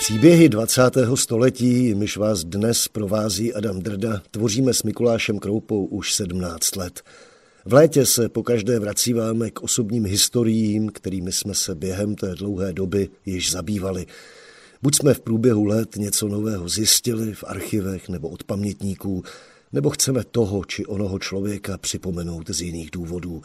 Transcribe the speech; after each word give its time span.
Příběhy 0.00 0.48
20. 0.48 0.82
století, 1.14 1.94
myž 1.94 2.16
vás 2.16 2.44
dnes 2.44 2.88
provází 2.88 3.54
Adam 3.54 3.80
Drda, 3.80 4.22
tvoříme 4.30 4.74
s 4.74 4.82
Mikulášem 4.82 5.38
Kroupou 5.38 5.84
už 5.84 6.14
17 6.14 6.76
let. 6.76 7.02
V 7.64 7.72
létě 7.72 8.06
se 8.06 8.28
po 8.28 8.42
každé 8.42 8.78
vracíváme 8.78 9.50
k 9.50 9.62
osobním 9.62 10.06
historiím, 10.06 10.88
kterými 10.88 11.32
jsme 11.32 11.54
se 11.54 11.74
během 11.74 12.14
té 12.14 12.34
dlouhé 12.34 12.72
doby 12.72 13.08
již 13.26 13.52
zabývali. 13.52 14.06
Buď 14.82 14.96
jsme 14.96 15.14
v 15.14 15.20
průběhu 15.20 15.64
let 15.64 15.96
něco 15.96 16.28
nového 16.28 16.68
zjistili 16.68 17.34
v 17.34 17.44
archivech 17.46 18.08
nebo 18.08 18.28
od 18.28 18.44
pamětníků, 18.44 19.22
nebo 19.72 19.90
chceme 19.90 20.24
toho 20.30 20.64
či 20.64 20.86
onoho 20.86 21.18
člověka 21.18 21.78
připomenout 21.78 22.50
z 22.50 22.60
jiných 22.60 22.90
důvodů. 22.90 23.42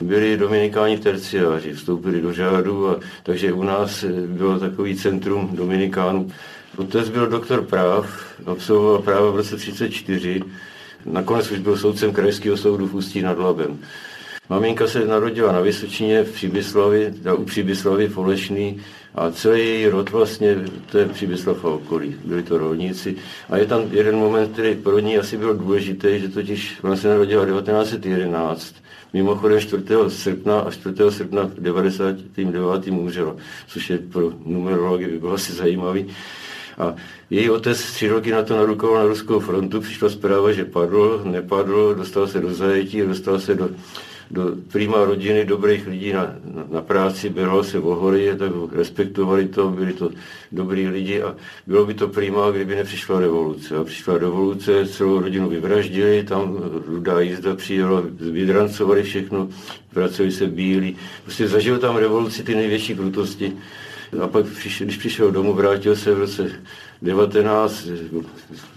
byli 0.02 0.38
dominikáni 0.38 0.98
terciáři, 0.98 1.74
vstoupili 1.74 2.22
do 2.22 2.34
řádu, 2.34 2.90
a, 2.90 3.00
takže 3.24 3.54
u 3.54 3.64
nás 3.64 4.06
bylo 4.28 4.60
takový 4.60 4.96
centrum 4.96 5.50
dominikánů. 5.54 6.32
Otec 6.78 7.10
byl 7.10 7.28
doktor 7.28 7.62
práv, 7.62 8.36
absolvoval 8.46 9.02
práva 9.02 9.32
v 9.32 9.36
roce 9.36 9.58
34, 9.58 10.42
nakonec 11.06 11.52
už 11.52 11.60
byl 11.60 11.78
soudcem 11.78 12.14
krajského 12.14 12.58
soudu 12.58 12.88
v 12.88 12.96
Ústí 12.96 13.22
nad 13.22 13.40
Labem. 13.40 13.80
Maminka 14.50 14.88
se 14.88 15.06
narodila 15.06 15.52
na 15.52 15.60
Vysočině 15.60 16.24
v 16.24 16.32
Přibyslavi, 16.32 17.14
u 17.38 17.44
Přibyslavi 17.44 18.08
v 18.08 18.18
Olešný 18.18 18.82
a 19.16 19.32
celý 19.32 19.60
její 19.60 19.88
rod 19.88 20.10
vlastně, 20.10 20.56
to 20.92 20.98
je 20.98 21.06
Přibyslav 21.06 21.66
a 21.66 21.68
okolí, 21.68 22.16
byli 22.26 22.44
to 22.44 22.58
rolníci. 22.58 23.16
A 23.50 23.58
je 23.58 23.66
tam 23.66 23.82
jeden 23.92 24.16
moment, 24.16 24.54
který 24.54 24.76
pro 24.76 25.00
ní 25.00 25.18
asi 25.18 25.38
byl 25.38 25.54
důležitý, 25.54 26.20
že 26.20 26.30
totiž 26.30 26.78
ona 26.84 26.96
se 26.96 27.10
narodila 27.10 27.46
1911 27.46 28.76
Mimochodem 29.14 29.60
4. 29.60 29.84
srpna 30.08 30.60
a 30.60 30.72
4. 30.72 30.96
srpna 31.10 31.52
99. 31.60 32.88
umřela, 32.88 33.36
což 33.68 33.90
je 33.90 33.98
pro 33.98 34.32
numerologii 34.46 35.08
by 35.08 35.20
bylo 35.20 35.34
asi 35.34 35.54
zajímavý. 35.54 36.08
A 36.78 36.96
její 37.30 37.50
otec 37.50 37.92
tři 37.92 38.08
roky 38.08 38.32
na 38.32 38.44
to 38.44 38.56
narukoval 38.56 38.98
na 38.98 39.06
ruskou 39.06 39.40
frontu, 39.40 39.82
přišla 39.82 40.10
zpráva, 40.10 40.52
že 40.52 40.66
padl, 40.66 41.22
nepadl, 41.26 41.96
dostal 41.96 42.28
se 42.28 42.40
do 42.40 42.54
zajetí, 42.54 43.02
dostal 43.02 43.40
se 43.40 43.56
do 43.56 43.70
do 44.32 44.56
prýma 44.72 45.06
rodiny 45.06 45.46
dobrých 45.46 45.88
lidí 45.88 46.14
na, 46.14 46.36
na, 46.54 46.66
na 46.70 46.82
práci, 46.82 47.30
bylo 47.30 47.64
se 47.64 47.80
o 47.80 48.12
tak 48.38 48.52
respektovali 48.72 49.48
to, 49.48 49.70
byli 49.70 49.94
to 49.94 50.10
dobrý 50.52 50.88
lidi 50.88 51.22
a 51.22 51.36
bylo 51.68 51.86
by 51.86 51.94
to 51.94 52.08
prýma, 52.08 52.52
kdyby 52.52 52.76
nepřišla 52.76 53.20
revoluce. 53.20 53.78
A 53.78 53.84
přišla 53.84 54.18
revoluce, 54.18 54.86
celou 54.88 55.20
rodinu 55.20 55.50
vyvraždili, 55.50 56.24
tam 56.24 56.58
rudá 56.88 57.20
jízda 57.20 57.56
přijela, 57.56 58.04
vydrancovali 58.32 59.04
všechno, 59.04 59.50
vraceli 59.94 60.32
se 60.32 60.48
bílí. 60.48 60.96
Prostě 61.24 61.48
zažil 61.48 61.80
tam 61.80 61.96
revoluci 61.96 62.44
ty 62.44 62.56
největší 62.56 62.96
krutosti. 62.96 63.54
A 64.24 64.28
pak, 64.28 64.46
když 64.80 64.98
přišel 64.98 65.32
domů, 65.32 65.54
vrátil 65.54 65.96
se 65.96 66.14
v 66.14 66.20
roce 66.20 66.52
19, 67.02 67.88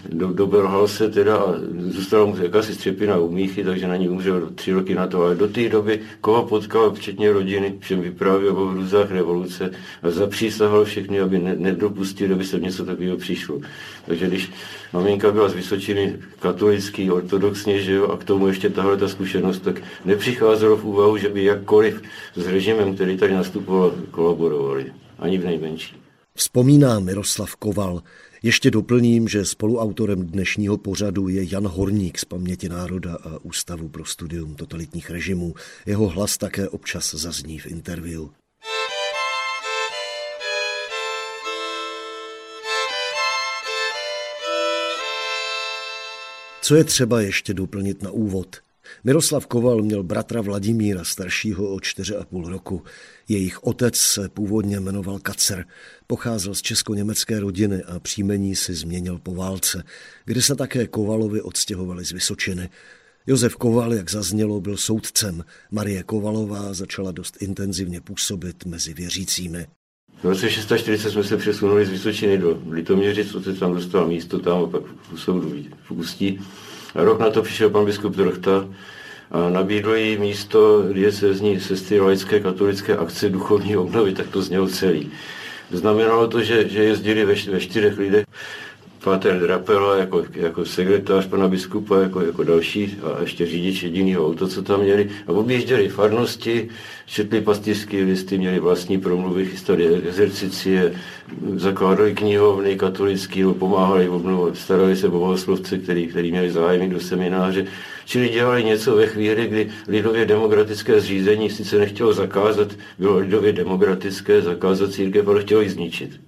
do, 0.09 0.33
dobelhal 0.33 0.87
se 0.87 1.09
teda 1.09 1.37
a 1.37 1.53
zůstala 1.77 2.25
mu 2.25 2.37
jakási 2.37 2.73
střepina 2.73 3.17
u 3.17 3.31
míchy, 3.31 3.63
takže 3.63 3.87
na 3.87 3.95
ní 3.95 4.09
umřel 4.09 4.49
tři 4.55 4.73
roky 4.73 4.95
na 4.95 5.07
to. 5.07 5.21
Ale 5.21 5.35
do 5.35 5.47
té 5.47 5.69
doby 5.69 5.99
koho 6.21 6.43
potkal, 6.43 6.93
včetně 6.93 7.31
rodiny, 7.31 7.75
všem 7.79 8.01
vyprávěl 8.01 8.57
o 8.57 8.65
hrůzách 8.65 9.11
revoluce 9.11 9.71
a 10.03 10.09
zapřísahal 10.09 10.85
všechny, 10.85 11.19
aby 11.19 11.39
ne, 11.39 11.55
nedopustil, 11.55 12.33
aby 12.33 12.45
se 12.45 12.59
něco 12.59 12.85
takového 12.85 13.17
přišlo. 13.17 13.59
Takže 14.05 14.27
když 14.27 14.51
maminka 14.93 15.31
byla 15.31 15.49
z 15.49 15.53
Vysočiny 15.53 16.15
katolický, 16.39 17.11
ortodoxně, 17.11 17.81
že 17.81 17.93
jo, 17.93 18.07
a 18.07 18.17
k 18.17 18.23
tomu 18.23 18.47
ještě 18.47 18.69
tahle 18.69 18.97
ta 18.97 19.07
zkušenost, 19.07 19.59
tak 19.59 19.81
nepřicházelo 20.05 20.77
v 20.77 20.85
úvahu, 20.85 21.17
že 21.17 21.29
by 21.29 21.43
jakkoliv 21.43 22.01
s 22.35 22.47
režimem, 22.47 22.95
který 22.95 23.17
tady 23.17 23.33
nastupoval, 23.33 23.93
kolaborovali. 24.11 24.93
Ani 25.19 25.37
v 25.37 25.45
nejmenší. 25.45 26.04
Vzpomíná 26.37 26.99
Miroslav 26.99 27.55
Koval. 27.55 28.03
Ještě 28.43 28.71
doplním, 28.71 29.27
že 29.27 29.45
spoluautorem 29.45 30.27
dnešního 30.27 30.77
pořadu 30.77 31.27
je 31.27 31.53
Jan 31.53 31.67
Horník 31.67 32.19
z 32.19 32.25
Paměti 32.25 32.69
národa 32.69 33.15
a 33.15 33.37
Ústavu 33.43 33.89
pro 33.89 34.05
studium 34.05 34.55
totalitních 34.55 35.09
režimů. 35.09 35.53
Jeho 35.85 36.07
hlas 36.07 36.37
také 36.37 36.69
občas 36.69 37.13
zazní 37.13 37.59
v 37.59 37.65
interview. 37.65 38.21
Co 46.61 46.75
je 46.75 46.83
třeba 46.83 47.21
ještě 47.21 47.53
doplnit 47.53 48.03
na 48.03 48.11
úvod? 48.11 48.64
Miroslav 49.05 49.47
Koval 49.47 49.81
měl 49.81 50.03
bratra 50.03 50.41
Vladimíra, 50.41 51.03
staršího 51.03 51.69
o 51.73 51.77
4,5 51.77 52.45
roku. 52.47 52.83
Jejich 53.27 53.63
otec 53.63 53.97
se 53.97 54.29
původně 54.29 54.79
jmenoval 54.79 55.19
Kacer, 55.19 55.65
pocházel 56.07 56.55
z 56.55 56.61
česko-německé 56.61 57.39
rodiny 57.39 57.83
a 57.83 57.99
příjmení 57.99 58.55
si 58.55 58.73
změnil 58.73 59.19
po 59.23 59.35
válce, 59.35 59.83
kdy 60.25 60.41
se 60.41 60.55
také 60.55 60.87
Kovalovi 60.87 61.41
odstěhovali 61.41 62.05
z 62.05 62.11
Vysočiny. 62.11 62.69
Josef 63.27 63.55
Koval, 63.55 63.93
jak 63.93 64.11
zaznělo, 64.11 64.61
byl 64.61 64.77
soudcem. 64.77 65.43
Marie 65.71 66.03
Kovalová 66.03 66.73
začala 66.73 67.11
dost 67.11 67.41
intenzivně 67.41 68.01
působit 68.01 68.65
mezi 68.65 68.93
věřícími. 68.93 69.67
V 70.21 70.23
roce 70.23 70.49
640 70.49 71.11
jsme 71.11 71.23
se 71.23 71.37
přesunuli 71.37 71.85
z 71.85 71.89
Vysočiny 71.89 72.37
do 72.37 72.61
Litoměřic, 72.69 73.35
otec 73.35 73.59
tam 73.59 73.73
dostal 73.73 74.07
místo 74.07 74.39
tam 74.39 74.63
a 74.63 74.67
pak 74.67 74.83
soudu 75.15 75.55
v 75.83 75.91
Ústí. 75.91 76.39
Rok 76.95 77.19
na 77.19 77.29
to 77.29 77.41
přišel 77.41 77.69
pan 77.69 77.85
biskup 77.85 78.15
Drochta 78.15 78.67
a 79.31 79.49
nabídl 79.49 79.95
jí 79.95 80.17
místo 80.17 80.83
diecezní 80.93 81.59
sestry 81.59 81.99
laické 81.99 82.39
katolické 82.39 82.97
akce 82.97 83.29
duchovní 83.29 83.77
obnovy, 83.77 84.13
tak 84.13 84.27
to 84.27 84.41
znělo 84.41 84.67
celý. 84.67 85.11
Znamenalo 85.71 86.27
to, 86.27 86.43
že, 86.43 86.69
že 86.69 86.83
jezdili 86.83 87.25
ve, 87.25 87.35
ve 87.51 87.59
čtyřech 87.59 87.97
lidech. 87.97 88.25
Páter 89.05 89.39
Drapela 89.39 89.97
jako, 89.97 90.23
jako 90.33 90.65
sekretář 90.65 91.27
pana 91.27 91.47
biskupa, 91.47 92.01
jako, 92.01 92.21
jako 92.21 92.43
další 92.43 92.97
a 93.03 93.21
ještě 93.21 93.45
řidič 93.45 93.83
jediného 93.83 94.27
auto, 94.27 94.47
co 94.47 94.61
tam 94.61 94.81
měli. 94.81 95.09
A 95.27 95.31
objížděli 95.31 95.89
farnosti, 95.89 96.69
četli 97.05 97.41
pastýřské 97.41 97.97
listy, 97.97 98.37
měli 98.37 98.59
vlastní 98.59 98.97
promluvy, 98.99 99.45
chystali 99.45 99.95
exercicie, 99.95 100.93
zakládali 101.55 102.13
knihovny 102.13 102.77
katolický, 102.77 103.43
pomáhali 103.59 104.09
obnovovat, 104.09 104.57
starali 104.57 104.95
se 104.95 105.09
bohoslovce, 105.09 105.77
který, 105.77 106.07
který 106.07 106.31
měli 106.31 106.51
zájem 106.51 106.89
do 106.89 106.99
semináře. 106.99 107.65
Čili 108.05 108.29
dělali 108.29 108.63
něco 108.63 108.95
ve 108.95 109.07
chvíli, 109.07 109.47
kdy 109.47 109.69
lidově 109.87 110.25
demokratické 110.25 110.99
zřízení 110.99 111.49
sice 111.49 111.77
nechtělo 111.77 112.13
zakázat, 112.13 112.67
bylo 112.99 113.17
lidově 113.17 113.53
demokratické 113.53 114.41
zakázat 114.41 114.91
církev, 114.91 115.27
ale 115.27 115.41
chtělo 115.41 115.61
ji 115.61 115.69
zničit. 115.69 116.19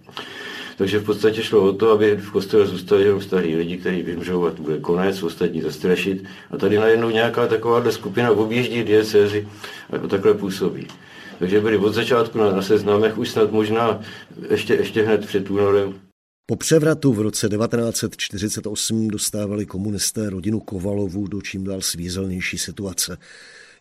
Takže 0.78 1.00
v 1.00 1.04
podstatě 1.04 1.44
šlo 1.44 1.64
o 1.64 1.74
to, 1.74 1.92
aby 1.92 2.16
v 2.16 2.32
kostele 2.32 2.68
zůstali 2.68 3.04
jenom 3.04 3.22
starý 3.22 3.56
lidi, 3.56 3.78
kteří 3.78 4.04
vymřou 4.04 4.46
a 4.46 4.52
bude 4.52 4.80
konec, 4.80 5.24
ostatní 5.24 5.62
zastrašit. 5.62 6.24
A 6.52 6.58
tady 6.58 6.78
najednou 6.78 7.10
nějaká 7.10 7.48
takováhle 7.48 7.92
skupina 7.92 8.32
objíždí 8.32 8.84
diecézy 8.84 9.48
a 9.90 10.08
takhle 10.08 10.34
působí. 10.34 10.88
Takže 11.40 11.62
byli 11.62 11.78
od 11.78 11.94
začátku 11.94 12.38
na, 12.38 12.52
na 12.52 12.62
seznamech, 12.62 13.18
už 13.18 13.30
snad 13.30 13.52
možná 13.52 14.02
ještě, 14.50 14.74
ještě 14.74 15.04
hned 15.04 15.26
před 15.26 15.50
únorem. 15.50 15.94
Po 16.46 16.56
převratu 16.56 17.14
v 17.14 17.22
roce 17.22 17.50
1948 17.50 19.08
dostávali 19.08 19.66
komunisté 19.66 20.30
rodinu 20.30 20.60
Kovalovu 20.60 21.28
do 21.28 21.42
čím 21.42 21.64
dál 21.64 21.82
svízelnější 21.82 22.58
situace. 22.58 23.18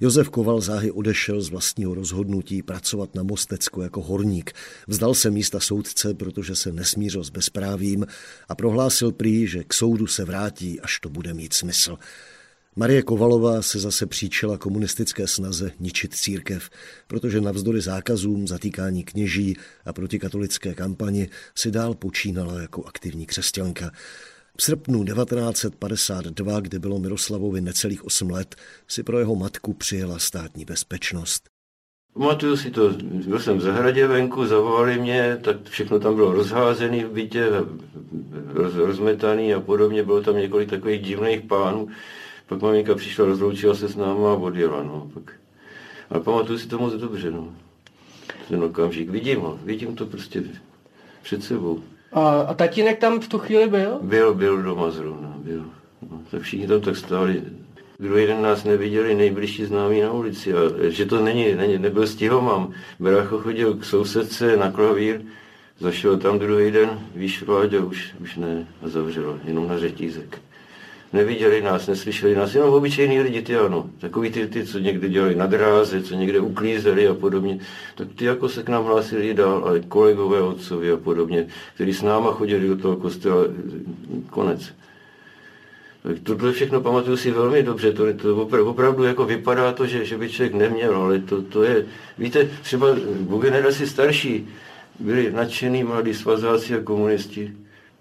Josef 0.01 0.29
Koval 0.29 0.61
záhy 0.61 0.91
odešel 0.91 1.41
z 1.41 1.51
vlastního 1.51 1.95
rozhodnutí 1.95 2.63
pracovat 2.63 3.15
na 3.15 3.23
Mostecku 3.23 3.83
jako 3.83 4.03
horník. 4.03 4.53
Vzdal 4.87 5.15
se 5.15 5.31
místa 5.31 5.61
soudce, 5.61 6.15
protože 6.15 6.57
se 6.57 6.73
nesmířil 6.73 7.25
s 7.25 7.31
bezprávím 7.31 8.07
a 8.49 8.55
prohlásil 8.55 9.13
prý, 9.13 9.47
že 9.47 9.65
k 9.65 9.75
soudu 9.75 10.07
se 10.07 10.25
vrátí, 10.25 10.81
až 10.81 11.01
to 11.01 11.09
bude 11.09 11.35
mít 11.35 11.53
smysl. 11.53 11.99
Marie 12.77 13.03
Kovalová 13.03 13.63
se 13.63 13.79
zase 13.79 14.07
příčila 14.07 14.59
komunistické 14.59 15.27
snaze 15.27 15.71
ničit 15.81 16.15
církev, 16.15 16.71
protože 17.07 17.41
navzdory 17.41 17.81
zákazům 17.81 18.49
zatýkání 18.49 19.05
kněží 19.05 19.57
a 19.85 19.93
protikatolické 19.93 20.75
kampani 20.75 21.29
si 21.55 21.71
dál 21.71 21.95
počínala 21.95 22.61
jako 22.61 22.85
aktivní 22.85 23.27
křesťanka. 23.27 23.91
V 24.59 24.63
srpnu 24.63 25.05
1952, 25.05 26.61
kdy 26.61 26.79
bylo 26.79 26.99
Miroslavovi 26.99 27.61
necelých 27.61 28.05
8 28.05 28.31
let, 28.31 28.57
si 28.89 29.03
pro 29.03 29.19
jeho 29.19 29.37
matku 29.37 29.73
přijela 29.75 30.19
státní 30.19 30.65
bezpečnost. 30.65 31.49
Pamatuju 32.15 32.57
si 32.57 32.71
to, 32.71 32.91
byl 33.03 33.39
jsem 33.39 33.59
v 33.59 33.61
zahradě 33.61 34.07
venku, 34.07 34.47
zavolali 34.47 34.99
mě, 34.99 35.39
tak 35.43 35.57
všechno 35.69 36.01
tam 36.01 36.15
bylo 36.15 36.33
rozházené 36.33 37.05
v 37.05 37.11
bytě, 37.13 37.51
roz, 38.47 38.75
rozmetaný 38.75 39.55
a 39.55 39.61
podobně, 39.61 40.03
bylo 40.03 40.23
tam 40.23 40.37
několik 40.37 40.71
takových 40.71 41.03
divných 41.03 41.41
pánů. 41.41 41.89
Pak 42.47 42.63
maminka 42.63 42.95
přišla, 42.95 43.25
rozloučila 43.25 43.75
se 43.75 43.89
s 43.89 43.97
náma 43.97 44.33
a 44.33 44.37
odjela. 44.37 44.83
No. 44.83 45.11
Pak. 45.15 45.33
Ale 46.11 46.21
pamatuju 46.21 46.59
si 46.59 46.69
to 46.69 46.79
moc 46.79 46.95
dobře. 46.95 47.31
No. 47.31 47.55
Ten 48.49 48.65
okamžik, 48.65 49.11
vidím 49.11 49.41
ho, 49.41 49.59
vidím 49.65 49.97
to 49.97 50.07
prostě 50.07 50.43
před 51.23 51.45
sebou. 51.45 51.83
A, 52.13 52.41
a 52.41 52.55
tatínek 52.55 52.99
tam 52.99 53.21
v 53.21 53.29
tu 53.29 53.39
chvíli 53.39 53.69
byl? 53.69 53.99
Byl, 54.03 54.35
byl 54.35 54.63
doma 54.63 54.91
zrovna, 54.91 55.35
byl. 55.37 55.65
No, 56.11 56.21
tak 56.31 56.43
všichni 56.43 56.67
tam 56.67 56.81
tak 56.81 56.97
stáli. 56.97 57.43
Druhý 57.99 58.27
den 58.27 58.43
nás 58.43 58.65
neviděli 58.65 59.15
nejbližší 59.15 59.65
známí 59.65 60.01
na 60.01 60.13
ulici. 60.13 60.55
A 60.55 60.57
že 60.89 61.07
to 61.07 61.25
není, 61.25 61.55
není 61.55 61.79
nebyl 61.79 62.07
stihomam. 62.07 62.73
Brácho 63.01 63.39
chodil 63.39 63.75
k 63.75 63.85
sousedce 63.85 64.57
na 64.57 64.71
klavír, 64.73 65.21
zašel 65.79 66.17
tam 66.17 66.39
druhý 66.39 66.71
den, 66.71 67.01
víš, 67.15 67.45
a 67.49 67.85
už, 67.85 68.15
už 68.21 68.37
ne, 68.37 68.67
a 68.83 68.89
zavřelo, 68.89 69.39
jenom 69.45 69.69
na 69.69 69.79
řetízek 69.79 70.41
neviděli 71.17 71.63
nás, 71.63 71.87
neslyšeli 71.87 72.35
nás, 72.35 72.55
jenom 72.55 72.75
obyčejní 72.75 73.21
lidi, 73.21 73.43
ty 73.43 73.57
ano, 73.57 73.91
takový 73.99 74.31
ty, 74.31 74.47
ty, 74.47 74.67
co 74.67 74.79
někde 74.79 75.09
dělali 75.09 75.35
na 75.35 75.47
dráze, 75.47 76.03
co 76.03 76.15
někde 76.15 76.41
uklízeli 76.41 77.09
a 77.09 77.15
podobně, 77.15 77.59
tak 77.95 78.09
ty 78.17 78.25
jako 78.25 78.49
se 78.49 78.63
k 78.63 78.69
nám 78.69 78.85
hlásili 78.85 79.35
dál, 79.35 79.63
ale 79.67 79.81
kolegové 79.81 80.43
otcovi 80.43 80.91
a 80.91 80.97
podobně, 80.97 81.47
kteří 81.75 81.95
s 81.95 82.03
náma 82.03 82.33
chodili 82.33 82.69
do 82.69 82.77
toho 82.77 82.97
kostela, 82.97 83.45
konec. 84.31 84.73
Tak 86.03 86.17
tohle 86.23 86.53
všechno 86.53 86.81
pamatuju 86.81 87.17
si 87.17 87.31
velmi 87.31 87.63
dobře, 87.63 87.93
to, 87.93 88.15
to 88.15 88.37
opravdu 88.67 89.05
jako 89.05 89.25
vypadá 89.25 89.73
to, 89.73 89.87
že, 89.87 90.05
že 90.05 90.19
by 90.19 90.31
člověk 90.31 90.55
neměl, 90.55 90.97
ale 90.97 91.19
to, 91.19 91.43
to 91.43 91.63
je, 91.63 91.87
víte, 92.19 92.49
třeba 92.63 92.87
v 93.21 93.39
generaci 93.39 93.87
starší. 93.87 94.49
Byli 95.01 95.33
nadšený 95.33 95.85
mladí 95.85 96.15
svazáci 96.15 96.75
a 96.75 96.81
komunisti, 96.81 97.53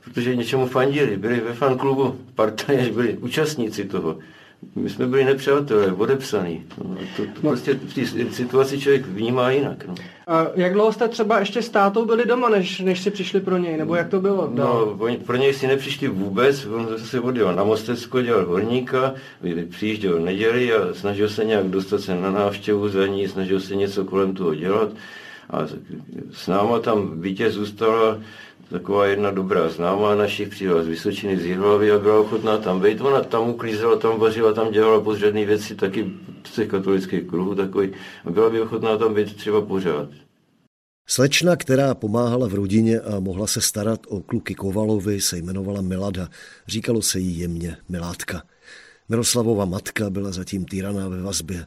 protože 0.06 0.36
něčemu 0.36 0.68
fandili, 0.68 1.18
byli 1.18 1.40
ve 1.40 1.54
fanklubu 1.54 2.16
partaje, 2.36 2.92
byli 2.92 3.18
účastníci 3.18 3.86
toho. 3.86 4.18
My 4.76 4.90
jsme 4.90 5.08
byli 5.08 5.26
nepřátelé, 5.26 5.92
odepsaný. 5.92 6.64
No, 6.84 6.98
to, 7.18 7.24
to 7.24 7.30
no. 7.44 7.50
prostě 7.50 7.74
v 7.74 7.94
té 7.94 8.32
situaci 8.32 8.80
člověk 8.80 9.06
vnímá 9.06 9.52
jinak. 9.52 9.88
No. 9.88 9.96
A 10.28 10.48
jak 10.56 10.74
dlouho 10.74 10.94
jste 10.94 11.08
třeba 11.08 11.40
ještě 11.40 11.62
s 11.62 11.70
tátou 11.70 12.06
byli 12.06 12.26
doma, 12.26 12.50
než, 12.50 12.80
než 12.80 13.02
si 13.02 13.12
přišli 13.12 13.40
pro 13.40 13.58
něj, 13.58 13.78
nebo 13.78 13.96
jak 13.96 14.10
to 14.10 14.22
bylo? 14.22 14.50
No, 14.54 14.96
oni, 15.00 15.18
pro 15.18 15.36
něj 15.36 15.54
si 15.54 15.68
nepřišli 15.68 16.08
vůbec, 16.08 16.66
on 16.66 16.88
zase 16.90 17.20
odjel 17.20 17.56
na 17.56 17.64
Mostecko, 17.64 18.22
dělal 18.22 18.46
horníka, 18.46 19.14
přijížděl 19.70 20.20
neděli 20.20 20.74
a 20.74 20.94
snažil 20.94 21.30
se 21.30 21.46
nějak 21.46 21.66
dostat 21.66 22.02
se 22.02 22.16
na 22.16 22.32
návštěvu 22.32 22.90
za 22.90 23.08
ní, 23.08 23.28
snažil 23.28 23.60
se 23.60 23.76
něco 23.76 24.06
kolem 24.06 24.34
toho 24.34 24.56
dělat. 24.56 24.90
A 25.50 25.68
s 26.32 26.48
náma 26.48 26.80
tam 26.80 27.22
bytě 27.22 27.52
zůstala 27.52 28.18
taková 28.70 29.06
jedna 29.06 29.32
dobrá 29.32 29.70
známá 29.70 30.16
našich 30.16 30.50
přijela 30.50 30.84
z 30.84 30.88
Vysočiny, 30.88 31.38
z 31.38 31.46
Jihlavy 31.46 31.92
a 31.92 32.00
byla 32.00 32.20
ochotná 32.20 32.58
tam 32.58 32.82
být. 32.82 33.02
Ona 33.02 33.22
tam 33.22 33.50
uklízela, 33.50 33.96
tam 33.96 34.20
vařila, 34.20 34.54
tam 34.54 34.72
dělala 34.72 35.02
pozředné 35.02 35.46
věci, 35.46 35.76
taky 35.76 36.12
z 36.44 36.56
těch 36.56 36.68
katolických 36.68 37.24
kruhů 37.24 37.56
takový. 37.56 37.92
A 38.26 38.32
byla 38.32 38.50
by 38.50 38.62
ochotná 38.62 38.98
tam 38.98 39.14
být 39.14 39.36
třeba 39.36 39.62
pořád. 39.62 40.10
Slečna, 41.08 41.56
která 41.56 41.96
pomáhala 41.96 42.48
v 42.48 42.54
rodině 42.54 43.00
a 43.00 43.20
mohla 43.20 43.48
se 43.48 43.62
starat 43.62 44.00
o 44.08 44.20
kluky 44.20 44.56
Kovalovi, 44.56 45.22
se 45.22 45.38
jmenovala 45.38 45.82
Milada. 45.82 46.30
Říkalo 46.68 47.02
se 47.02 47.20
jí 47.20 47.40
jemně 47.40 47.78
Milátka. 47.90 48.44
Miroslavova 49.10 49.66
matka 49.66 50.10
byla 50.10 50.32
zatím 50.32 50.66
týraná 50.66 51.08
ve 51.08 51.22
vazbě. 51.22 51.66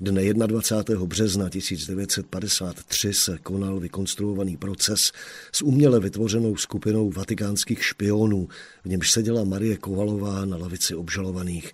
Dne 0.00 0.34
21. 0.34 1.06
března 1.06 1.48
1953 1.48 3.12
se 3.12 3.38
konal 3.42 3.80
vykonstruovaný 3.80 4.56
proces 4.56 5.12
s 5.52 5.62
uměle 5.62 6.00
vytvořenou 6.00 6.56
skupinou 6.56 7.10
vatikánských 7.10 7.84
špionů, 7.84 8.48
v 8.84 8.88
němž 8.88 9.10
seděla 9.10 9.44
Marie 9.44 9.76
Kovalová 9.76 10.44
na 10.44 10.56
lavici 10.56 10.94
obžalovaných. 10.94 11.72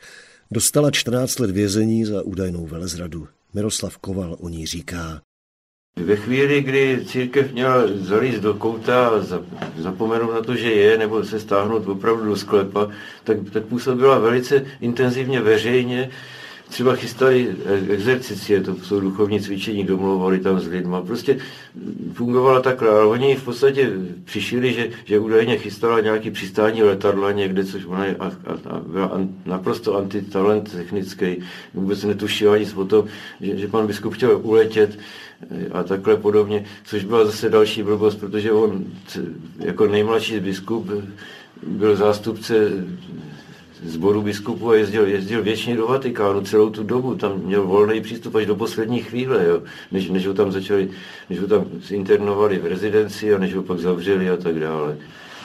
Dostala 0.50 0.90
14 0.90 1.38
let 1.38 1.50
vězení 1.50 2.04
za 2.04 2.22
údajnou 2.22 2.66
velezradu. 2.66 3.28
Miroslav 3.54 3.98
Koval 3.98 4.36
o 4.40 4.48
ní 4.48 4.66
říká. 4.66 5.20
Ve 5.96 6.16
chvíli, 6.16 6.62
kdy 6.62 7.04
církev 7.06 7.52
měla 7.52 7.82
zalíst 7.94 8.40
do 8.40 8.54
kouta 8.54 9.08
a 9.08 9.40
zapomenout 9.76 10.32
na 10.32 10.42
to, 10.42 10.56
že 10.56 10.72
je, 10.72 10.98
nebo 10.98 11.24
se 11.24 11.40
stáhnout 11.40 11.88
opravdu 11.88 12.24
do 12.24 12.36
sklepa, 12.36 12.88
tak, 13.24 13.36
tak 13.52 13.64
působila 13.64 14.18
velice 14.18 14.66
intenzivně 14.80 15.40
veřejně 15.40 16.10
třeba 16.68 16.94
chystali 16.94 17.56
exercicie, 17.88 18.60
to 18.60 18.76
jsou 18.76 19.00
duchovní 19.00 19.40
cvičení, 19.40 19.84
domlouvali 19.84 20.38
tam 20.38 20.60
s 20.60 20.66
lidma. 20.66 21.02
Prostě 21.02 21.38
fungovala 22.12 22.60
takhle, 22.60 22.88
ale 22.88 23.04
oni 23.04 23.36
v 23.36 23.44
podstatě 23.44 23.92
přišli, 24.24 24.72
že, 24.72 24.88
že 25.04 25.18
údajně 25.18 25.58
chystala 25.58 26.00
nějaký 26.00 26.30
přistání 26.30 26.82
letadla 26.82 27.32
někde, 27.32 27.64
což 27.64 27.84
ona 27.84 28.04
je 28.04 28.16
a, 28.16 28.26
a, 28.26 28.30
a 28.70 28.80
byla 28.86 29.06
an, 29.06 29.28
naprosto 29.46 29.96
antitalent 29.96 30.72
technický. 30.72 31.36
Vůbec 31.74 32.04
netušila 32.04 32.58
nic 32.58 32.74
o 32.74 32.84
tom, 32.84 33.04
že, 33.40 33.56
že 33.56 33.68
pan 33.68 33.86
biskup 33.86 34.14
chtěl 34.14 34.40
uletět 34.42 34.98
a 35.72 35.82
takhle 35.82 36.16
podobně, 36.16 36.64
což 36.84 37.04
byla 37.04 37.24
zase 37.24 37.48
další 37.50 37.82
blbost, 37.82 38.16
protože 38.16 38.52
on 38.52 38.84
jako 39.58 39.86
nejmladší 39.86 40.40
biskup 40.40 40.90
byl 41.62 41.96
zástupce 41.96 42.54
zboru 43.84 44.22
biskupů 44.22 44.70
a 44.70 44.76
jezdil, 44.76 45.06
jezdil 45.06 45.42
věčně 45.42 45.76
do 45.76 45.86
Vatikánu 45.86 46.40
celou 46.40 46.70
tu 46.70 46.82
dobu. 46.82 47.14
Tam 47.14 47.40
měl 47.44 47.62
volný 47.62 48.00
přístup 48.00 48.34
až 48.34 48.46
do 48.46 48.56
poslední 48.56 49.00
chvíle, 49.00 49.44
jo, 49.46 49.62
než, 49.92 50.08
než 50.08 50.26
ho 50.26 50.34
tam 50.34 50.52
začali, 50.52 50.90
než 51.30 51.40
ho 51.40 51.46
tam 51.46 51.64
internovali 51.90 52.58
v 52.58 52.66
rezidenci 52.66 53.34
a 53.34 53.38
než 53.38 53.54
ho 53.54 53.62
pak 53.62 53.78
zavřeli 53.78 54.30
a 54.30 54.36
tak 54.36 54.60
dále. 54.60 54.96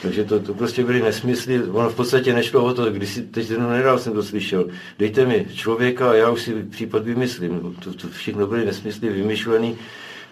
Takže 0.02 0.24
to, 0.24 0.40
to 0.40 0.54
prostě 0.54 0.84
byly 0.84 1.02
nesmysly. 1.02 1.64
Ono 1.64 1.90
v 1.90 1.96
podstatě 1.96 2.34
nešlo 2.34 2.66
o 2.66 2.74
to, 2.74 2.92
když 2.92 3.10
si 3.10 3.22
teď 3.22 3.48
ten 3.48 3.70
nedal 3.70 4.00
jsem 4.00 4.14
to 4.14 4.24
slyšel. 4.24 4.66
Dejte 5.00 5.26
mi 5.26 5.46
člověka 5.54 6.12
a 6.12 6.14
já 6.14 6.30
už 6.30 6.42
si 6.42 6.54
případ 6.64 7.04
vymyslím. 7.04 7.76
To, 7.84 7.94
to 7.94 8.08
všechno 8.08 8.48
byly 8.48 8.66
nesmysly 8.66 9.10
vymyšlený. 9.10 9.78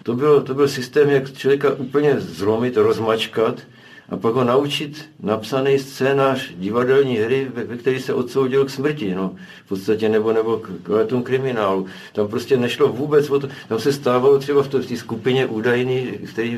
To, 0.04 0.14
bylo, 0.16 0.42
to 0.42 0.54
byl 0.54 0.68
systém, 0.68 1.10
jak 1.10 1.34
člověka 1.34 1.74
úplně 1.74 2.16
zlomit, 2.20 2.78
rozmačkat, 2.78 3.62
a 4.12 4.18
pak 4.18 4.34
ho 4.34 4.44
naučit 4.44 5.10
napsaný 5.24 5.80
scénář 5.80 6.52
divadelní 6.58 7.18
hry, 7.18 7.48
ve, 7.54 7.64
ve 7.64 7.78
který 7.78 8.00
se 8.00 8.14
odsoudil 8.14 8.66
k 8.66 8.70
smrti, 8.70 9.16
no, 9.16 9.36
v 9.66 9.70
podstatě, 9.70 10.10
nebo, 10.10 10.34
nebo 10.34 10.58
k, 10.58 10.70
k 10.84 10.90
letům 10.90 11.24
kriminálu. 11.24 11.86
Tam 12.14 12.28
prostě 12.28 12.58
nešlo 12.58 12.88
vůbec 12.88 13.30
o 13.30 13.40
to, 13.40 13.50
tam 13.68 13.80
se 13.80 13.94
stávalo 13.94 14.40
třeba 14.40 14.64
v 14.64 14.68
té 14.68 14.98
skupině 14.98 15.46
údajný, 15.46 16.08
který 16.34 16.58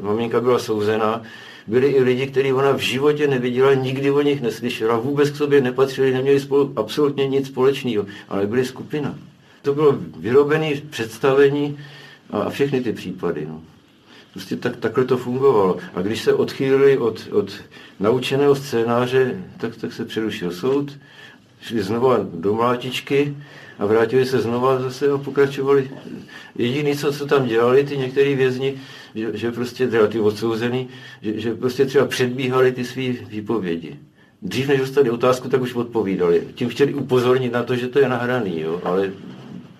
maminka 0.00 0.40
byla 0.40 0.58
souzená, 0.58 1.22
byli 1.66 1.88
i 1.88 2.02
lidi, 2.02 2.26
kteří 2.26 2.52
ona 2.52 2.72
v 2.72 2.78
životě 2.78 3.26
neviděla, 3.28 3.74
nikdy 3.74 4.10
o 4.10 4.22
nich 4.22 4.40
neslyšela, 4.40 4.98
vůbec 4.98 5.30
k 5.30 5.36
sobě 5.36 5.60
nepatřili, 5.60 6.12
neměli 6.12 6.40
spolu 6.40 6.72
absolutně 6.76 7.28
nic 7.28 7.46
společného, 7.46 8.06
ale 8.28 8.46
byli 8.46 8.64
skupina. 8.64 9.14
To 9.62 9.74
bylo 9.74 9.98
vyrobené 10.18 10.70
představení 10.90 11.78
a 12.30 12.50
všechny 12.50 12.80
ty 12.80 12.92
případy. 12.92 13.46
No. 13.46 13.60
Prostě 14.36 14.56
tak, 14.56 14.76
takhle 14.76 15.04
to 15.04 15.16
fungovalo. 15.16 15.76
A 15.94 16.02
když 16.02 16.22
se 16.22 16.34
odchýlili 16.34 16.98
od, 16.98 17.28
od 17.32 17.52
naučeného 18.00 18.54
scénáře, 18.54 19.40
tak, 19.56 19.76
tak 19.76 19.92
se 19.92 20.04
přerušil 20.04 20.50
soud, 20.50 20.98
šli 21.60 21.82
znova 21.82 22.18
do 22.34 22.54
mlátičky 22.54 23.36
a 23.78 23.86
vrátili 23.86 24.26
se 24.26 24.40
znova 24.40 24.80
zase 24.80 25.10
a 25.10 25.18
pokračovali. 25.18 25.90
Jediné, 26.54 26.94
co, 26.94 27.12
co 27.12 27.26
tam 27.26 27.46
dělali 27.46 27.84
ty 27.84 27.96
některý 27.96 28.34
vězni, 28.34 28.74
že, 29.14 29.30
že 29.34 29.52
prostě 29.52 29.88
teda 29.88 30.06
ty 30.06 30.20
odsouzený, 30.20 30.88
že, 31.22 31.40
že 31.40 31.54
prostě 31.54 31.84
třeba 31.86 32.06
předbíhali 32.06 32.72
ty 32.72 32.84
své 32.84 33.02
výpovědi. 33.02 33.96
Dřív 34.42 34.68
než 34.68 34.80
dostali 34.80 35.10
otázku, 35.10 35.48
tak 35.48 35.62
už 35.62 35.74
odpovídali. 35.74 36.48
Tím 36.54 36.68
chtěli 36.68 36.94
upozornit 36.94 37.52
na 37.52 37.62
to, 37.62 37.76
že 37.76 37.88
to 37.88 37.98
je 37.98 38.08
nahraný, 38.08 38.60
jo? 38.60 38.80
ale 38.84 39.12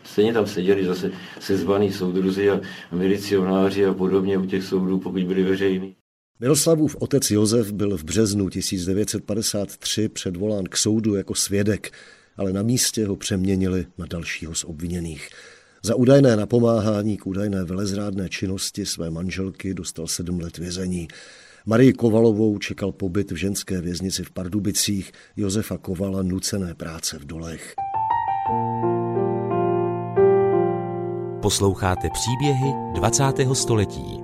stejně 0.06 0.32
tam 0.32 0.46
seděli 0.46 0.84
zase 0.84 1.10
sezvaný 1.40 1.92
soudruzi 1.92 2.50
a 2.50 2.60
milicionáři 2.92 3.86
a 3.86 3.94
podobně 3.94 4.38
u 4.38 4.46
těch 4.46 4.64
soudů, 4.64 4.98
pokud 4.98 5.22
byli 5.22 5.42
veřejní. 5.42 5.96
Miroslavův 6.40 6.96
otec 6.98 7.30
Josef 7.30 7.72
byl 7.72 7.96
v 7.96 8.04
březnu 8.04 8.48
1953 8.48 10.08
předvolán 10.08 10.64
k 10.64 10.76
soudu 10.76 11.14
jako 11.14 11.34
svědek, 11.34 11.90
ale 12.36 12.52
na 12.52 12.62
místě 12.62 13.06
ho 13.06 13.16
přeměnili 13.16 13.86
na 13.98 14.06
dalšího 14.06 14.54
z 14.54 14.64
obviněných. 14.64 15.28
Za 15.82 15.94
údajné 15.94 16.36
napomáhání 16.36 17.16
k 17.16 17.26
údajné 17.26 17.64
velezrádné 17.64 18.28
činnosti 18.28 18.86
své 18.86 19.10
manželky 19.10 19.74
dostal 19.74 20.06
sedm 20.06 20.40
let 20.40 20.58
vězení. 20.58 21.08
Marii 21.66 21.92
Kovalovou 21.92 22.58
čekal 22.58 22.92
pobyt 22.92 23.30
v 23.30 23.36
ženské 23.36 23.80
věznici 23.80 24.24
v 24.24 24.30
Pardubicích, 24.30 25.12
Josefa 25.36 25.78
Kovala 25.78 26.22
nucené 26.22 26.74
práce 26.74 27.18
v 27.18 27.26
dolech. 27.26 27.74
Posloucháte 31.42 32.08
příběhy 32.10 32.72
20. 32.94 33.24
století. 33.52 34.20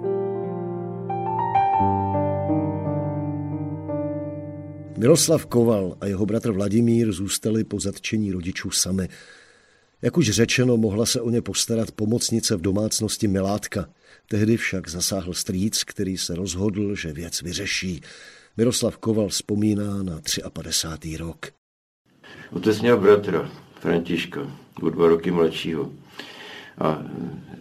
Miroslav 4.99 5.47
Koval 5.47 5.97
a 6.00 6.07
jeho 6.07 6.26
bratr 6.26 6.52
Vladimír 6.52 7.12
zůstali 7.12 7.64
po 7.64 7.81
zatčení 7.81 8.33
rodičů 8.33 8.71
sami. 8.71 9.09
Jak 10.02 10.16
už 10.16 10.31
řečeno, 10.31 10.76
mohla 10.76 11.07
se 11.07 11.21
o 11.21 11.31
ně 11.31 11.42
postarat 11.42 11.90
pomocnice 11.90 12.57
v 12.57 12.61
domácnosti 12.61 13.28
Milátka. 13.28 13.87
Tehdy 14.28 14.57
však 14.57 14.88
zasáhl 14.88 15.35
strýc, 15.35 15.85
který 15.85 16.19
se 16.19 16.35
rozhodl, 16.35 16.95
že 16.95 17.12
věc 17.12 17.42
vyřeší. 17.42 18.00
Miroslav 18.57 18.97
Koval 18.97 19.28
vzpomíná 19.28 20.02
na 20.02 20.21
53. 20.52 21.16
rok. 21.16 21.47
Otec 22.52 22.81
měl 22.81 23.00
bratra, 23.00 23.50
Františka, 23.81 24.40
o 24.83 24.90
dva 24.90 25.09
roky 25.09 25.31
mladšího. 25.31 26.01
A 26.79 26.99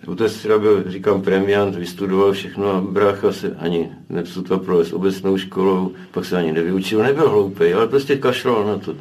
otec 0.08 0.42
teda 0.42 0.60
byl, 0.60 0.84
říkám, 0.88 1.22
premiant, 1.22 1.76
vystudoval 1.76 2.32
všechno 2.32 2.72
a 2.72 2.82
brácha 2.82 3.32
se 3.32 3.56
ani 3.60 3.92
nepsutal 4.10 4.58
pro 4.58 4.86
s 4.86 4.94
obecnou 4.94 5.38
školou, 5.38 5.92
pak 6.12 6.26
se 6.26 6.38
ani 6.38 6.52
nevyučil, 6.52 7.04
nebyl 7.04 7.30
hloupý, 7.30 7.74
ale 7.74 7.88
prostě 7.88 8.16
kašlal 8.16 8.66
na 8.66 8.78
to. 8.78 8.92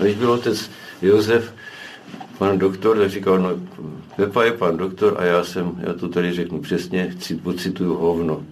A 0.00 0.04
když 0.04 0.16
byl 0.16 0.30
otec 0.30 0.70
Josef, 1.02 1.54
pan 2.38 2.58
doktor, 2.58 2.98
tak 2.98 3.10
říkal, 3.10 3.38
no, 3.38 3.50
Pepa 4.16 4.44
je 4.44 4.52
pan 4.52 4.76
doktor 4.76 5.16
a 5.18 5.24
já 5.24 5.44
jsem, 5.44 5.72
já 5.86 5.92
to 5.92 6.08
tady 6.08 6.32
řeknu 6.32 6.60
přesně, 6.60 7.14
pocituju 7.42 7.94
hovno. 7.94 8.42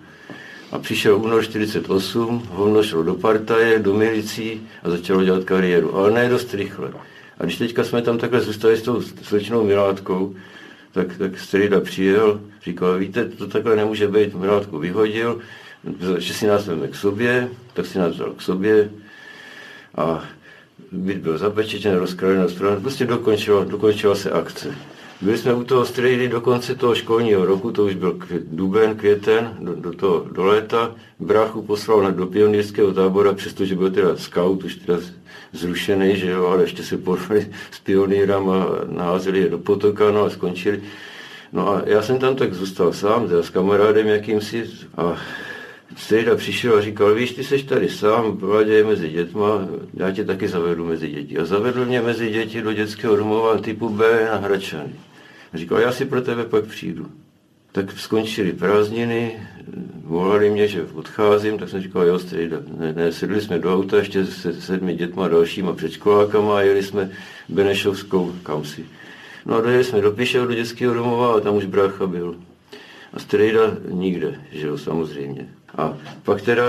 A 0.73 0.79
přišel 0.79 1.17
únor 1.17 1.45
48, 1.45 2.43
hovno 2.50 2.83
šlo 2.83 3.02
do 3.02 3.14
partaje, 3.14 3.79
do 3.79 3.95
milicí 3.95 4.61
a 4.83 4.90
začalo 4.90 5.25
dělat 5.25 5.45
kariéru, 5.45 5.97
ale 5.97 6.11
ne 6.11 6.29
dost 6.29 6.55
rychle. 6.55 6.93
A 7.38 7.45
když 7.45 7.59
teďka 7.59 7.85
jsme 7.85 8.02
tam 8.02 8.19
takhle 8.19 8.40
zůstali 8.40 8.76
s 8.76 8.83
tou 8.83 9.00
slečnou 9.00 9.64
Milátkou, 9.64 10.35
tak, 10.92 11.16
tak 11.18 11.38
strýda 11.38 11.80
přijel, 11.80 12.40
říkal, 12.64 12.99
víte, 12.99 13.25
to 13.25 13.47
takhle 13.47 13.76
nemůže 13.76 14.09
být, 14.09 14.35
Milátku 14.35 14.78
vyhodil, 14.78 15.40
že 16.18 16.35
si 16.35 16.47
nás 16.47 16.66
vezme 16.66 16.88
k 16.88 16.94
sobě, 16.94 17.49
tak 17.75 17.87
si 17.87 17.99
nás 17.99 18.14
vzal 18.14 18.32
k 18.32 18.42
sobě 18.42 18.90
a 19.97 20.25
byt 20.92 21.18
byl 21.18 21.38
zapečetěn, 21.38 21.97
rozkraden, 21.97 22.49
stranu, 22.49 22.80
prostě 22.80 23.04
dokončila, 23.04 23.64
dokončila 23.64 24.14
se 24.14 24.30
akce. 24.30 24.75
Byli 25.22 25.38
jsme 25.38 25.54
u 25.54 25.64
toho 25.64 25.84
strejdy 25.84 26.28
do 26.28 26.40
konce 26.40 26.74
toho 26.74 26.94
školního 26.94 27.44
roku, 27.44 27.72
to 27.72 27.84
už 27.84 27.94
byl 27.94 28.18
duben, 28.42 28.96
květen, 28.96 29.56
do, 29.60 29.74
do, 29.74 29.92
toho, 29.92 30.26
do 30.32 30.44
léta. 30.44 30.94
Bráchu 31.18 31.62
poslal 31.62 32.02
na, 32.02 32.10
do 32.10 32.26
pionýrského 32.26 32.92
tábora, 32.92 33.32
přestože 33.32 33.74
byl 33.74 33.90
teda 33.90 34.16
scout, 34.16 34.64
už 34.64 34.74
teda 34.74 34.98
zrušený, 35.52 36.16
že 36.16 36.30
jo, 36.30 36.46
ale 36.46 36.62
ještě 36.62 36.82
se 36.82 36.98
porvali 36.98 37.50
s 37.70 37.78
pionýrama, 37.80 38.66
naházeli 38.88 39.38
je 39.38 39.48
do 39.48 39.58
potoka, 39.58 40.10
no 40.10 40.24
a 40.24 40.30
skončili. 40.30 40.82
No 41.52 41.68
a 41.68 41.82
já 41.86 42.02
jsem 42.02 42.18
tam 42.18 42.36
tak 42.36 42.54
zůstal 42.54 42.92
sám, 42.92 43.28
teda 43.28 43.42
s 43.42 43.50
kamarádem 43.50 44.06
jakýmsi 44.06 44.70
a 44.96 45.16
Strejda 45.96 46.36
přišel 46.36 46.78
a 46.78 46.80
říkal, 46.80 47.14
víš, 47.14 47.32
ty 47.32 47.44
seš 47.44 47.62
tady 47.62 47.88
sám, 47.88 48.36
Vládě 48.36 48.72
je 48.72 48.84
mezi 48.84 49.08
dětma, 49.08 49.68
já 49.94 50.10
tě 50.10 50.24
taky 50.24 50.48
zavedu 50.48 50.84
mezi 50.84 51.08
děti. 51.08 51.38
A 51.38 51.44
zavedl 51.44 51.84
mě 51.84 52.02
mezi 52.02 52.30
děti 52.30 52.62
do 52.62 52.72
dětského 52.72 53.16
domova 53.16 53.58
typu 53.58 53.88
B 53.88 54.28
na 54.30 54.36
Hračany. 54.36 54.92
Říkal, 55.54 55.78
já 55.78 55.92
si 55.92 56.04
pro 56.04 56.23
tebe 56.23 56.45
pak 56.45 56.64
přijdu. 56.64 57.07
Tak 57.73 57.99
skončily 57.99 58.52
prázdniny, 58.52 59.40
volali 60.04 60.50
mě, 60.50 60.69
že 60.69 60.83
odcházím, 60.95 61.59
tak 61.59 61.69
jsem 61.69 61.83
říkal, 61.83 62.04
jo, 62.04 62.19
strejda. 62.19 62.57
Ne, 62.78 62.92
ne, 62.92 63.12
sedli 63.12 63.40
jsme 63.40 63.59
do 63.59 63.75
auta 63.75 63.97
ještě 63.97 64.26
se 64.26 64.61
sedmi 64.61 64.95
dětma 64.95 65.28
dalšíma 65.28 65.73
předškolákama 65.73 66.59
a 66.59 66.61
jeli 66.61 66.83
jsme 66.83 67.11
Benešovskou 67.49 68.33
kamsi. 68.42 68.85
No 69.47 69.57
a 69.57 69.61
dojeli 69.61 69.85
jsme 69.85 70.00
do 70.00 70.12
Pišeho, 70.12 70.47
do 70.47 70.54
dětského 70.54 70.95
domova 70.95 71.37
a 71.37 71.40
tam 71.40 71.57
už 71.57 71.64
brácha 71.64 72.07
byl. 72.07 72.37
A 73.12 73.19
strejda 73.19 73.76
nikde, 73.88 74.40
že 74.52 74.66
jo, 74.66 74.78
samozřejmě. 74.78 75.49
A 75.76 75.94
pak 76.22 76.42
teda 76.42 76.64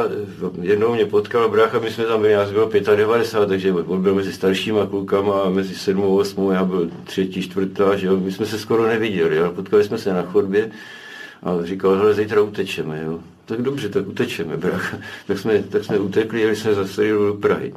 jednou 0.61 0.93
mě 0.93 1.05
potkal 1.05 1.49
brácha, 1.49 1.79
my 1.79 1.91
jsme 1.91 2.03
tam 2.03 2.21
byli, 2.21 2.33
já 2.33 2.45
byl 2.51 2.69
95, 2.95 3.47
takže 3.47 3.73
on 3.73 4.01
byl 4.01 4.15
mezi 4.15 4.33
staršíma 4.33 4.85
klukama, 4.85 5.49
mezi 5.49 5.75
7 5.75 6.03
a 6.03 6.07
8, 6.07 6.51
já 6.51 6.65
byl 6.65 6.89
třetí, 7.03 7.41
čtvrtá, 7.41 7.95
že 7.95 8.07
jo, 8.07 8.17
my 8.17 8.31
jsme 8.31 8.45
se 8.45 8.59
skoro 8.59 8.87
neviděli, 8.87 9.39
ale 9.39 9.49
potkali 9.49 9.83
jsme 9.83 9.97
se 9.97 10.13
na 10.13 10.23
chodbě 10.23 10.71
a 11.43 11.57
říkal, 11.63 11.95
hele, 11.95 12.13
zítra 12.13 12.41
utečeme, 12.41 13.03
jo. 13.03 13.19
Tak 13.45 13.61
dobře, 13.61 13.89
tak 13.89 14.07
utečeme, 14.07 14.57
brácha. 14.57 14.97
Tak 15.27 15.39
jsme, 15.39 15.63
tak 15.63 15.83
jsme 15.83 15.99
utekli, 15.99 16.41
jeli 16.41 16.55
jsme 16.55 16.73
zase 16.73 17.09
do 17.09 17.37
Prahy. 17.41 17.73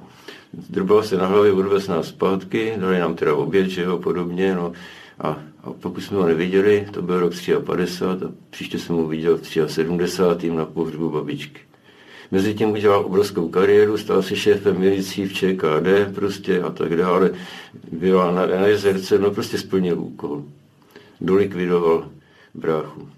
Drbal 0.70 1.02
se 1.02 1.16
na 1.16 1.26
hlavě, 1.26 1.52
odvez 1.52 1.88
nás 1.88 2.06
zpátky, 2.06 2.72
dali 2.76 2.98
nám 2.98 3.14
teda 3.14 3.34
oběd, 3.34 3.66
že 3.66 3.82
jo, 3.82 3.98
podobně, 3.98 4.54
no. 4.54 4.72
A, 5.18 5.38
a 5.64 5.72
pokud 5.80 6.00
jsme 6.00 6.16
ho 6.16 6.26
neviděli, 6.26 6.86
to 6.90 7.02
byl 7.02 7.20
rok 7.20 7.32
53 7.64 8.26
a 8.26 8.32
příště 8.50 8.78
jsem 8.78 8.96
ho 8.96 9.06
viděl 9.06 9.38
v 9.38 9.48
73. 9.66 10.50
na 10.50 10.64
pohřbu 10.64 11.10
babičky. 11.10 11.60
Mezitím 12.30 12.70
udělal 12.70 13.04
obrovskou 13.06 13.48
kariéru, 13.48 13.96
stal 13.96 14.22
se 14.22 14.36
šéfem 14.36 14.78
milicí 14.78 15.26
v 15.26 15.32
ČKD 15.32 16.14
prostě 16.14 16.62
a 16.62 16.70
tak 16.70 16.96
dále. 16.96 17.30
Byl 17.92 18.32
na, 18.32 18.46
na 18.46 18.66
jezerce, 18.66 19.18
no 19.18 19.30
prostě 19.30 19.58
splnil 19.58 20.00
úkol. 20.00 20.44
Dolikvidoval 21.20 22.08
bráchu. 22.54 23.08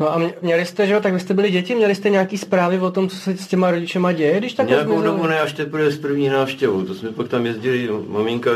No 0.00 0.14
a 0.14 0.20
měli 0.42 0.66
jste, 0.66 0.86
že 0.86 0.92
jo, 0.92 1.00
tak 1.00 1.12
vy 1.12 1.20
jste 1.20 1.34
byli 1.34 1.50
děti, 1.50 1.74
měli 1.74 1.94
jste 1.94 2.10
nějaký 2.10 2.38
zprávy 2.38 2.78
o 2.78 2.90
tom, 2.90 3.08
co 3.08 3.16
se 3.16 3.36
s 3.36 3.46
těma 3.46 3.70
rodičema 3.70 4.12
děje, 4.12 4.38
když 4.38 4.52
tak 4.52 4.68
Nějakou 4.68 5.02
dobu 5.02 5.26
ne, 5.26 5.40
až 5.40 5.52
teprve 5.52 5.90
z 5.90 5.98
první 5.98 6.28
návštěvu, 6.28 6.82
to 6.82 6.94
jsme 6.94 7.12
pak 7.12 7.28
tam 7.28 7.46
jezdili, 7.46 7.88
maminka, 8.08 8.50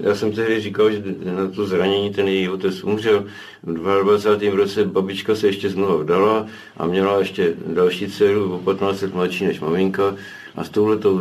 já 0.00 0.14
jsem 0.14 0.32
tehdy 0.32 0.60
říkal, 0.60 0.90
že 0.90 1.02
na 1.24 1.48
to 1.48 1.66
zranění 1.66 2.12
ten 2.12 2.28
její 2.28 2.48
otec 2.48 2.84
umřel, 2.84 3.24
v 3.62 4.02
22. 4.02 4.56
roce 4.56 4.84
babička 4.84 5.34
se 5.34 5.46
ještě 5.46 5.68
znovu 5.68 5.98
vdala 5.98 6.46
a 6.76 6.86
měla 6.86 7.18
ještě 7.18 7.54
další 7.66 8.06
dceru 8.06 8.54
o 8.54 8.58
15 8.58 9.02
let 9.02 9.14
mladší 9.14 9.44
než 9.44 9.60
maminka 9.60 10.16
a 10.56 10.64
s 10.64 10.68
touhletou 10.68 11.20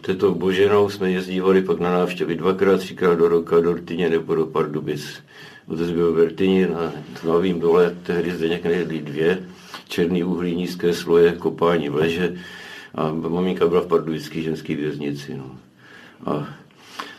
této 0.00 0.34
boženou 0.34 0.90
jsme 0.90 1.10
jezdívali 1.10 1.62
pak 1.62 1.80
na 1.80 1.92
návštěvy 1.92 2.34
dvakrát, 2.34 2.80
třikrát 2.80 3.14
do 3.14 3.28
roka 3.28 3.60
do 3.60 3.72
Rtyně 3.72 4.08
nebo 4.08 4.34
do 4.34 4.46
Pardubic. 4.46 5.22
Otec 5.68 5.90
byl 5.90 6.12
v 6.12 6.16
Vertině 6.16 6.66
na 6.66 6.92
Novým 7.24 7.60
dole, 7.60 7.96
tehdy 8.02 8.30
zde 8.32 8.48
někde 8.48 8.84
dvě, 8.84 9.42
černý 9.88 10.24
uhlí, 10.24 10.54
nízké 10.54 10.94
sloje, 10.94 11.32
kopání 11.32 11.88
v 11.88 11.94
leže 11.94 12.34
a 12.94 13.12
maminka 13.12 13.66
byla 13.66 13.80
v 13.80 13.86
pardubické 13.86 14.42
ženské 14.42 14.74
věznici. 14.74 15.36
No. 15.36 15.58
A 16.26 16.48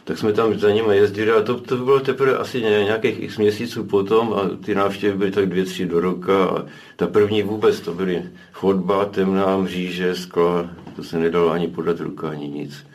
tak 0.04 0.18
jsme 0.18 0.34
tam 0.34 0.60
za 0.60 0.72
nimi 0.72 0.98
jezdili 0.98 1.32
a 1.32 1.42
to, 1.42 1.60
to 1.60 1.78
bylo 1.78 2.00
teprve 2.00 2.38
asi 2.38 2.62
nějakých 2.62 3.20
x 3.20 3.38
měsíců 3.38 3.84
potom 3.84 4.34
a 4.34 4.58
ty 4.66 4.76
návštěvy 4.76 5.18
byly 5.18 5.32
tak 5.32 5.50
dvě, 5.50 5.66
tři 5.66 5.86
do 5.86 6.00
roka 6.00 6.46
a 6.46 6.66
ta 6.96 7.08
první 7.08 7.44
vůbec 7.44 7.80
to 7.80 7.94
byly 7.94 8.24
chodba, 8.54 9.06
temná 9.06 9.58
mříže, 9.58 10.16
skla, 10.16 10.70
to 10.96 11.04
se 11.04 11.20
nedalo 11.20 11.52
ani 11.52 11.68
podat 11.68 12.00
ruka, 12.00 12.30
ani 12.30 12.48
nic. 12.48 12.86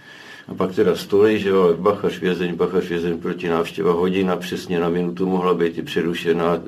A 0.49 0.55
pak 0.55 0.75
teda 0.75 0.97
stoly, 0.97 1.39
že 1.39 1.49
jo, 1.49 1.75
bachař 1.79 2.21
vězeň, 2.21 2.55
bachař 2.55 2.89
vězeň 2.89 3.19
proti 3.19 3.49
návštěva, 3.49 3.93
hodina 3.93 4.37
přesně 4.37 4.81
na 4.81 4.89
minutu 4.89 5.27
mohla 5.27 5.55
být 5.55 5.79
i 5.79 5.83
přerušená, 5.83 6.63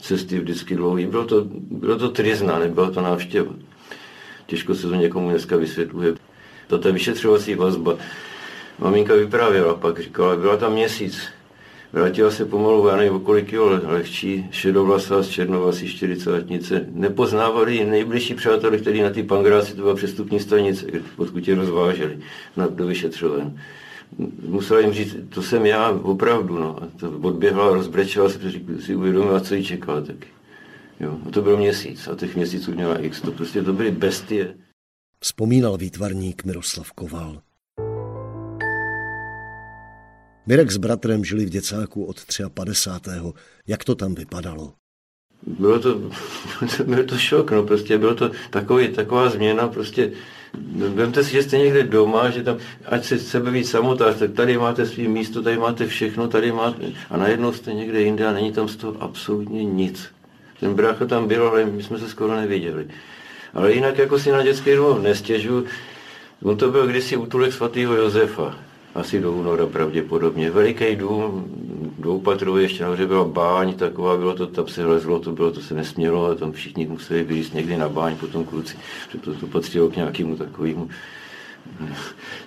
cesty 0.00 0.38
vždycky 0.38 0.76
dlouhý. 0.76 1.06
Bylo 1.06 1.24
to, 1.24 1.44
bylo 1.70 1.98
to 1.98 2.08
trizna, 2.08 2.58
nebyla 2.58 2.90
to 2.90 3.00
návštěva. 3.00 3.54
Těžko 4.46 4.74
se 4.74 4.88
to 4.88 4.94
někomu 4.94 5.30
dneska 5.30 5.56
vysvětluje. 5.56 6.14
To 6.66 6.78
ta 6.78 6.90
vyšetřovací 6.90 7.54
vazba. 7.54 7.96
Maminka 8.78 9.14
vyprávěla 9.14 9.74
pak, 9.74 10.00
říkala, 10.00 10.36
byla 10.36 10.56
tam 10.56 10.72
měsíc. 10.72 11.28
Vrátila 11.92 12.30
se 12.30 12.44
pomalu, 12.44 12.88
já 12.88 12.96
nevím, 12.96 13.20
kolik 13.20 13.48
kilo 13.48 13.80
lehčí, 13.86 14.46
šedovlasá 14.50 15.22
z 15.22 15.28
černovlasí 15.28 15.88
čtyřicátnice. 15.88 16.86
Nepoznávali 16.92 17.84
nejbližší 17.84 18.34
přátelé, 18.34 18.78
kteří 18.78 19.02
na 19.02 19.10
ty 19.10 19.22
pangráci, 19.22 19.74
to 19.74 19.82
byla 19.82 19.94
přestupní 19.94 20.40
stanice, 20.40 20.86
odkud 21.16 21.48
je 21.48 21.54
rozváželi 21.54 22.18
na, 22.56 22.66
do 22.66 22.86
vyšetřoven. 22.86 23.60
Musela 24.48 24.80
jim 24.80 24.92
říct, 24.92 25.16
to 25.28 25.42
jsem 25.42 25.66
já 25.66 25.90
opravdu, 25.90 26.58
no. 26.58 26.82
A 26.82 26.88
to 27.00 27.18
odběhla, 27.22 27.74
rozbrečela 27.74 28.28
se, 28.28 28.38
si 28.80 28.94
uvědomila, 28.94 29.40
co 29.40 29.54
jí 29.54 29.64
čekala 29.64 30.00
taky. 30.00 30.28
Jo, 31.00 31.18
a 31.26 31.30
to 31.30 31.42
byl 31.42 31.56
měsíc 31.56 32.08
a 32.08 32.14
těch 32.14 32.36
měsíců 32.36 32.72
měla 32.72 32.98
x, 32.98 33.20
to 33.20 33.32
prostě 33.32 33.62
to 33.62 33.72
byly 33.72 33.90
bestie. 33.90 34.54
Vzpomínal 35.20 35.76
výtvarník 35.76 36.44
Miroslav 36.44 36.92
Koval. 36.92 37.40
Mirek 40.46 40.70
s 40.70 40.76
bratrem 40.76 41.24
žili 41.24 41.46
v 41.46 41.50
děcáku 41.50 42.04
od 42.04 42.16
53. 42.54 43.12
Jak 43.66 43.84
to 43.84 43.94
tam 43.94 44.14
vypadalo? 44.14 44.72
Bylo 45.46 45.80
to, 45.80 46.00
bylo 46.86 47.04
to 47.04 47.18
šok, 47.18 47.50
no 47.50 47.62
prostě 47.62 47.98
bylo 47.98 48.14
to 48.14 48.30
takový, 48.50 48.88
taková 48.88 49.30
změna, 49.30 49.68
prostě 49.68 50.12
Vemte 50.94 51.24
si, 51.24 51.32
že 51.32 51.42
jste 51.42 51.58
někde 51.58 51.82
doma, 51.82 52.30
že 52.30 52.42
tam, 52.42 52.58
ať 52.86 53.04
se 53.04 53.18
sebe 53.18 53.50
víc 53.50 53.70
samotář, 53.70 54.16
tak 54.18 54.32
tady 54.32 54.58
máte 54.58 54.86
svý 54.86 55.08
místo, 55.08 55.42
tady 55.42 55.58
máte 55.58 55.86
všechno, 55.86 56.28
tady 56.28 56.52
máte, 56.52 56.82
a 57.10 57.16
najednou 57.16 57.52
jste 57.52 57.72
někde 57.72 58.00
jinde 58.00 58.26
a 58.26 58.32
není 58.32 58.52
tam 58.52 58.68
z 58.68 58.76
toho 58.76 59.02
absolutně 59.02 59.64
nic. 59.64 60.08
Ten 60.60 60.74
brácha 60.74 61.06
tam 61.06 61.28
byl, 61.28 61.48
ale 61.48 61.64
my 61.64 61.82
jsme 61.82 61.98
se 61.98 62.08
skoro 62.08 62.36
neviděli. 62.36 62.88
Ale 63.54 63.72
jinak 63.72 63.98
jako 63.98 64.18
si 64.18 64.32
na 64.32 64.42
dětský 64.42 64.74
domov 64.74 65.02
nestěžu, 65.02 65.64
on 66.42 66.56
to 66.56 66.70
byl 66.70 66.86
kdysi 66.86 67.16
útulek 67.16 67.52
svatého 67.52 67.94
Josefa 67.94 68.69
asi 68.94 69.20
do 69.20 69.32
února 69.32 69.66
pravděpodobně. 69.66 70.50
Veliký 70.50 70.96
dům, 70.96 71.44
dvoupatrový, 71.98 72.62
ještě 72.62 72.82
nahoře 72.82 73.06
byla 73.06 73.24
báň, 73.24 73.74
taková 73.74 74.16
bylo 74.16 74.34
to, 74.34 74.46
tam 74.46 74.68
se 74.68 74.86
lezlo, 74.86 75.18
to 75.18 75.32
bylo, 75.32 75.50
to 75.50 75.60
se 75.60 75.74
nesmělo 75.74 76.26
a 76.26 76.34
tam 76.34 76.52
všichni 76.52 76.86
museli 76.86 77.22
vylízt 77.22 77.54
někdy 77.54 77.76
na 77.76 77.88
báň, 77.88 78.16
potom 78.16 78.44
kluci, 78.44 78.76
že 79.12 79.18
to, 79.18 79.34
to 79.34 79.46
patřilo 79.46 79.88
k 79.88 79.96
nějakému 79.96 80.36
takovému 80.36 80.88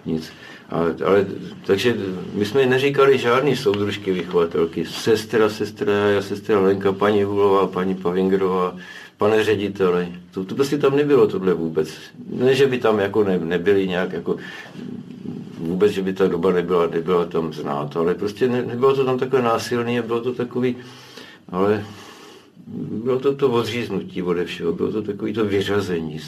nic. 0.06 0.34
Ale, 0.70 0.96
ale, 1.06 1.26
takže 1.66 1.96
my 2.34 2.46
jsme 2.46 2.66
neříkali 2.66 3.18
žádný 3.18 3.56
soudružky 3.56 4.12
vychovatelky. 4.12 4.86
Sestra, 4.86 5.50
sestra, 5.50 5.94
já 5.94 6.22
sestra 6.22 6.60
Lenka, 6.60 6.92
paní 6.92 7.24
Hulová, 7.24 7.68
paní 7.68 7.96
Pavingerová, 7.96 8.76
pane 9.18 9.44
řediteli. 9.44 10.08
To, 10.32 10.46
to 10.46 10.56
prostě 10.56 10.78
tam 10.78 10.96
nebylo 10.96 11.28
tohle 11.28 11.54
vůbec. 11.54 11.90
Ne, 12.30 12.56
že 12.56 12.68
by 12.68 12.78
tam 12.78 13.00
jako 13.00 13.24
ne, 13.24 13.40
nebyli 13.40 13.88
nějak 13.88 14.14
jako 14.14 14.36
vůbec, 15.68 15.92
že 15.92 16.02
by 16.02 16.14
ta 16.14 16.28
doba 16.28 16.52
nebyla, 16.52 16.88
nebyla 16.88 17.26
tam 17.26 17.54
znát, 17.54 17.98
ale 17.98 18.16
prostě 18.16 18.48
ne, 18.48 18.62
nebylo 18.62 18.96
to 18.96 19.06
tam 19.06 19.20
takové 19.20 19.42
násilné, 19.42 20.02
bylo 20.02 20.22
to 20.22 20.34
takový, 20.34 20.76
ale 21.50 21.86
bylo 22.92 23.20
to 23.20 23.36
to 23.36 23.52
odříznutí 23.52 24.24
ode 24.24 24.46
všeho, 24.46 24.74
bylo 24.74 24.92
to 24.92 25.02
takový 25.02 25.34
to 25.34 25.46
vyřazení 25.46 26.20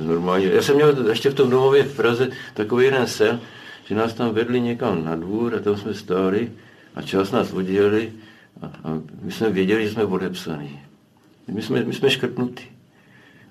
normálně. 0.00 0.46
Já 0.46 0.62
jsem 0.62 0.74
měl 0.74 1.08
ještě 1.08 1.30
v 1.30 1.34
tom 1.34 1.50
domově 1.50 1.82
v 1.82 1.96
Praze 1.96 2.28
takový 2.54 2.84
jeden 2.84 3.06
sen, 3.06 3.40
že 3.84 3.94
nás 3.94 4.14
tam 4.14 4.34
vedli 4.34 4.60
někam 4.60 5.04
na 5.04 5.16
dvůr 5.16 5.54
a 5.54 5.60
tam 5.60 5.76
jsme 5.76 5.94
stáli 5.94 6.50
a 6.94 7.02
čas 7.02 7.32
nás 7.32 7.52
oddělili 7.52 8.12
a, 8.62 8.66
a 8.66 9.00
my 9.22 9.32
jsme 9.32 9.50
věděli, 9.50 9.84
že 9.84 9.90
jsme 9.90 10.04
odepsaní. 10.04 10.80
My 11.48 11.62
jsme, 11.62 11.84
my 11.84 11.92
jsme 11.92 12.10
škrtnutí. 12.10 12.64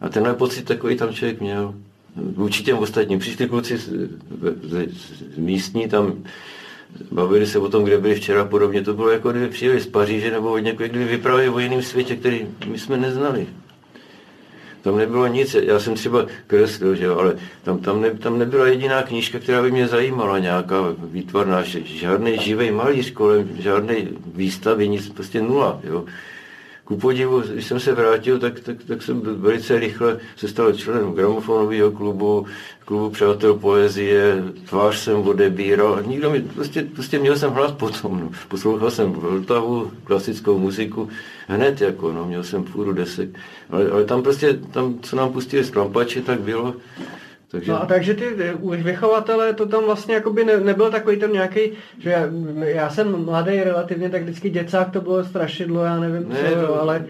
A 0.01 0.09
tenhle 0.09 0.33
pocit 0.33 0.65
takový 0.65 0.97
tam 0.97 1.13
člověk 1.13 1.41
měl 1.41 1.75
vůči 2.15 2.63
těm 2.63 2.77
ostatním. 2.77 3.19
Přišli 3.19 3.47
kluci 3.47 3.77
z, 3.77 3.89
z, 4.63 4.87
z 5.35 5.37
místní, 5.37 5.87
tam 5.87 6.23
bavili 7.11 7.47
se 7.47 7.59
o 7.59 7.69
tom, 7.69 7.83
kde 7.83 7.97
byli 7.97 8.15
včera 8.15 8.45
podobně. 8.45 8.81
To 8.81 8.93
bylo 8.93 9.09
jako 9.09 9.31
kdyby 9.31 9.47
přijeli 9.47 9.81
z 9.81 9.87
Paříže 9.87 10.31
nebo 10.31 10.51
od 10.51 10.57
někoho, 10.57 10.89
kdyby 10.89 11.05
vyprávěli 11.05 11.49
o 11.49 11.59
jiném 11.59 11.81
světě, 11.81 12.15
který 12.15 12.47
my 12.67 12.79
jsme 12.79 12.97
neznali. 12.97 13.47
Tam 14.81 14.97
nebylo 14.97 15.27
nic, 15.27 15.55
já 15.61 15.79
jsem 15.79 15.95
třeba 15.95 16.25
kreslil, 16.47 16.95
že 16.95 17.05
jo, 17.05 17.17
ale 17.17 17.35
tam, 17.63 17.77
tam, 17.77 18.01
ne, 18.01 18.11
tam 18.11 18.39
nebyla 18.39 18.67
jediná 18.67 19.01
knížka, 19.01 19.39
která 19.39 19.61
by 19.61 19.71
mě 19.71 19.87
zajímala, 19.87 20.39
nějaká 20.39 20.75
výtvarná, 20.97 21.63
žádný 21.85 22.37
živý 22.37 22.71
malíř 22.71 23.11
kolem, 23.11 23.49
žádný 23.59 24.07
výstavy, 24.35 24.87
nic, 24.87 25.09
prostě 25.09 25.41
nula. 25.41 25.79
Jo 25.83 26.05
ku 26.85 26.97
podivu, 26.97 27.41
když 27.41 27.67
jsem 27.67 27.79
se 27.79 27.93
vrátil, 27.93 28.39
tak, 28.39 28.59
tak, 28.59 28.77
tak 28.87 29.01
jsem 29.01 29.21
velice 29.21 29.79
rychle 29.79 30.19
se 30.35 30.47
stal 30.47 30.73
členem 30.73 31.13
gramofonového 31.13 31.91
klubu, 31.91 32.45
klubu 32.85 33.09
přátel 33.09 33.53
poezie, 33.53 34.43
tvář 34.69 34.97
jsem 34.97 35.27
odebíral. 35.27 36.03
Nikdo 36.05 36.29
mi, 36.29 36.41
prostě, 36.41 36.83
prostě 36.83 37.19
měl 37.19 37.37
jsem 37.37 37.51
hlas 37.51 37.71
potom, 37.71 38.19
no. 38.19 38.29
poslouchal 38.47 38.91
jsem 38.91 39.11
Vltavu, 39.11 39.91
klasickou 40.03 40.59
muziku, 40.59 41.09
hned 41.47 41.81
jako, 41.81 42.11
no, 42.11 42.25
měl 42.25 42.43
jsem 42.43 42.63
půru 42.63 42.93
desek, 42.93 43.29
ale, 43.69 43.89
ale 43.89 44.03
tam 44.03 44.23
prostě, 44.23 44.53
tam, 44.53 44.99
co 45.01 45.15
nám 45.15 45.33
pustili 45.33 45.63
z 45.63 45.69
klampače, 45.69 46.21
tak 46.21 46.41
bylo, 46.41 46.75
takže... 47.53 47.71
No 47.71 47.81
a 47.81 47.85
takže 47.85 48.13
ty 48.13 48.25
vychovatelé, 48.61 49.53
to 49.53 49.65
tam 49.65 49.83
vlastně 49.83 50.15
jakoby 50.15 50.45
ne, 50.45 50.57
nebyl 50.57 50.91
takový 50.91 51.17
ten 51.17 51.31
nějaký, 51.31 51.59
že 51.99 52.09
já, 52.09 52.21
já, 52.63 52.89
jsem 52.89 53.25
mladý 53.25 53.63
relativně, 53.63 54.09
tak 54.09 54.21
vždycky 54.21 54.49
děcák 54.49 54.91
to 54.91 55.01
bylo 55.01 55.23
strašidlo, 55.23 55.83
já 55.83 55.99
nevím 55.99 56.29
ne, 56.29 56.35
co, 56.39 56.59
jo, 56.59 56.77
ale 56.81 57.05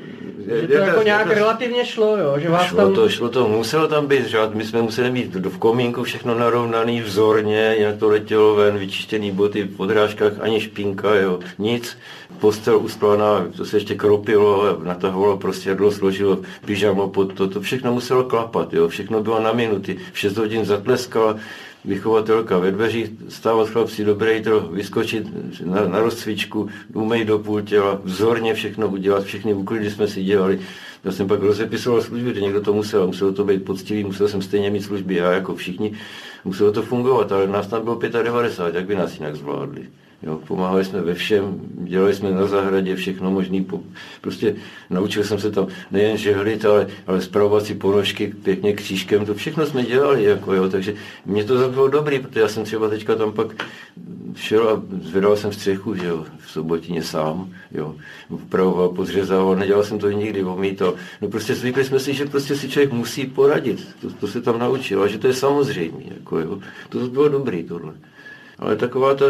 je, 0.48 0.62
že 0.62 0.68
to 0.68 0.74
jako 0.74 1.00
je, 1.00 1.06
nějak 1.06 1.30
je, 1.30 1.36
relativně 1.36 1.86
šlo, 1.86 2.18
jo, 2.18 2.36
že 2.38 2.50
vás 2.50 2.66
šlo 2.66 2.78
tam... 2.78 2.94
to, 2.94 3.10
šlo 3.10 3.30
to, 3.30 3.48
muselo 3.48 3.88
tam 3.88 4.08
být, 4.08 4.26
že 4.26 4.38
my 4.54 4.66
jsme 4.66 4.82
museli 4.82 5.12
mít 5.12 5.36
v 5.36 5.58
komínku 5.58 6.04
všechno 6.04 6.40
narovnaný 6.40 7.02
vzorně, 7.02 7.76
jinak 7.78 7.98
to 7.98 8.10
letělo 8.10 8.56
ven, 8.56 8.78
vyčištěný 8.78 9.32
boty 9.32 9.64
v 9.64 9.78
podrážkách, 9.78 10.34
ani 10.40 10.60
špinka, 10.60 11.16
jo, 11.16 11.40
nic. 11.58 11.98
Postel 12.40 12.78
usplaná, 12.78 13.48
to 13.58 13.66
se 13.66 13.78
ještě 13.78 13.96
kropilo, 13.96 14.80
natahovalo 14.84 15.38
prostě 15.38 15.78
složilo 15.90 16.40
pyžamo 16.66 17.10
pod 17.10 17.34
to, 17.34 17.48
to 17.48 17.62
všechno 17.62 17.94
muselo 17.94 18.24
klapat, 18.24 18.74
jo, 18.74 18.88
všechno 18.88 19.24
bylo 19.24 19.40
na 19.40 19.54
minuty, 19.54 19.98
v 20.14 20.20
6 20.34 20.38
hodin 20.38 20.66
zatleskala, 20.66 21.38
vychovatelka 21.86 22.58
ve 22.58 22.72
dveřích, 22.72 23.12
stávat 23.30 23.70
chlapci 23.70 24.06
do 24.06 24.16
brejtro, 24.16 24.60
vyskočit 24.60 25.28
na, 25.66 25.88
na 25.88 26.00
rozcvičku, 26.00 26.70
umej 26.94 27.26
do 27.26 27.40
půl 27.40 27.62
těla, 27.62 28.00
vzorně 28.04 28.54
všechno 28.54 28.88
udělat, 28.88 29.24
všechny 29.24 29.54
úklidy 29.54 29.92
jsme 29.92 30.08
si 30.08 30.24
dělali. 30.24 30.60
Já 31.04 31.12
jsem 31.12 31.28
pak 31.28 31.42
rozepisoval 31.42 32.02
služby, 32.02 32.34
že 32.34 32.42
někdo 32.42 32.62
to 32.62 32.74
musel, 32.74 33.08
muselo 33.08 33.32
to 33.32 33.44
být 33.44 33.66
poctivý, 33.66 34.04
musel 34.04 34.28
jsem 34.28 34.42
stejně 34.42 34.70
mít 34.70 34.84
služby, 34.84 35.16
já 35.16 35.32
jako 35.32 35.56
všichni, 35.56 35.94
muselo 36.46 36.72
to 36.72 36.82
fungovat, 36.82 37.32
ale 37.32 37.48
nás 37.48 37.68
tam 37.68 37.84
bylo 37.84 38.00
95, 38.24 38.80
jak 38.80 38.88
by 38.88 38.96
nás 38.96 39.20
jinak 39.20 39.36
zvládli. 39.36 39.88
Jo, 40.24 40.40
pomáhali 40.48 40.86
jsme 40.86 41.02
ve 41.02 41.14
všem, 41.14 41.62
dělali 41.78 42.16
jsme 42.16 42.32
na 42.32 42.48
zahradě 42.48 42.96
všechno 42.96 43.32
možné. 43.32 43.64
Prostě 44.22 44.56
naučil 44.90 45.24
jsem 45.24 45.40
se 45.40 45.52
tam 45.52 45.68
nejen 45.92 46.18
žehlit, 46.18 46.66
ale, 46.66 46.88
ale 47.08 47.22
zpravovat 47.22 47.66
si 47.66 47.76
ponožky 47.76 48.34
pěkně 48.44 48.74
křížkem, 48.74 49.26
to 49.26 49.34
všechno 49.34 49.66
jsme 49.66 49.84
dělali. 49.84 50.24
Jako, 50.24 50.54
jo, 50.54 50.70
takže 50.70 50.96
mě 51.26 51.44
to 51.44 51.70
bylo 51.70 51.88
dobrý, 51.88 52.20
protože 52.20 52.40
já 52.40 52.48
jsem 52.48 52.64
třeba 52.64 52.90
teďka 52.90 53.16
tam 53.16 53.32
pak 53.32 53.66
šel 54.36 54.70
a 54.70 54.82
zvedal 55.02 55.38
jsem 55.38 55.54
střechu, 55.54 55.96
že 55.96 56.08
jo, 56.08 56.26
v 56.40 56.52
sobotině 56.52 57.04
sám, 57.04 57.50
jo, 57.72 57.96
upravoval, 58.30 58.90
podřezával, 58.90 59.56
nedělal 59.56 59.84
jsem 59.84 60.00
to 60.00 60.12
nikdy, 60.12 60.44
omítal. 60.44 60.94
No 61.22 61.28
prostě 61.28 61.56
zvykli 61.56 61.84
jsme 61.86 62.00
si, 62.00 62.14
že 62.14 62.26
prostě 62.26 62.56
si 62.56 62.70
člověk 62.70 62.92
musí 62.92 63.26
poradit, 63.26 63.88
to, 64.02 64.10
to 64.10 64.28
se 64.28 64.42
tam 64.42 64.60
naučil 64.60 65.04
a 65.04 65.08
že 65.08 65.18
to 65.18 65.28
je 65.28 65.34
samozřejmé, 65.34 66.04
jako 66.16 66.40
jo, 66.40 66.60
to 66.90 67.00
bylo 67.00 67.30
dobrý 67.30 67.64
tohle. 67.64 67.94
Ale 68.60 68.76
taková 68.76 69.16
ta 69.16 69.26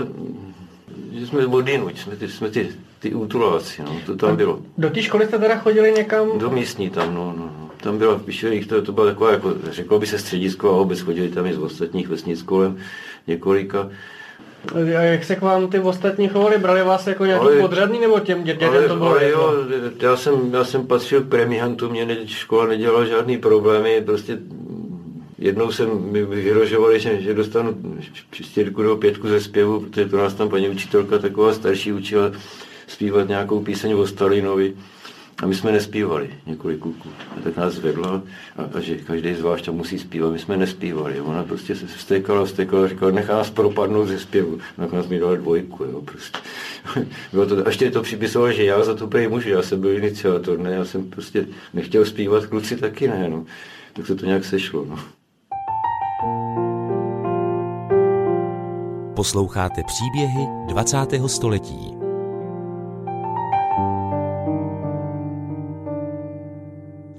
že 1.13 1.27
jsme 1.27 1.45
odinuť, 1.45 1.99
jsme 1.99 2.15
ty, 2.15 2.27
jsme 2.27 2.49
ty, 2.49 2.69
ty 2.99 3.13
útuláci, 3.13 3.81
no, 3.81 3.97
to 4.05 4.15
tam 4.15 4.35
bylo. 4.35 4.59
Do 4.77 4.89
té 4.89 5.01
školy 5.01 5.25
jste 5.25 5.39
teda 5.39 5.57
chodili 5.57 5.91
někam? 5.91 6.39
Do 6.39 6.49
místní 6.49 6.89
tam, 6.89 7.15
no, 7.15 7.33
no. 7.37 7.45
no. 7.45 7.69
Tam 7.77 7.97
byla 7.97 8.15
v 8.15 8.23
Pišerích, 8.23 8.67
to, 8.67 8.81
to 8.81 8.91
byla 8.91 9.07
taková, 9.07 9.31
jako, 9.31 9.53
řeklo 9.71 9.99
by 9.99 10.07
se 10.07 10.19
středisko 10.19 10.69
a 10.69 10.73
obec, 10.73 10.99
chodili 10.99 11.29
tam 11.29 11.45
i 11.45 11.53
z 11.53 11.57
ostatních 11.57 12.07
vesnic 12.07 12.41
kolem 12.41 12.77
několika. 13.27 13.89
A 14.75 15.01
jak 15.01 15.23
se 15.23 15.35
k 15.35 15.41
vám 15.41 15.67
ty 15.67 15.79
ostatní 15.79 16.27
chovali? 16.27 16.57
Brali 16.57 16.83
vás 16.83 17.07
jako 17.07 17.25
nějaký 17.25 17.45
ale, 17.45 17.59
podřadný 17.59 17.99
nebo 17.99 18.19
těm 18.19 18.43
dětem 18.43 18.69
ale, 18.69 18.87
to 18.87 18.95
bylo? 18.95 19.09
Ale 19.09 19.29
jo, 19.29 19.53
já 20.01 20.15
jsem, 20.15 20.53
já 20.53 20.63
jsem 20.63 20.87
patřil 20.87 21.21
k 21.21 21.29
premihantu, 21.29 21.89
mě 21.89 22.05
ne, 22.05 22.27
škola 22.27 22.67
nedělala 22.67 23.05
žádný 23.05 23.37
problémy, 23.37 24.01
prostě 24.05 24.37
jednou 25.43 25.71
jsem 25.71 26.11
mi 26.11 26.25
vyhrožovali, 26.25 26.99
že, 26.99 27.21
že 27.21 27.33
dostanu 27.33 27.97
čtyřku 28.31 28.81
nebo 28.81 28.97
pětku 28.97 29.27
ze 29.27 29.41
zpěvu, 29.41 29.79
protože 29.79 30.05
to 30.05 30.17
nás 30.17 30.33
tam 30.33 30.49
paní 30.49 30.69
učitelka 30.69 31.17
taková 31.17 31.53
starší 31.53 31.93
učila 31.93 32.31
zpívat 32.87 33.27
nějakou 33.27 33.59
píseň 33.59 33.93
o 33.93 34.07
Stalinovi. 34.07 34.73
A 35.43 35.45
my 35.45 35.55
jsme 35.55 35.71
nespívali 35.71 36.29
několik 36.45 36.79
kluků. 36.79 37.09
A 37.37 37.41
tak 37.43 37.57
nás 37.57 37.79
vedla 37.79 38.23
a, 38.57 38.63
a 38.77 38.79
že 38.79 38.97
každý 38.97 39.33
zvlášť 39.33 39.65
tam 39.65 39.75
musí 39.75 39.99
zpívat. 39.99 40.31
My 40.31 40.39
jsme 40.39 40.57
nespívali. 40.57 41.21
Ona 41.21 41.43
prostě 41.43 41.75
se 41.75 41.85
vstekala, 41.85 42.45
vstekala 42.45 42.85
a 42.85 42.87
říkala, 42.87 43.11
nechá 43.11 43.33
nás 43.33 43.49
propadnout 43.49 44.07
ze 44.07 44.19
zpěvu. 44.19 44.59
Nakonec 44.77 45.07
mi 45.07 45.19
dala 45.19 45.35
dvojku. 45.35 45.83
Jo, 45.83 46.01
prostě. 46.01 46.37
Bylo 47.33 47.45
to, 47.45 47.65
a 47.65 47.69
ještě 47.69 47.91
to 47.91 48.01
připisoval, 48.01 48.51
že 48.51 48.63
já 48.63 48.83
za 48.83 48.95
to 48.95 49.07
prej 49.07 49.27
můžu. 49.27 49.49
Já 49.49 49.61
jsem 49.61 49.81
byl 49.81 49.91
iniciátor, 49.91 50.59
ne? 50.59 50.71
Já 50.71 50.85
jsem 50.85 51.09
prostě 51.09 51.45
nechtěl 51.73 52.05
zpívat, 52.05 52.45
kluci 52.45 52.77
taky 52.77 53.07
ne. 53.07 53.29
No. 53.29 53.45
Tak 53.93 54.07
se 54.07 54.15
to 54.15 54.25
nějak 54.25 54.45
sešlo. 54.45 54.85
No. 54.89 54.99
Posloucháte 59.15 59.81
příběhy 59.87 60.47
20. 60.67 60.97
století. 61.27 62.03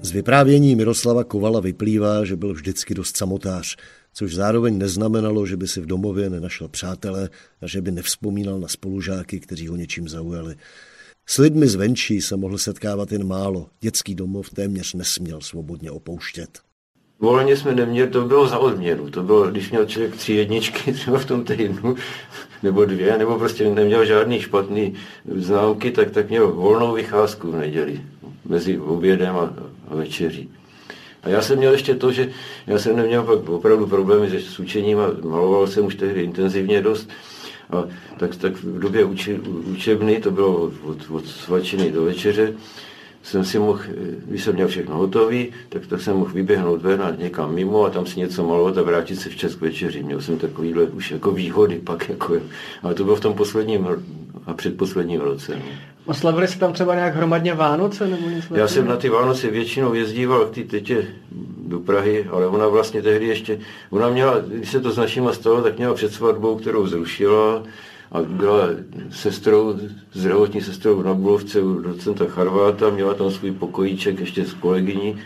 Z 0.01 0.11
vyprávění 0.11 0.75
Miroslava 0.75 1.23
Kovala 1.23 1.59
vyplývá, 1.59 2.25
že 2.25 2.35
byl 2.35 2.53
vždycky 2.53 2.93
dost 2.93 3.17
samotář, 3.17 3.75
což 4.13 4.35
zároveň 4.35 4.77
neznamenalo, 4.77 5.45
že 5.45 5.57
by 5.57 5.67
si 5.67 5.81
v 5.81 5.85
domově 5.85 6.29
nenašel 6.29 6.67
přátele 6.67 7.29
a 7.61 7.67
že 7.67 7.81
by 7.81 7.91
nevzpomínal 7.91 8.59
na 8.59 8.67
spolužáky, 8.67 9.39
kteří 9.39 9.67
ho 9.67 9.75
něčím 9.75 10.07
zaujali. 10.07 10.55
S 11.25 11.37
lidmi 11.37 11.67
zvenčí 11.67 12.21
se 12.21 12.35
mohl 12.37 12.57
setkávat 12.57 13.11
jen 13.11 13.27
málo, 13.27 13.69
dětský 13.81 14.15
domov 14.15 14.49
téměř 14.49 14.93
nesměl 14.93 15.41
svobodně 15.41 15.91
opouštět. 15.91 16.59
Volně 17.19 17.57
jsme 17.57 17.75
neměli, 17.75 18.09
to 18.09 18.21
bylo 18.21 18.47
za 18.47 18.57
odměnu. 18.57 19.09
To 19.09 19.23
bylo, 19.23 19.47
když 19.47 19.71
měl 19.71 19.85
člověk 19.85 20.15
tři 20.15 20.33
jedničky 20.33 20.91
třeba 20.93 21.17
v 21.17 21.25
tom 21.25 21.43
týdnu, 21.43 21.95
nebo 22.63 22.85
dvě, 22.85 23.17
nebo 23.17 23.39
prostě 23.39 23.69
neměl 23.69 24.05
žádný 24.05 24.41
špatný 24.41 24.93
známky, 25.35 25.91
tak, 25.91 26.11
tak 26.11 26.29
měl 26.29 26.51
volnou 26.51 26.93
vycházku 26.93 27.51
v 27.51 27.55
neděli 27.55 28.01
mezi 28.45 28.79
obědem 28.79 29.35
a, 29.35 29.53
a 29.87 29.95
večeří. 29.95 30.49
A 31.23 31.29
já 31.29 31.41
jsem 31.41 31.57
měl 31.57 31.71
ještě 31.71 31.95
to, 31.95 32.11
že 32.11 32.31
já 32.67 32.79
jsem 32.79 32.95
neměl 32.95 33.23
pak 33.23 33.49
opravdu 33.49 33.87
problémy 33.87 34.41
se 34.41 34.61
učením 34.61 34.99
a 34.99 35.07
maloval 35.23 35.67
jsem 35.67 35.85
už 35.85 35.95
tehdy 35.95 36.23
intenzivně 36.23 36.81
dost. 36.81 37.09
A 37.69 37.83
tak, 38.17 38.35
tak 38.35 38.53
v 38.53 38.79
době 38.79 39.03
uči, 39.03 39.39
učebny, 39.73 40.19
to 40.19 40.31
bylo 40.31 40.71
od, 40.83 40.97
od 41.09 41.27
svačiny 41.27 41.91
do 41.91 42.03
večeře, 42.03 42.53
jsem 43.25 43.45
si 43.45 43.59
mohl, 43.59 43.79
když 44.25 44.43
jsem 44.43 44.55
měl 44.55 44.67
všechno 44.67 44.97
hotové, 44.97 45.43
tak, 45.69 45.87
tak 45.87 46.01
jsem 46.01 46.17
mohl 46.17 46.33
vyběhnout 46.33 46.81
ven 46.81 47.01
a 47.01 47.11
někam 47.11 47.53
mimo 47.53 47.83
a 47.85 47.89
tam 47.89 48.05
si 48.05 48.19
něco 48.19 48.47
malovat 48.47 48.77
a 48.77 48.81
vrátit 48.81 49.15
se 49.15 49.29
včas 49.29 49.55
k 49.55 49.61
večeři. 49.61 50.03
Měl 50.03 50.21
jsem 50.21 50.37
takovýhle 50.37 50.83
už 50.83 51.11
jako 51.11 51.31
výhody 51.31 51.75
pak. 51.75 52.09
Jako, 52.09 52.37
ale 52.83 52.93
to 52.93 53.03
bylo 53.03 53.15
v 53.15 53.19
tom 53.19 53.33
posledním 53.33 53.87
a 54.45 54.53
předposledním 54.53 55.21
roce. 55.21 55.55
No. 55.55 55.61
Oslavili 56.05 56.47
jste 56.47 56.59
tam 56.59 56.73
třeba 56.73 56.95
nějak 56.95 57.15
hromadně 57.15 57.53
Vánoce? 57.53 58.07
Nebo 58.07 58.29
něco 58.29 58.55
Já 58.55 58.67
jsem 58.67 58.87
na 58.87 58.97
ty 58.97 59.09
Vánoce 59.09 59.49
většinou 59.49 59.93
jezdíval 59.93 60.45
k 60.45 60.55
té 60.55 60.63
tetě 60.63 61.07
do 61.67 61.79
Prahy, 61.79 62.27
ale 62.31 62.47
ona 62.47 62.67
vlastně 62.67 63.01
tehdy 63.01 63.27
ještě, 63.27 63.59
ona 63.89 64.09
měla, 64.09 64.39
když 64.39 64.71
se 64.71 64.79
to 64.79 64.91
s 64.91 64.97
našima 64.97 65.33
stalo, 65.33 65.61
tak 65.61 65.77
měla 65.77 65.93
před 65.93 66.13
svatbou, 66.13 66.55
kterou 66.55 66.87
zrušila 66.87 67.63
a 68.15 68.23
byla 68.23 68.67
sestrou, 69.09 69.79
zdravotní 70.13 70.61
sestrou 70.61 71.01
na 71.01 71.13
Bulovce 71.13 71.61
u 71.61 71.81
docenta 71.81 72.25
Charváta, 72.25 72.89
měla 72.89 73.13
tam 73.13 73.31
svůj 73.31 73.51
pokojíček 73.51 74.19
ještě 74.19 74.45
s 74.45 74.53
kolegyní 74.53 75.17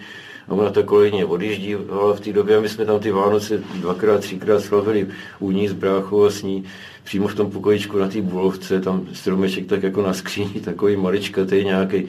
a 0.48 0.52
ona 0.52 0.70
ta 0.70 0.84
kolegyně 0.84 1.26
odjíždívala 1.26 2.14
v 2.14 2.20
té 2.20 2.34
době 2.34 2.58
a 2.58 2.62
my 2.62 2.70
jsme 2.70 2.86
tam 2.86 3.00
ty 3.00 3.12
Vánoce 3.12 3.58
dvakrát, 3.58 4.22
třikrát 4.22 4.62
slavili 4.62 5.08
u 5.40 5.52
ní 5.52 5.68
s 5.68 5.74
bráchou 5.74 6.24
a 6.24 6.30
s 6.30 6.44
ní 6.44 6.64
přímo 7.04 7.28
v 7.28 7.36
tom 7.36 7.52
pokojičku 7.52 8.00
na 8.00 8.08
té 8.08 8.22
bulovce, 8.22 8.82
tam 8.82 9.08
stromeček 9.14 9.66
tak 9.66 9.84
jako 9.84 10.02
na 10.02 10.14
skříni, 10.14 10.62
takový 10.62 10.96
maličkatý 10.96 11.64
nějaký. 11.64 12.08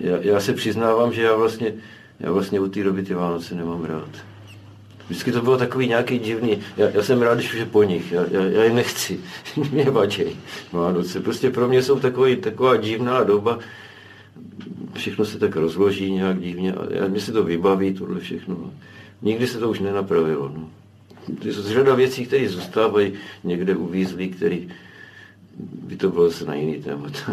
Já, 0.00 0.16
já, 0.20 0.40
se 0.40 0.52
přiznávám, 0.52 1.12
že 1.12 1.22
já 1.22 1.36
vlastně, 1.36 1.74
já 2.20 2.32
vlastně 2.32 2.60
u 2.60 2.68
té 2.68 2.84
doby 2.84 3.02
ty 3.02 3.14
Vánoce 3.14 3.54
nemám 3.54 3.84
rád. 3.84 4.33
Vždycky 5.08 5.32
to 5.32 5.42
bylo 5.42 5.58
takový 5.58 5.88
nějaký 5.88 6.18
divný. 6.18 6.60
Já, 6.76 6.88
já 6.88 7.02
jsem 7.02 7.22
rád, 7.22 7.34
když 7.34 7.52
už 7.52 7.58
je 7.58 7.66
po 7.66 7.82
nich. 7.82 8.12
Já, 8.12 8.24
já, 8.30 8.42
já 8.42 8.64
jim 8.64 8.74
nechci. 8.74 9.20
mě 9.72 9.90
vadí 9.90 10.24
Vánoce. 10.72 11.20
Prostě 11.20 11.50
pro 11.50 11.68
mě 11.68 11.82
jsou 11.82 12.00
takový, 12.00 12.36
taková 12.36 12.76
divná 12.76 13.24
doba. 13.24 13.58
Všechno 14.94 15.24
se 15.24 15.38
tak 15.38 15.56
rozloží 15.56 16.12
nějak 16.12 16.40
divně. 16.40 16.72
A 16.72 16.86
já, 16.90 17.08
mě 17.08 17.20
se 17.20 17.32
to 17.32 17.44
vybaví, 17.44 17.94
tohle 17.94 18.20
všechno. 18.20 18.72
Nikdy 19.22 19.46
se 19.46 19.58
to 19.58 19.70
už 19.70 19.80
nenapravilo. 19.80 20.48
No. 20.48 20.70
To 21.42 21.48
je 21.48 21.54
řada 21.54 21.94
věcí, 21.94 22.26
které 22.26 22.48
zůstávají 22.48 23.12
někde 23.44 23.76
uvízlí, 23.76 24.28
které 24.28 24.58
by 25.58 25.96
to 25.96 26.10
bylo 26.10 26.30
zase 26.30 26.44
na 26.44 26.54
jiný 26.54 26.82
témat. 26.82 27.12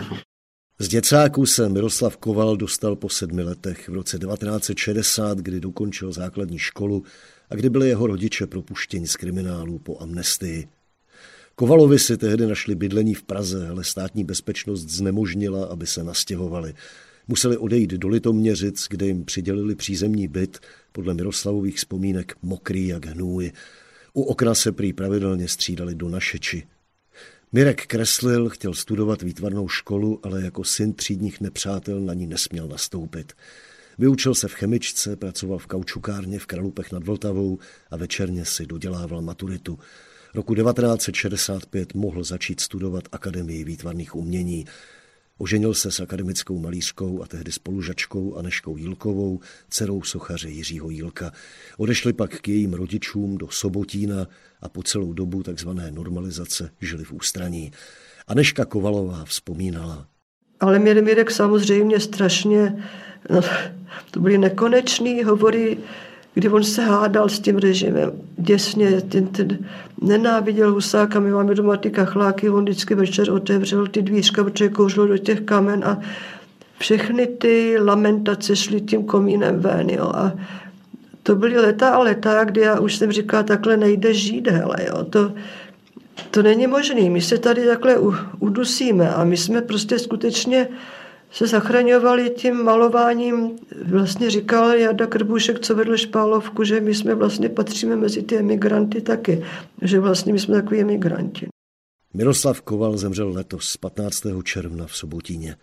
Z 0.79 0.87
děcáků 0.87 1.45
se 1.45 1.69
Miroslav 1.69 2.17
Koval 2.17 2.57
dostal 2.57 2.95
po 2.95 3.09
sedmi 3.09 3.43
letech 3.43 3.89
v 3.89 3.93
roce 3.93 4.19
1960, 4.19 5.37
kdy 5.37 5.59
dokončil 5.59 6.11
základní 6.11 6.59
školu 6.59 7.03
a 7.51 7.55
kdy 7.55 7.69
byli 7.69 7.87
jeho 7.87 8.07
rodiče 8.07 8.47
propuštěni 8.47 9.07
z 9.07 9.15
kriminálu 9.15 9.79
po 9.79 10.01
amnestii. 10.01 10.67
Kovalovi 11.55 11.99
si 11.99 12.17
tehdy 12.17 12.47
našli 12.47 12.75
bydlení 12.75 13.13
v 13.13 13.23
Praze, 13.23 13.67
ale 13.69 13.83
státní 13.83 14.23
bezpečnost 14.23 14.81
znemožnila, 14.81 15.65
aby 15.65 15.87
se 15.87 16.03
nastěhovali. 16.03 16.73
Museli 17.27 17.57
odejít 17.57 17.91
do 17.91 18.07
Litoměřic, 18.07 18.87
kde 18.89 19.05
jim 19.05 19.25
přidělili 19.25 19.75
přízemní 19.75 20.27
byt, 20.27 20.59
podle 20.91 21.13
Miroslavových 21.13 21.75
vzpomínek 21.75 22.35
mokrý 22.41 22.87
jak 22.87 23.05
hnůj. 23.05 23.51
U 24.13 24.21
okna 24.21 24.55
se 24.55 24.71
prý 24.71 24.93
pravidelně 24.93 25.47
střídali 25.47 25.95
do 25.95 26.09
našeči. 26.09 26.63
Mirek 27.51 27.85
kreslil, 27.85 28.49
chtěl 28.49 28.73
studovat 28.73 29.21
výtvarnou 29.21 29.67
školu, 29.67 30.19
ale 30.23 30.41
jako 30.41 30.63
syn 30.63 30.93
třídních 30.93 31.41
nepřátel 31.41 31.99
na 31.99 32.13
ní 32.13 32.27
nesměl 32.27 32.67
nastoupit. 32.67 33.33
Vyučil 34.01 34.35
se 34.35 34.47
v 34.47 34.53
chemičce, 34.53 35.15
pracoval 35.15 35.57
v 35.57 35.67
kaučukárně 35.67 36.39
v 36.39 36.45
Kralupech 36.45 36.91
nad 36.91 37.03
Vltavou 37.03 37.59
a 37.91 37.97
večerně 37.97 38.45
si 38.45 38.65
dodělával 38.65 39.21
maturitu. 39.21 39.79
Roku 40.35 40.55
1965 40.55 41.93
mohl 41.93 42.23
začít 42.23 42.59
studovat 42.59 43.03
Akademii 43.11 43.63
výtvarných 43.63 44.15
umění. 44.15 44.65
Oženil 45.37 45.73
se 45.73 45.91
s 45.91 45.99
akademickou 45.99 46.59
malířkou 46.59 47.23
a 47.23 47.27
tehdy 47.27 47.51
spolužačkou 47.51 48.35
Aneškou 48.35 48.77
Jílkovou, 48.77 49.39
dcerou 49.69 50.01
sochaře 50.01 50.49
Jiřího 50.49 50.89
Jílka. 50.89 51.31
Odešli 51.77 52.13
pak 52.13 52.41
k 52.41 52.47
jejím 52.47 52.73
rodičům 52.73 53.37
do 53.37 53.49
Sobotína 53.49 54.27
a 54.61 54.69
po 54.69 54.83
celou 54.83 55.13
dobu 55.13 55.43
takzvané 55.43 55.91
normalizace 55.91 56.69
žili 56.81 57.03
v 57.03 57.11
ústraní. 57.13 57.71
Aneška 58.27 58.65
Kovalová 58.65 59.25
vzpomínala. 59.25 60.07
Ale 60.59 60.79
Mirek 60.79 61.31
samozřejmě 61.31 61.99
strašně, 61.99 62.83
no, 63.29 63.41
to 64.11 64.19
byly 64.19 64.37
nekonečný 64.37 65.23
hovory 65.23 65.77
kdy 66.33 66.49
on 66.49 66.63
se 66.63 66.81
hádal 66.81 67.29
s 67.29 67.39
tím 67.39 67.57
režimem. 67.57 68.11
Děsně, 68.37 69.01
ten, 69.01 69.27
ten 69.27 69.57
nenáviděl 70.01 70.71
Husáka, 70.71 71.19
my 71.19 71.31
máme 71.31 71.55
doma 71.55 71.77
ty 71.77 71.89
kachláky, 71.89 72.49
on 72.49 72.63
vždycky 72.63 72.95
večer 72.95 73.31
otevřel 73.31 73.87
ty 73.87 74.01
dvířka, 74.01 74.43
protože 74.43 74.69
kouřil 74.69 75.07
do 75.07 75.17
těch 75.17 75.41
kamen 75.41 75.83
a 75.85 75.99
všechny 76.79 77.27
ty 77.27 77.75
lamentace 77.79 78.55
šly 78.55 78.81
tím 78.81 79.03
komínem 79.03 79.59
ven. 79.59 79.89
Jo. 79.89 80.11
A 80.15 80.33
to 81.23 81.35
byly 81.35 81.57
leta 81.57 81.89
a 81.89 81.99
leta, 81.99 82.43
kdy 82.43 82.61
já 82.61 82.79
už 82.79 82.95
jsem 82.95 83.11
říkala, 83.11 83.43
takhle 83.43 83.77
nejde 83.77 84.13
žít, 84.13 84.47
hele, 84.47 84.75
jo. 84.87 85.03
To, 85.03 85.33
to 86.31 86.41
není 86.41 86.67
možné. 86.67 87.09
My 87.09 87.21
se 87.21 87.37
tady 87.37 87.65
takhle 87.65 87.97
udusíme 88.39 89.09
a 89.09 89.23
my 89.23 89.37
jsme 89.37 89.61
prostě 89.61 89.99
skutečně 89.99 90.67
se 91.31 91.47
zachraňovali 91.47 92.29
tím 92.29 92.63
malováním. 92.63 93.59
Vlastně 93.85 94.29
říkal 94.29 94.69
Jada 94.69 95.07
Krbušek, 95.07 95.59
co 95.59 95.75
vedl 95.75 95.97
Špálovku, 95.97 96.63
že 96.63 96.81
my 96.81 96.95
jsme 96.95 97.15
vlastně 97.15 97.49
patříme 97.49 97.95
mezi 97.95 98.23
ty 98.23 98.37
emigranty 98.37 99.01
taky. 99.01 99.43
Že 99.81 99.99
vlastně 99.99 100.33
my 100.33 100.39
jsme 100.39 100.55
takový 100.55 100.81
emigranti. 100.81 101.47
Miroslav 102.13 102.61
Koval 102.61 102.97
zemřel 102.97 103.29
letos 103.29 103.77
15. 103.77 104.23
června 104.43 104.87
v 104.87 104.95
Sobotíně. 104.95 105.55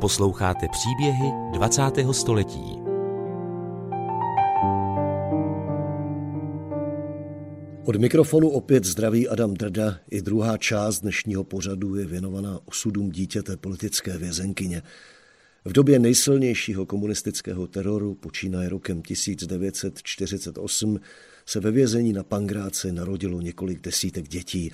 Posloucháte 0.00 0.66
příběhy 0.68 1.32
20. 1.52 1.82
století. 2.12 2.87
Od 7.88 7.96
mikrofonu 7.96 8.48
opět 8.48 8.84
zdraví 8.84 9.28
Adam 9.28 9.54
Drda. 9.54 10.00
I 10.10 10.22
druhá 10.22 10.56
část 10.56 11.00
dnešního 11.00 11.44
pořadu 11.44 11.94
je 11.94 12.06
věnovaná 12.06 12.60
osudům 12.64 13.10
dítěte 13.10 13.56
politické 13.56 14.18
vězenkyně. 14.18 14.82
V 15.64 15.72
době 15.72 15.98
nejsilnějšího 15.98 16.86
komunistického 16.86 17.66
teroru, 17.66 18.14
počínaje 18.14 18.68
rokem 18.68 19.02
1948, 19.02 21.00
se 21.46 21.60
ve 21.60 21.70
vězení 21.70 22.12
na 22.12 22.22
Pangráce 22.22 22.92
narodilo 22.92 23.40
několik 23.40 23.80
desítek 23.80 24.28
dětí. 24.28 24.70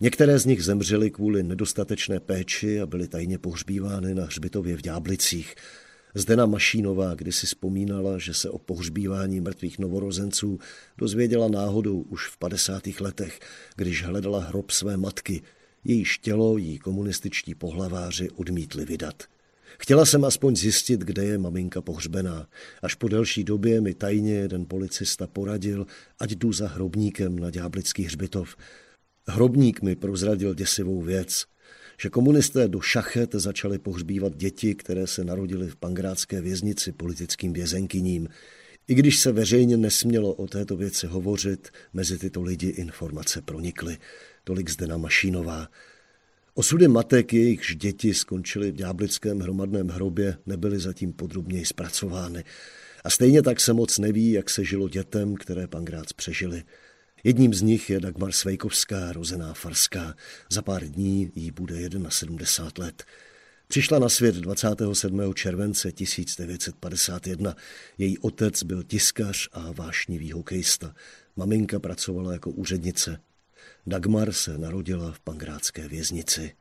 Některé 0.00 0.38
z 0.38 0.46
nich 0.46 0.64
zemřely 0.64 1.10
kvůli 1.10 1.42
nedostatečné 1.42 2.20
péči 2.20 2.80
a 2.80 2.86
byly 2.86 3.08
tajně 3.08 3.38
pohřbívány 3.38 4.14
na 4.14 4.24
hřbitově 4.24 4.76
v 4.76 4.82
Ďáblicích. 4.82 5.54
Zdena 6.18 6.46
Mašínová 6.46 7.14
kdysi 7.14 7.46
vzpomínala, 7.46 8.18
že 8.18 8.34
se 8.34 8.50
o 8.50 8.58
pohřbívání 8.58 9.40
mrtvých 9.40 9.78
novorozenců 9.78 10.58
dozvěděla 10.98 11.48
náhodou 11.48 12.00
už 12.00 12.28
v 12.28 12.36
50. 12.36 12.82
letech, 13.00 13.40
když 13.76 14.04
hledala 14.04 14.40
hrob 14.40 14.70
své 14.70 14.96
matky. 14.96 15.42
Jejíž 15.84 16.18
tělo 16.18 16.56
jí 16.58 16.78
komunističtí 16.78 17.54
pohlaváři 17.54 18.30
odmítli 18.30 18.84
vydat. 18.84 19.22
Chtěla 19.78 20.06
jsem 20.06 20.24
aspoň 20.24 20.56
zjistit, 20.56 21.00
kde 21.00 21.24
je 21.24 21.38
maminka 21.38 21.80
pohřbená. 21.80 22.48
Až 22.82 22.94
po 22.94 23.08
delší 23.08 23.44
době 23.44 23.80
mi 23.80 23.94
tajně 23.94 24.34
jeden 24.34 24.66
policista 24.66 25.26
poradil, 25.26 25.86
ať 26.18 26.30
jdu 26.30 26.52
za 26.52 26.68
hrobníkem 26.68 27.38
na 27.38 27.50
ďáblický 27.50 28.02
hřbitov. 28.02 28.56
Hrobník 29.28 29.82
mi 29.82 29.96
prozradil 29.96 30.54
děsivou 30.54 31.02
věc– 31.02 31.44
že 31.98 32.10
komunisté 32.10 32.68
do 32.68 32.80
šachet 32.80 33.34
začali 33.34 33.78
pohřbívat 33.78 34.36
děti, 34.36 34.74
které 34.74 35.06
se 35.06 35.24
narodily 35.24 35.68
v 35.68 35.76
pangrátské 35.76 36.40
věznici 36.40 36.92
politickým 36.92 37.52
vězenkyním. 37.52 38.28
I 38.88 38.94
když 38.94 39.18
se 39.18 39.32
veřejně 39.32 39.76
nesmělo 39.76 40.32
o 40.34 40.46
této 40.46 40.76
věci 40.76 41.06
hovořit, 41.06 41.68
mezi 41.92 42.18
tyto 42.18 42.42
lidi 42.42 42.68
informace 42.68 43.42
pronikly. 43.42 43.98
Tolik 44.44 44.70
Zdena 44.70 44.96
Mašínová. 44.96 45.68
Osudy 46.54 46.88
matek, 46.88 47.32
jejichž 47.32 47.76
děti 47.76 48.14
skončily 48.14 48.72
v 48.72 48.74
ďáblickém 48.76 49.40
hromadném 49.40 49.88
hrobě, 49.88 50.36
nebyly 50.46 50.78
zatím 50.78 51.12
podrobněji 51.12 51.64
zpracovány. 51.64 52.44
A 53.04 53.10
stejně 53.10 53.42
tak 53.42 53.60
se 53.60 53.72
moc 53.72 53.98
neví, 53.98 54.32
jak 54.32 54.50
se 54.50 54.64
žilo 54.64 54.88
dětem, 54.88 55.34
které 55.34 55.66
Pangrác 55.66 56.12
přežili. 56.12 56.62
Jedním 57.24 57.54
z 57.54 57.62
nich 57.62 57.90
je 57.90 58.00
Dagmar 58.00 58.32
Svejkovská, 58.32 59.12
rozená 59.12 59.54
Farská. 59.54 60.14
Za 60.50 60.62
pár 60.62 60.84
dní 60.84 61.30
jí 61.34 61.50
bude 61.50 61.74
71 62.08 62.84
let. 62.84 63.04
Přišla 63.68 63.98
na 63.98 64.08
svět 64.08 64.34
27. 64.34 65.34
července 65.34 65.92
1951. 65.92 67.54
Její 67.98 68.18
otec 68.18 68.62
byl 68.62 68.82
tiskař 68.82 69.48
a 69.52 69.72
vášnivý 69.72 70.32
hokejista. 70.32 70.94
Maminka 71.36 71.78
pracovala 71.80 72.32
jako 72.32 72.50
úřednice. 72.50 73.20
Dagmar 73.86 74.32
se 74.32 74.58
narodila 74.58 75.12
v 75.12 75.20
pangrátské 75.20 75.88
věznici. 75.88 76.52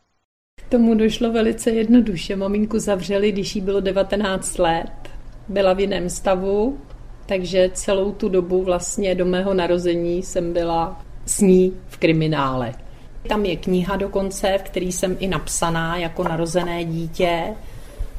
K 0.56 0.70
tomu 0.70 0.96
došlo 0.96 1.32
velice 1.32 1.72
jednoduše. 1.72 2.36
Maminku 2.36 2.80
zavřeli, 2.80 3.32
když 3.32 3.56
jí 3.56 3.62
bylo 3.62 3.80
19 3.82 4.58
let. 4.58 5.10
Byla 5.48 5.74
v 5.74 5.80
jiném 5.80 6.10
stavu, 6.10 6.82
takže 7.26 7.70
celou 7.74 8.12
tu 8.12 8.30
dobu 8.30 8.64
vlastně 8.64 9.16
do 9.16 9.26
mého 9.26 9.54
narození 9.54 10.24
jsem 10.24 10.54
byla 10.54 11.02
s 11.26 11.42
ní 11.42 11.74
v 11.88 11.98
kriminále. 11.98 12.74
Tam 13.28 13.46
je 13.46 13.56
kniha 13.56 13.96
dokonce, 13.96 14.58
v 14.58 14.64
který 14.64 14.92
jsem 14.92 15.18
i 15.20 15.28
napsaná 15.28 15.98
jako 15.98 16.24
narozené 16.24 16.86
dítě, 16.86 17.44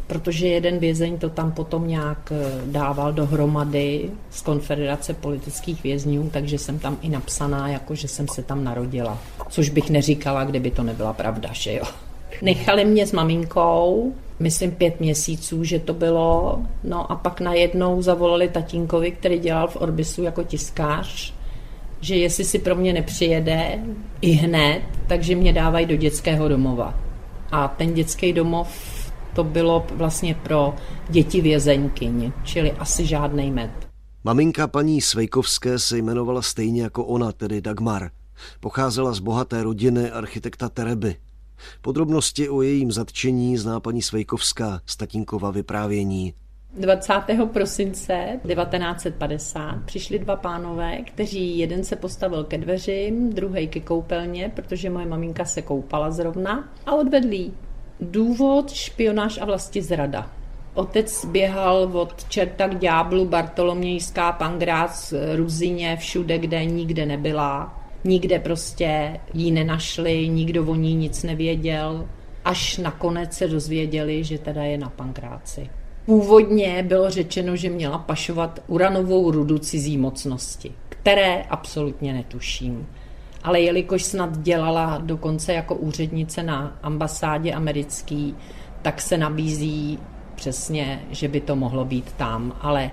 protože 0.06 0.48
jeden 0.48 0.78
vězeň 0.78 1.18
to 1.18 1.30
tam 1.30 1.52
potom 1.52 1.88
nějak 1.88 2.32
eh, 2.32 2.60
dával 2.66 3.12
dohromady 3.12 4.10
z 4.30 4.42
konfederace 4.42 5.14
politických 5.14 5.82
vězňů, 5.82 6.30
takže 6.32 6.58
jsem 6.58 6.78
tam 6.78 6.98
i 7.02 7.08
napsaná, 7.08 7.68
jako 7.68 7.94
že 7.94 8.08
jsem 8.08 8.28
se 8.28 8.42
tam 8.42 8.64
narodila. 8.64 9.18
Což 9.48 9.68
bych 9.68 9.90
neříkala, 9.90 10.44
kdyby 10.44 10.70
to 10.70 10.82
nebyla 10.82 11.12
pravda, 11.12 11.48
že 11.52 11.74
jo. 11.74 11.84
Nechali 12.42 12.84
mě 12.84 13.06
s 13.06 13.12
maminkou, 13.12 14.14
myslím 14.38 14.70
pět 14.70 15.00
měsíců, 15.00 15.64
že 15.64 15.78
to 15.78 15.94
bylo, 15.94 16.58
no 16.84 17.12
a 17.12 17.16
pak 17.16 17.40
najednou 17.40 18.02
zavolali 18.02 18.48
tatínkovi, 18.48 19.10
který 19.10 19.38
dělal 19.38 19.68
v 19.68 19.76
Orbisu 19.76 20.22
jako 20.22 20.42
tiskář, 20.42 21.34
že 22.00 22.16
jestli 22.16 22.44
si 22.44 22.58
pro 22.58 22.74
mě 22.74 22.92
nepřijede 22.92 23.78
i 24.20 24.30
hned, 24.30 24.82
takže 25.06 25.34
mě 25.34 25.52
dávají 25.52 25.86
do 25.86 25.96
dětského 25.96 26.48
domova. 26.48 26.94
A 27.52 27.68
ten 27.68 27.94
dětský 27.94 28.32
domov 28.32 28.68
to 29.34 29.44
bylo 29.44 29.86
vlastně 29.90 30.34
pro 30.34 30.74
děti 31.08 31.40
vězeňkyň, 31.40 32.32
čili 32.44 32.72
asi 32.72 33.06
žádný 33.06 33.50
med. 33.50 33.70
Maminka 34.24 34.66
paní 34.66 35.00
Svejkovské 35.00 35.78
se 35.78 35.98
jmenovala 35.98 36.42
stejně 36.42 36.82
jako 36.82 37.04
ona, 37.04 37.32
tedy 37.32 37.60
Dagmar. 37.60 38.10
Pocházela 38.60 39.12
z 39.12 39.18
bohaté 39.18 39.62
rodiny 39.62 40.10
architekta 40.10 40.68
Tereby. 40.68 41.16
Podrobnosti 41.82 42.48
o 42.48 42.62
jejím 42.62 42.92
zatčení 42.92 43.56
zná 43.56 43.80
paní 43.80 44.02
Svejkovská 44.02 44.80
z 44.86 44.96
tatínkova 44.96 45.50
vyprávění. 45.50 46.34
20. 46.78 47.12
prosince 47.52 48.40
1950 48.46 49.82
přišli 49.84 50.18
dva 50.18 50.36
pánové, 50.36 51.02
kteří 51.02 51.58
jeden 51.58 51.84
se 51.84 51.96
postavil 51.96 52.44
ke 52.44 52.58
dveřím, 52.58 53.32
druhý 53.32 53.68
ke 53.68 53.80
koupelně, 53.80 54.52
protože 54.56 54.90
moje 54.90 55.06
maminka 55.06 55.44
se 55.44 55.62
koupala 55.62 56.10
zrovna 56.10 56.68
a 56.86 56.94
odvedli 56.94 57.50
Důvod 58.00 58.72
špionáž 58.72 59.38
a 59.38 59.44
vlasti 59.44 59.82
zrada. 59.82 60.30
Otec 60.74 61.24
běhal 61.24 61.90
od 61.92 62.24
čerta 62.28 62.68
k 62.68 62.78
ďáblu, 62.78 63.24
Bartolomějská, 63.24 64.32
Pangrác, 64.32 65.14
Ruzině, 65.36 65.96
všude, 65.96 66.38
kde 66.38 66.64
nikde 66.64 67.06
nebyla. 67.06 67.75
Nikde 68.06 68.38
prostě 68.38 69.20
jí 69.34 69.50
nenašli, 69.50 70.28
nikdo 70.28 70.64
o 70.64 70.74
ní 70.74 70.94
nic 70.94 71.22
nevěděl, 71.22 72.08
až 72.44 72.78
nakonec 72.78 73.32
se 73.32 73.48
dozvěděli, 73.48 74.24
že 74.24 74.38
teda 74.38 74.62
je 74.62 74.78
na 74.78 74.90
Pankráci. 74.90 75.70
Původně 76.04 76.82
bylo 76.82 77.10
řečeno, 77.10 77.56
že 77.56 77.70
měla 77.70 77.98
pašovat 77.98 78.62
uranovou 78.66 79.30
rudu 79.30 79.58
cizí 79.58 79.98
mocnosti, 79.98 80.72
které 80.88 81.42
absolutně 81.42 82.12
netuším. 82.12 82.86
Ale 83.42 83.60
jelikož 83.60 84.02
snad 84.02 84.38
dělala 84.38 84.98
dokonce 84.98 85.52
jako 85.52 85.74
úřednice 85.74 86.42
na 86.42 86.78
ambasádě 86.82 87.52
americký, 87.52 88.34
tak 88.82 89.00
se 89.00 89.18
nabízí 89.18 89.98
přesně, 90.34 91.02
že 91.10 91.28
by 91.28 91.40
to 91.40 91.56
mohlo 91.56 91.84
být 91.84 92.12
tam. 92.12 92.56
Ale 92.60 92.90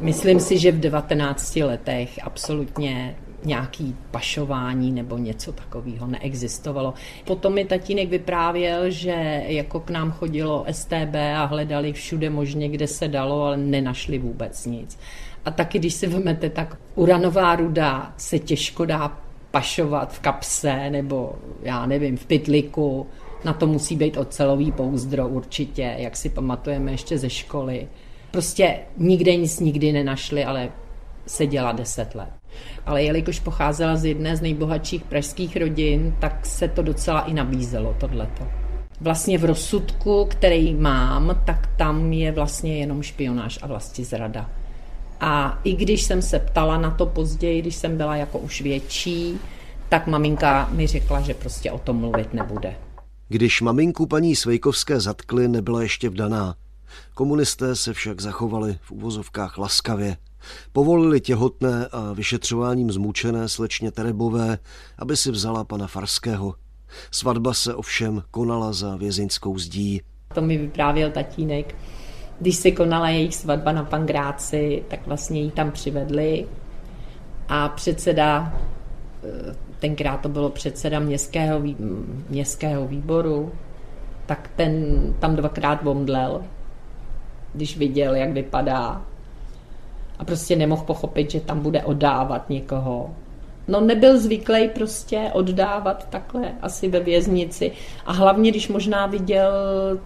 myslím 0.00 0.40
si, 0.40 0.58
že 0.58 0.72
v 0.72 0.80
19 0.80 1.56
letech 1.56 2.18
absolutně 2.22 3.16
nějaký 3.44 3.96
pašování 4.10 4.92
nebo 4.92 5.18
něco 5.18 5.52
takového 5.52 6.06
neexistovalo. 6.06 6.94
Potom 7.24 7.54
mi 7.54 7.64
tatínek 7.64 8.08
vyprávěl, 8.08 8.90
že 8.90 9.42
jako 9.46 9.80
k 9.80 9.90
nám 9.90 10.12
chodilo 10.12 10.64
STB 10.70 11.14
a 11.36 11.44
hledali 11.44 11.92
všude 11.92 12.30
možně, 12.30 12.68
kde 12.68 12.86
se 12.86 13.08
dalo, 13.08 13.42
ale 13.42 13.56
nenašli 13.56 14.18
vůbec 14.18 14.66
nic. 14.66 14.98
A 15.44 15.50
taky, 15.50 15.78
když 15.78 15.94
si 15.94 16.06
vezmete, 16.06 16.50
tak 16.50 16.76
uranová 16.94 17.56
ruda 17.56 18.12
se 18.16 18.38
těžko 18.38 18.84
dá 18.84 19.18
pašovat 19.50 20.12
v 20.12 20.20
kapse 20.20 20.90
nebo 20.90 21.34
já 21.62 21.86
nevím, 21.86 22.16
v 22.16 22.26
pytliku. 22.26 23.06
Na 23.44 23.52
to 23.52 23.66
musí 23.66 23.96
být 23.96 24.16
ocelový 24.16 24.72
pouzdro 24.72 25.28
určitě, 25.28 25.94
jak 25.98 26.16
si 26.16 26.28
pamatujeme 26.28 26.90
ještě 26.92 27.18
ze 27.18 27.30
školy. 27.30 27.88
Prostě 28.30 28.78
nikde 28.96 29.36
nic 29.36 29.60
nikdy 29.60 29.92
nenašli, 29.92 30.44
ale 30.44 30.68
seděla 31.26 31.72
deset 31.72 32.14
let. 32.14 32.30
Ale 32.86 33.02
jelikož 33.02 33.40
pocházela 33.40 33.96
z 33.96 34.04
jedné 34.04 34.36
z 34.36 34.40
nejbohatších 34.40 35.04
pražských 35.04 35.56
rodin, 35.56 36.16
tak 36.18 36.46
se 36.46 36.68
to 36.68 36.82
docela 36.82 37.20
i 37.20 37.34
nabízelo, 37.34 37.96
tohleto. 38.00 38.48
Vlastně 39.00 39.38
v 39.38 39.44
rozsudku, 39.44 40.26
který 40.30 40.74
mám, 40.74 41.42
tak 41.46 41.68
tam 41.76 42.12
je 42.12 42.32
vlastně 42.32 42.78
jenom 42.78 43.02
špionáž 43.02 43.58
a 43.62 43.66
vlastně 43.66 44.04
zrada. 44.04 44.50
A 45.20 45.60
i 45.64 45.72
když 45.72 46.02
jsem 46.02 46.22
se 46.22 46.38
ptala 46.38 46.78
na 46.78 46.90
to 46.90 47.06
později, 47.06 47.62
když 47.62 47.74
jsem 47.74 47.96
byla 47.96 48.16
jako 48.16 48.38
už 48.38 48.60
větší, 48.60 49.38
tak 49.88 50.06
maminka 50.06 50.68
mi 50.72 50.86
řekla, 50.86 51.20
že 51.20 51.34
prostě 51.34 51.72
o 51.72 51.78
tom 51.78 51.96
mluvit 51.96 52.34
nebude. 52.34 52.74
Když 53.28 53.60
maminku 53.60 54.06
paní 54.06 54.36
Svejkovské 54.36 55.00
zatkli, 55.00 55.48
nebyla 55.48 55.82
ještě 55.82 56.08
vdaná. 56.08 56.54
Komunisté 57.14 57.76
se 57.76 57.92
však 57.92 58.20
zachovali 58.20 58.78
v 58.82 58.90
uvozovkách 58.90 59.58
laskavě. 59.58 60.16
Povolili 60.72 61.20
těhotné 61.20 61.86
a 61.92 62.12
vyšetřováním 62.12 62.92
zmučené 62.92 63.48
slečně 63.48 63.92
Terebové, 63.92 64.58
aby 64.98 65.16
si 65.16 65.30
vzala 65.30 65.64
pana 65.64 65.86
Farského. 65.86 66.54
Svatba 67.10 67.54
se 67.54 67.74
ovšem 67.74 68.22
konala 68.30 68.72
za 68.72 68.96
vězeňskou 68.96 69.58
zdí. 69.58 70.00
To 70.34 70.40
mi 70.40 70.58
vyprávěl 70.58 71.10
tatínek. 71.10 71.74
Když 72.40 72.56
se 72.56 72.70
konala 72.70 73.08
jejich 73.08 73.34
svatba 73.34 73.72
na 73.72 73.84
Pangráci, 73.84 74.82
tak 74.88 75.06
vlastně 75.06 75.42
ji 75.42 75.50
tam 75.50 75.70
přivedli 75.70 76.46
a 77.48 77.68
předseda, 77.68 78.52
eh, 79.24 79.54
tenkrát 79.78 80.20
to 80.20 80.28
bylo 80.28 80.50
předseda 80.50 80.98
městského, 80.98 81.62
městského 82.28 82.88
výboru, 82.88 83.52
tak 84.26 84.50
ten 84.56 84.96
tam 85.18 85.36
dvakrát 85.36 85.82
bomdlel, 85.82 86.42
když 87.54 87.76
viděl, 87.76 88.14
jak 88.14 88.32
vypadá 88.32 89.02
a 90.22 90.24
prostě 90.24 90.56
nemohl 90.56 90.84
pochopit, 90.84 91.30
že 91.30 91.40
tam 91.40 91.60
bude 91.60 91.84
oddávat 91.84 92.50
někoho. 92.50 93.10
No 93.68 93.80
nebyl 93.80 94.18
zvyklý 94.18 94.68
prostě 94.68 95.30
oddávat 95.32 96.08
takhle 96.10 96.52
asi 96.62 96.88
ve 96.88 97.00
věznici 97.00 97.72
a 98.06 98.12
hlavně, 98.12 98.50
když 98.50 98.68
možná 98.68 99.06
viděl 99.06 99.52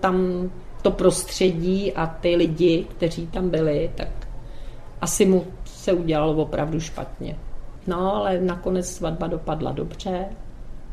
tam 0.01 0.51
to 0.83 0.91
prostředí 0.91 1.93
a 1.93 2.07
ty 2.07 2.37
lidi, 2.37 2.87
kteří 2.97 3.27
tam 3.27 3.51
byli, 3.51 3.91
tak 3.95 4.09
asi 5.01 5.27
mu 5.27 5.45
se 5.65 5.93
udělalo 5.93 6.35
opravdu 6.35 6.81
špatně. 6.81 7.39
No, 7.87 8.15
ale 8.15 8.41
nakonec 8.41 8.91
svatba 8.91 9.27
dopadla 9.27 9.73
dobře. 9.73 10.25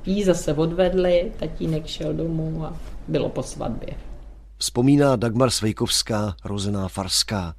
Jí 0.05 0.23
zase 0.23 0.53
odvedli, 0.53 1.31
tatínek 1.39 1.87
šel 1.87 2.13
domů 2.13 2.65
a 2.65 2.73
bylo 3.07 3.29
po 3.29 3.43
svatbě. 3.43 3.93
Vzpomíná 4.57 5.15
Dagmar 5.15 5.49
Svejkovská, 5.49 6.35
rozená 6.45 6.87
Farská. 6.87 7.53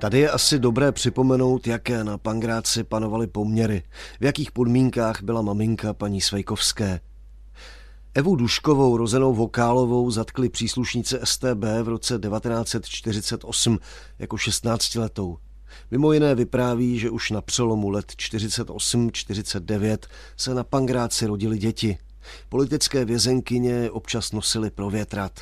Tady 0.00 0.18
je 0.18 0.30
asi 0.30 0.58
dobré 0.58 0.92
připomenout, 0.92 1.66
jaké 1.66 2.04
na 2.04 2.18
Pangráci 2.18 2.84
panovaly 2.84 3.26
poměry, 3.26 3.82
v 4.20 4.24
jakých 4.24 4.52
podmínkách 4.52 5.22
byla 5.22 5.42
maminka 5.42 5.94
paní 5.94 6.20
Svejkovské. 6.20 7.00
Evu 8.14 8.36
Duškovou, 8.36 8.96
rozenou 8.96 9.34
Vokálovou, 9.34 10.10
zatkli 10.10 10.48
příslušníci 10.48 11.18
STB 11.24 11.64
v 11.82 11.88
roce 11.88 12.18
1948 12.18 13.78
jako 14.18 14.36
16-letou. 14.36 15.38
Mimo 15.90 16.12
jiné 16.12 16.34
vypráví, 16.34 16.98
že 16.98 17.10
už 17.10 17.30
na 17.30 17.40
přelomu 17.40 17.90
let 17.90 18.12
48-49 18.12 19.98
se 20.36 20.54
na 20.54 20.64
Pangráci 20.64 21.26
rodili 21.26 21.58
děti. 21.58 21.98
Politické 22.48 23.04
vězenkyně 23.04 23.90
občas 23.90 24.32
nosily 24.32 24.70
provětrat. 24.70 25.40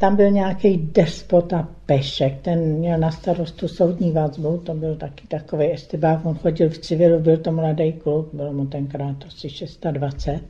Tam 0.00 0.16
byl 0.16 0.30
nějaký 0.30 0.76
despota 0.76 1.68
Pešek, 1.86 2.40
ten 2.42 2.58
měl 2.58 2.98
na 2.98 3.10
starostu 3.10 3.68
soudní 3.68 4.12
vazbu, 4.12 4.58
to 4.58 4.74
byl 4.74 4.96
taky 4.96 5.26
takový 5.26 5.72
estibák, 5.72 6.26
on 6.26 6.34
chodil 6.34 6.70
v 6.70 6.78
civilu, 6.78 7.18
byl 7.18 7.36
to 7.36 7.52
mladý 7.52 7.92
kluk, 7.92 8.28
bylo 8.32 8.52
mu 8.52 8.66
tenkrát 8.66 9.16
asi 9.26 9.48
620, 9.48 10.40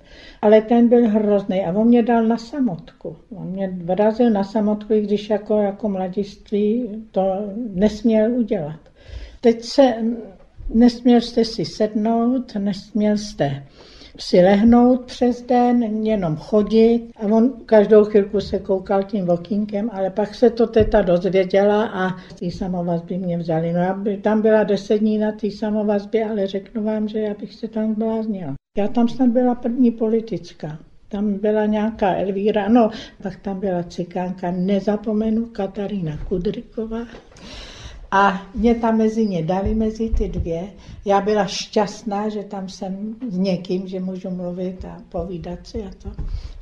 ale 0.43 0.61
ten 0.61 0.89
byl 0.89 1.09
hrozný 1.09 1.65
a 1.65 1.73
on 1.73 1.87
mě 1.87 2.03
dal 2.03 2.25
na 2.25 2.37
samotku. 2.37 3.17
On 3.37 3.47
mě 3.47 3.79
vrazil 3.85 4.31
na 4.31 4.45
samotku, 4.45 4.93
i 4.93 5.01
když 5.01 5.31
jako, 5.31 5.59
jako 5.59 5.89
mladiství 5.89 6.89
to 7.11 7.23
nesměl 7.75 8.33
udělat. 8.33 8.81
Teď 9.41 9.63
se, 9.63 9.95
nesměl 10.75 11.21
jste 11.21 11.45
si 11.45 11.65
sednout, 11.65 12.55
nesměl 12.55 13.19
jste 13.19 13.63
si 14.19 14.37
lehnout 14.37 15.05
přes 15.05 15.43
den, 15.43 15.83
jenom 16.07 16.37
chodit 16.37 17.11
a 17.17 17.23
on 17.23 17.53
každou 17.67 18.05
chvilku 18.05 18.41
se 18.41 18.59
koukal 18.59 19.03
tím 19.03 19.31
okýnkem, 19.31 19.91
ale 19.93 20.11
pak 20.11 20.35
se 20.35 20.51
to 20.51 20.67
teta 20.67 21.03
dozvěděla 21.03 21.87
a 21.87 22.17
ty 22.39 22.51
samovazby 22.51 23.19
mě 23.19 23.39
vzali. 23.39 23.73
No 23.73 23.81
já 23.81 23.95
by, 23.95 24.17
tam 24.17 24.43
byla 24.43 24.65
deset 24.65 24.99
dní 24.99 25.19
na 25.19 25.33
té 25.33 25.51
samovazbě, 25.51 26.25
ale 26.25 26.47
řeknu 26.47 26.83
vám, 26.83 27.09
že 27.09 27.19
já 27.19 27.35
bych 27.35 27.55
se 27.55 27.69
tam 27.69 27.95
bláznila. 27.95 28.55
Já 28.79 28.89
tam 28.89 29.09
snad 29.09 29.29
byla 29.29 29.55
první 29.55 29.91
politická. 29.91 30.79
Tam 31.09 31.39
byla 31.39 31.67
nějaká 31.67 32.15
Elvíra, 32.15 32.69
no, 32.69 32.91
pak 33.23 33.37
tam 33.37 33.61
byla 33.61 33.83
cikánka, 33.83 34.51
nezapomenu, 34.51 35.47
Katarína 35.47 36.17
Kudriková. 36.29 37.07
A 38.11 38.43
mě 38.55 38.75
tam 38.75 38.97
mezi 38.97 39.27
ně 39.27 39.43
dali, 39.43 39.75
mezi 39.75 40.11
ty 40.11 40.29
dvě. 40.29 40.73
Já 41.05 41.21
byla 41.21 41.47
šťastná, 41.47 42.29
že 42.29 42.43
tam 42.43 42.69
jsem 42.69 43.17
s 43.29 43.39
někým, 43.39 43.89
že 43.89 44.01
můžu 44.01 44.31
mluvit 44.31 44.85
a 44.85 44.97
povídat 45.09 45.67
si 45.67 45.85
a 45.85 45.91
to. 46.03 46.13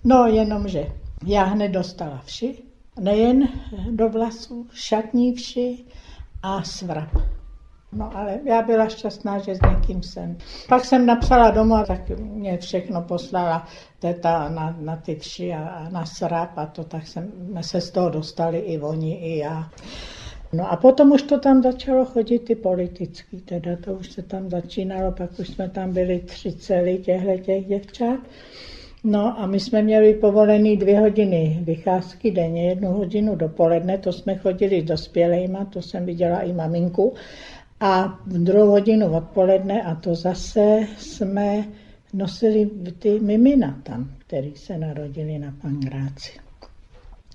No, 0.04 0.26
jenomže 0.26 0.86
já 1.26 1.44
hned 1.44 1.68
dostala 1.68 2.22
vši, 2.24 2.54
nejen 3.00 3.48
do 3.90 4.08
vlasů, 4.08 4.66
šatní 4.72 5.34
vši 5.34 5.84
a 6.42 6.62
svrap. 6.62 7.10
No 7.92 8.16
ale 8.16 8.40
já 8.44 8.62
byla 8.62 8.88
šťastná, 8.88 9.38
že 9.38 9.54
s 9.54 9.58
někým 9.70 10.02
jsem. 10.02 10.36
Pak 10.68 10.84
jsem 10.84 11.06
napsala 11.06 11.50
domů, 11.50 11.74
tak 11.86 12.08
mě 12.18 12.58
všechno 12.58 13.02
poslala 13.02 13.66
teta 13.98 14.48
na, 14.48 14.76
na 14.80 14.96
ty 14.96 15.16
vši 15.16 15.52
a, 15.54 15.68
a 15.68 15.88
na 15.88 16.06
srap 16.06 16.58
a 16.58 16.66
to, 16.66 16.84
tak 16.84 17.06
jsme 17.06 17.62
se 17.62 17.80
z 17.80 17.90
toho 17.90 18.08
dostali 18.10 18.58
i 18.58 18.80
oni, 18.80 19.14
i 19.14 19.38
já. 19.38 19.70
No 20.52 20.72
a 20.72 20.76
potom 20.76 21.12
už 21.12 21.22
to 21.22 21.38
tam 21.38 21.62
začalo 21.62 22.04
chodit 22.04 22.50
i 22.50 22.54
politicky, 22.54 23.36
teda 23.36 23.76
to 23.76 23.92
už 23.92 24.12
se 24.12 24.22
tam 24.22 24.50
začínalo, 24.50 25.12
pak 25.12 25.38
už 25.38 25.48
jsme 25.48 25.68
tam 25.68 25.92
byli 25.92 26.20
tři 26.20 26.52
celý 26.52 26.98
těchto 26.98 27.38
těch 27.38 27.66
děvčat. 27.66 28.20
No 29.04 29.40
a 29.40 29.46
my 29.46 29.60
jsme 29.60 29.82
měli 29.82 30.14
povolený 30.14 30.76
dvě 30.76 31.00
hodiny 31.00 31.58
vycházky 31.62 32.30
denně, 32.30 32.68
jednu 32.68 32.92
hodinu 32.92 33.34
dopoledne, 33.34 33.98
to 33.98 34.12
jsme 34.12 34.36
chodili 34.36 34.80
s 34.80 34.84
dospělejma, 34.84 35.64
to 35.64 35.82
jsem 35.82 36.06
viděla 36.06 36.40
i 36.40 36.52
maminku. 36.52 37.14
A 37.80 38.18
druhou 38.26 38.70
hodinu 38.70 39.16
odpoledne 39.16 39.82
a 39.82 39.94
to 39.94 40.14
zase 40.14 40.86
jsme 40.98 41.64
nosili 42.12 42.70
ty 42.98 43.20
mimina 43.20 43.80
tam, 43.82 44.10
který 44.18 44.56
se 44.56 44.78
narodili 44.78 45.38
na 45.38 45.54
Pangráci. 45.62 46.47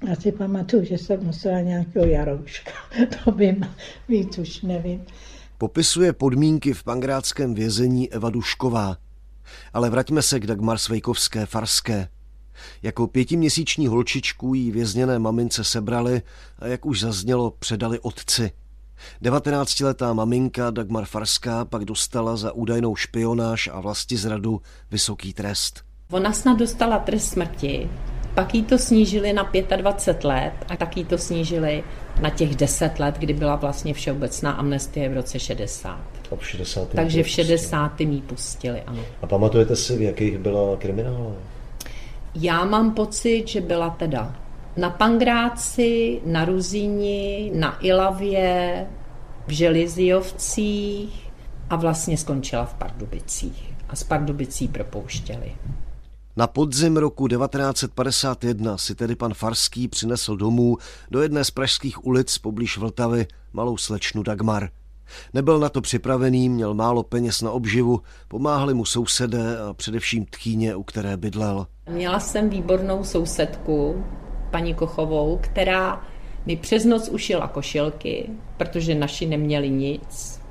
Já 0.08 0.16
si 0.16 0.32
pamatuju, 0.32 0.86
že 0.86 0.98
jsem 0.98 1.26
nosila 1.28 1.60
nějakého 1.60 2.06
jarouška. 2.06 2.72
to 3.24 3.32
vím, 3.32 3.70
víc 4.10 4.38
už 4.38 4.62
nevím. 4.62 5.06
Popisuje 5.58 6.14
podmínky 6.14 6.74
v 6.74 6.84
pangrátském 6.84 7.54
vězení 7.54 8.14
Eva 8.14 8.30
Dušková. 8.30 8.98
Ale 9.74 9.90
vraťme 9.90 10.22
se 10.22 10.40
k 10.40 10.48
Dagmar 10.48 10.78
Svejkovské 10.78 11.46
Farské. 11.46 12.08
Jako 12.84 13.08
pětiměsíční 13.08 13.88
holčičku 13.88 14.54
jí 14.54 14.72
vězněné 14.72 15.20
mamince 15.20 15.64
sebrali 15.64 16.22
a 16.60 16.68
jak 16.68 16.86
už 16.86 17.00
zaznělo, 17.00 17.52
předali 17.52 18.00
otci. 18.00 18.52
19-letá 19.22 20.14
maminka 20.14 20.72
Dagmar 20.72 21.06
Farská 21.06 21.66
pak 21.66 21.86
dostala 21.86 22.38
za 22.38 22.52
údajnou 22.52 22.96
špionáž 22.96 23.70
a 23.74 23.94
zradu 24.14 24.62
vysoký 24.92 25.34
trest. 25.34 25.84
Ona 26.12 26.34
snad 26.34 26.58
dostala 26.58 27.00
trest 27.00 27.30
smrti, 27.30 27.90
pak 28.36 28.56
jí 28.56 28.64
to 28.64 28.78
snížili 28.78 29.34
na 29.34 29.52
25 29.78 30.24
let 30.24 30.54
a 30.70 30.78
tak 30.78 30.98
jí 30.98 31.06
to 31.06 31.18
snížili 31.18 31.84
na 32.22 32.30
těch 32.30 32.56
10 32.56 33.00
let, 33.00 33.16
kdy 33.18 33.34
byla 33.34 33.56
vlastně 33.56 33.94
všeobecná 33.94 34.52
amnestie 34.52 35.10
v 35.10 35.14
roce 35.14 35.40
60. 35.40 36.00
A 36.32 36.36
v 36.36 36.48
60. 36.48 36.90
Takže 36.90 37.24
v 37.24 37.28
60. 37.28 38.02
jí 38.02 38.22
pustili, 38.22 38.82
ano. 38.82 39.02
A 39.22 39.28
pamatujete 39.28 39.76
si, 39.76 39.98
v 39.98 40.02
jakých 40.02 40.38
byla 40.38 40.78
kriminále? 40.78 41.34
Já 42.36 42.66
mám 42.66 42.92
pocit, 42.92 43.48
že 43.48 43.62
byla 43.62 43.90
teda 43.90 44.36
na 44.78 44.90
Pangráci, 44.90 46.22
na 46.26 46.46
Ruzíni, 46.46 47.52
na 47.56 47.78
Ilavě, 47.86 48.88
v 49.48 49.52
Želizijovcích 49.52 51.32
a 51.70 51.76
vlastně 51.76 52.18
skončila 52.18 52.66
v 52.66 52.74
Pardubicích. 52.74 53.74
A 53.90 53.96
z 53.96 54.04
Pardubicí 54.04 54.68
propouštěli. 54.68 55.52
Na 56.38 56.48
podzim 56.48 56.98
roku 56.98 57.28
1951 57.28 58.78
si 58.78 58.96
tedy 58.96 59.16
pan 59.16 59.34
Farský 59.34 59.88
přinesl 59.88 60.36
domů 60.36 60.78
do 61.12 61.22
jedné 61.22 61.44
z 61.44 61.52
pražských 61.52 62.06
ulic 62.06 62.38
poblíž 62.38 62.78
Vltavy 62.78 63.28
malou 63.54 63.78
slečnu 63.78 64.24
Dagmar. 64.24 64.70
Nebyl 65.34 65.60
na 65.60 65.70
to 65.70 65.82
připravený, 65.82 66.50
měl 66.50 66.74
málo 66.74 67.04
peněz 67.04 67.42
na 67.42 67.52
obživu, 67.52 68.02
pomáhali 68.28 68.74
mu 68.74 68.86
sousedé 68.86 69.60
a 69.60 69.74
především 69.74 70.26
tchýně, 70.26 70.76
u 70.76 70.84
které 70.84 71.18
bydlel. 71.18 71.68
Měla 71.90 72.20
jsem 72.20 72.50
výbornou 72.50 73.04
sousedku, 73.04 74.06
paní 74.52 74.74
Kochovou, 74.74 75.40
která 75.42 76.08
mi 76.46 76.56
přes 76.56 76.86
noc 76.86 77.10
ušila 77.10 77.48
košilky, 77.48 78.30
protože 78.58 78.96
naši 78.96 79.26
neměli 79.26 79.70
nic. 79.70 80.42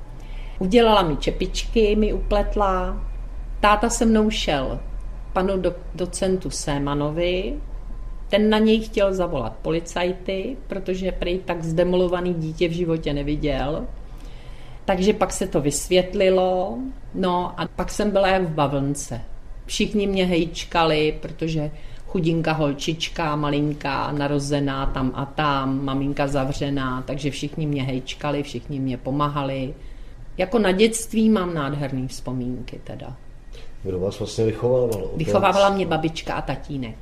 Udělala 0.59 1.03
mi 1.03 1.17
čepičky, 1.17 1.95
mi 1.95 2.13
upletla. 2.13 3.03
Táta 3.59 3.89
se 3.89 4.05
mnou 4.05 4.29
šel 4.29 4.79
panu 5.33 5.57
do, 5.57 5.75
docentu 5.95 6.49
Sémanovi. 6.49 7.53
Ten 8.29 8.49
na 8.49 8.59
něj 8.59 8.81
chtěl 8.81 9.13
zavolat 9.13 9.55
policajty, 9.61 10.57
protože 10.67 11.11
prej 11.11 11.39
tak 11.39 11.63
zdemolovaný 11.63 12.33
dítě 12.33 12.67
v 12.67 12.71
životě 12.71 13.13
neviděl. 13.13 13.87
Takže 14.85 15.13
pak 15.13 15.33
se 15.33 15.47
to 15.47 15.61
vysvětlilo, 15.61 16.77
no 17.13 17.59
a 17.59 17.67
pak 17.75 17.91
jsem 17.91 18.11
byla 18.11 18.27
jak 18.27 18.41
v 18.41 18.53
bavlnce. 18.53 19.21
Všichni 19.65 20.07
mě 20.07 20.25
hejčkali, 20.25 21.19
protože 21.21 21.71
chudinka 22.07 22.51
holčička, 22.51 23.35
malinká, 23.35 24.11
narozená 24.11 24.85
tam 24.85 25.11
a 25.15 25.25
tam, 25.25 25.85
maminka 25.85 26.27
zavřená, 26.27 27.01
takže 27.01 27.31
všichni 27.31 27.67
mě 27.67 27.83
hejčkali, 27.83 28.43
všichni 28.43 28.79
mě 28.79 28.97
pomáhali. 28.97 29.73
Jako 30.37 30.59
na 30.59 30.71
dětství 30.71 31.29
mám 31.29 31.53
nádherné 31.53 32.07
vzpomínky 32.07 32.81
teda. 32.83 33.15
Kdo 33.83 33.99
vás 33.99 34.19
vlastně 34.19 34.45
vychovával? 34.45 35.11
Vychovávala 35.15 35.69
mě 35.69 35.85
babička 35.85 36.33
a 36.33 36.41
tatínek. 36.41 36.95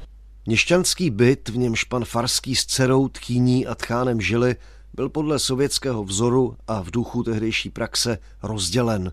Měšťanský 0.45 1.09
byt, 1.09 1.49
v 1.49 1.57
němž 1.57 1.83
pan 1.83 2.05
Farský 2.05 2.55
s 2.55 2.65
dcerou, 2.65 3.07
tchýní 3.07 3.67
a 3.67 3.75
tchánem 3.75 4.21
žili, 4.21 4.55
byl 4.93 5.09
podle 5.09 5.39
sovětského 5.39 6.03
vzoru 6.03 6.55
a 6.67 6.81
v 6.81 6.91
duchu 6.91 7.23
tehdejší 7.23 7.69
praxe 7.69 8.17
rozdělen 8.43 9.11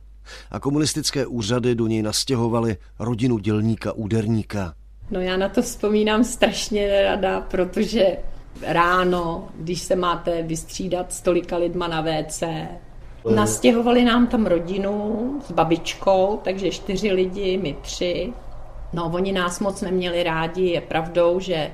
a 0.50 0.61
komunistické 0.61 1.26
úřady 1.26 1.74
do 1.74 1.87
něj 1.87 2.02
nastěhovaly 2.02 2.76
rodinu 2.98 3.38
dělníka 3.38 3.92
úderníka. 3.92 4.74
No 5.11 5.20
já 5.20 5.37
na 5.37 5.48
to 5.48 5.62
vzpomínám 5.62 6.24
strašně 6.24 7.02
rada, 7.02 7.40
protože 7.40 8.16
ráno, 8.62 9.48
když 9.56 9.83
se 9.83 9.96
máte 9.96 10.42
vystřídat 10.42 11.12
s 11.12 11.21
tolika 11.21 11.56
lidma 11.56 11.88
na 11.88 12.02
WC, 12.02 12.42
Nastěhovali 13.35 14.04
nám 14.04 14.26
tam 14.26 14.46
rodinu 14.46 15.14
s 15.46 15.52
babičkou, 15.52 16.40
takže 16.44 16.70
čtyři 16.70 17.12
lidi, 17.12 17.56
my 17.62 17.76
tři. 17.83 18.33
No, 18.92 19.10
oni 19.14 19.33
nás 19.33 19.60
moc 19.60 19.81
neměli 19.81 20.22
rádi, 20.22 20.64
je 20.64 20.81
pravdou, 20.81 21.40
že 21.40 21.70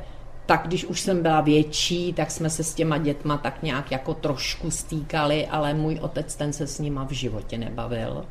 tak 0.47 0.63
když 0.67 0.85
už 0.85 1.01
jsem 1.01 1.23
byla 1.23 1.41
větší, 1.41 2.13
tak 2.13 2.31
jsme 2.31 2.51
se 2.51 2.65
s 2.65 2.75
těma 2.75 2.99
dětma 2.99 3.37
tak 3.37 3.63
nějak 3.63 3.91
jako 3.91 4.15
trošku 4.15 4.71
stýkali, 4.71 5.47
ale 5.47 5.75
můj 5.75 5.99
otec 6.03 6.37
ten 6.37 6.53
se 6.53 6.67
s 6.67 6.79
nima 6.79 7.05
v 7.05 7.11
životě 7.11 7.59
nebavil. 7.59 8.25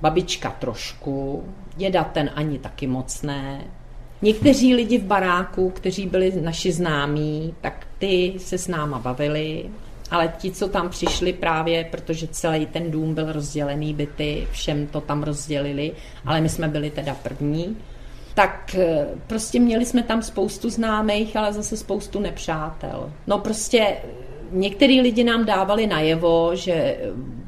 Babička 0.00 0.50
trošku, 0.50 1.44
děda 1.76 2.04
ten 2.04 2.30
ani 2.34 2.58
taky 2.58 2.86
moc 2.86 3.22
ne. 3.22 3.64
Někteří 4.22 4.74
lidi 4.74 4.98
v 4.98 5.04
baráku, 5.04 5.70
kteří 5.70 6.06
byli 6.06 6.40
naši 6.40 6.72
známí, 6.72 7.54
tak 7.60 7.86
ty 7.98 8.34
se 8.38 8.58
s 8.58 8.68
náma 8.68 8.98
bavili, 8.98 9.70
ale 10.10 10.32
ti, 10.38 10.50
co 10.50 10.68
tam 10.68 10.88
přišli 10.88 11.32
právě, 11.32 11.84
protože 11.84 12.26
celý 12.26 12.66
ten 12.66 12.90
dům 12.90 13.14
byl 13.14 13.32
rozdělený 13.32 13.94
byty, 13.94 14.48
všem 14.50 14.86
to 14.86 15.00
tam 15.00 15.22
rozdělili, 15.22 15.92
ale 16.24 16.40
my 16.40 16.48
jsme 16.48 16.68
byli 16.68 16.90
teda 16.90 17.14
první, 17.14 17.76
tak 18.34 18.74
eh, 18.78 19.06
prostě 19.26 19.60
měli 19.60 19.86
jsme 19.86 20.02
tam 20.02 20.22
spoustu 20.22 20.70
známých, 20.70 21.36
ale 21.36 21.52
zase 21.52 21.76
spoustu 21.76 22.20
nepřátel. 22.20 23.12
No 23.26 23.38
prostě 23.38 23.96
některý 24.50 25.00
lidi 25.00 25.24
nám 25.24 25.44
dávali 25.44 25.86
najevo, 25.86 26.50
že 26.54 26.96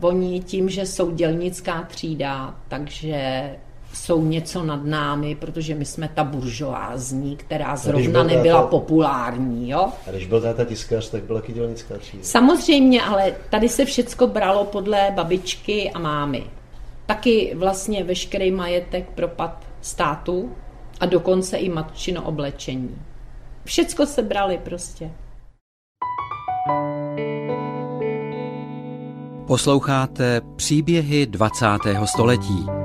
oni 0.01 0.41
tím, 0.41 0.69
že 0.69 0.87
jsou 0.87 1.11
dělnická 1.11 1.83
třída, 1.83 2.55
takže 2.69 3.51
jsou 4.01 4.23
něco 4.23 4.63
nad 4.63 4.85
námi, 4.85 5.35
protože 5.35 5.75
my 5.75 5.85
jsme 5.85 6.09
ta 6.15 6.25
buržoázní, 6.25 7.37
která 7.37 7.77
zrovna 7.77 8.23
nebyla 8.23 8.61
táta, 8.61 8.71
populární. 8.71 9.71
Jo? 9.71 9.89
A 10.07 10.11
když 10.11 10.27
byl 10.27 10.41
táta 10.41 10.65
tiskař, 10.65 11.11
tak 11.11 11.23
byla 11.23 11.41
taky 11.41 11.53
dělnická 11.53 11.99
třída. 11.99 12.23
Samozřejmě, 12.23 13.03
ale 13.03 13.35
tady 13.51 13.69
se 13.69 13.85
všecko 13.85 14.27
bralo 14.27 14.65
podle 14.65 15.13
babičky 15.15 15.91
a 15.91 15.99
mámy. 15.99 16.45
Taky 17.07 17.53
vlastně 17.55 18.05
veškerý 18.05 18.51
majetek 18.51 19.11
propad 19.15 19.65
státu 19.81 20.53
a 21.01 21.07
dokonce 21.07 21.57
i 21.57 21.69
matčino 21.69 22.23
oblečení. 22.23 22.97
Všecko 23.65 24.07
se 24.07 24.23
brali 24.23 24.61
prostě. 24.65 25.11
Posloucháte 29.47 30.41
příběhy 30.57 31.27
20. 31.27 31.67
století. 32.05 32.80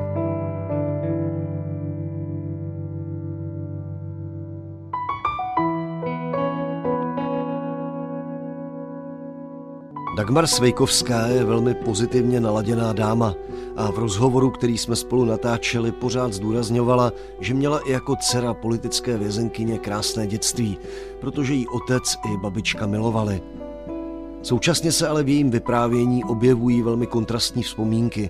Dagmar 10.16 10.47
Svejkovská 10.47 11.28
je 11.28 11.43
velmi 11.43 11.74
pozitivně 11.74 12.39
naladěná 12.39 12.93
dáma 12.93 13.36
a 13.76 13.91
v 13.91 13.97
rozhovoru, 13.97 14.49
který 14.49 14.78
jsme 14.78 14.95
spolu 14.95 15.26
natáčeli, 15.26 15.91
pořád 15.91 16.34
zdůrazňovala, 16.34 17.11
že 17.39 17.53
měla 17.53 17.80
i 17.80 17.91
jako 17.91 18.16
dcera 18.16 18.53
politické 18.53 19.18
vězenkyně 19.18 19.78
krásné 19.78 20.28
dětství, 20.28 20.78
protože 21.20 21.53
jí 21.53 21.68
otec 21.68 22.16
i 22.34 22.38
babička 22.38 22.88
milovali. 22.88 23.41
Současně 24.41 24.91
se 24.91 25.07
ale 25.07 25.24
v 25.24 25.30
jejím 25.30 25.49
vyprávění 25.49 26.24
objevují 26.24 26.82
velmi 26.82 27.07
kontrastní 27.07 27.63
vzpomínky. 27.63 28.30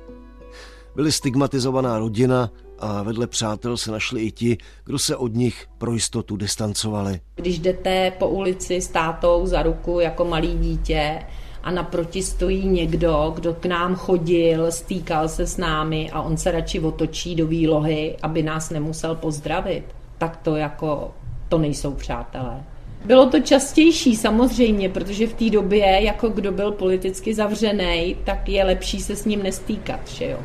Byly 0.96 1.12
stigmatizovaná 1.12 2.00
rodina 2.00 2.52
a 2.80 3.04
vedle 3.04 3.28
přátel 3.28 3.78
se 3.78 3.92
našli 3.92 4.22
i 4.22 4.32
ti, 4.32 4.58
kdo 4.86 5.00
se 5.00 5.16
od 5.16 5.34
nich 5.34 5.68
pro 5.78 5.94
jistotu 5.94 6.38
distancovali. 6.38 7.20
Když 7.36 7.60
jdete 7.60 8.12
po 8.20 8.28
ulici 8.28 8.82
s 8.82 8.88
tátou 8.88 9.46
za 9.46 9.64
ruku 9.64 10.00
jako 10.00 10.26
malý 10.26 10.58
dítě, 10.58 11.20
a 11.66 11.72
naproti 11.72 12.24
stojí 12.24 12.68
někdo, 12.68 13.32
kdo 13.36 13.54
k 13.54 13.66
nám 13.66 13.96
chodil, 13.96 14.72
stýkal 14.72 15.28
se 15.28 15.48
s 15.48 15.58
námi 15.58 16.12
a 16.12 16.22
on 16.22 16.38
se 16.38 16.52
radši 16.52 16.80
otočí 16.80 17.36
do 17.36 17.48
výlohy, 17.48 18.16
aby 18.22 18.44
nás 18.44 18.70
nemusel 18.70 19.16
pozdravit, 19.16 19.84
tak 20.18 20.38
to 20.38 20.56
jako, 20.56 21.12
to 21.50 21.58
nejsou 21.58 21.92
přátelé. 21.92 22.64
Bylo 23.06 23.26
to 23.26 23.40
častější 23.40 24.16
samozřejmě, 24.16 24.90
protože 24.90 25.28
v 25.28 25.34
té 25.34 25.50
době, 25.50 25.86
jako 26.02 26.30
kdo 26.30 26.52
byl 26.52 26.72
politicky 26.72 27.34
zavřený, 27.34 28.16
tak 28.24 28.50
je 28.50 28.64
lepší 28.64 29.00
se 29.00 29.16
s 29.16 29.26
ním 29.26 29.44
nestýkat, 29.44 30.00
že 30.08 30.26
jo. 30.30 30.38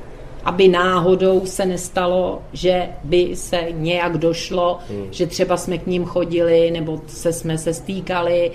Aby 0.45 0.68
náhodou 0.68 1.47
se 1.47 1.66
nestalo, 1.66 2.43
že 2.53 2.89
by 3.05 3.37
se 3.37 3.66
nějak 3.71 4.18
došlo, 4.18 4.79
hmm. 4.91 5.07
že 5.11 5.27
třeba 5.27 5.57
jsme 5.57 5.79
k 5.79 5.87
ním 5.87 6.05
chodili, 6.05 6.71
nebo 6.71 7.01
se 7.07 7.33
jsme 7.33 7.59
se 7.59 7.75
stýkali 7.75 8.53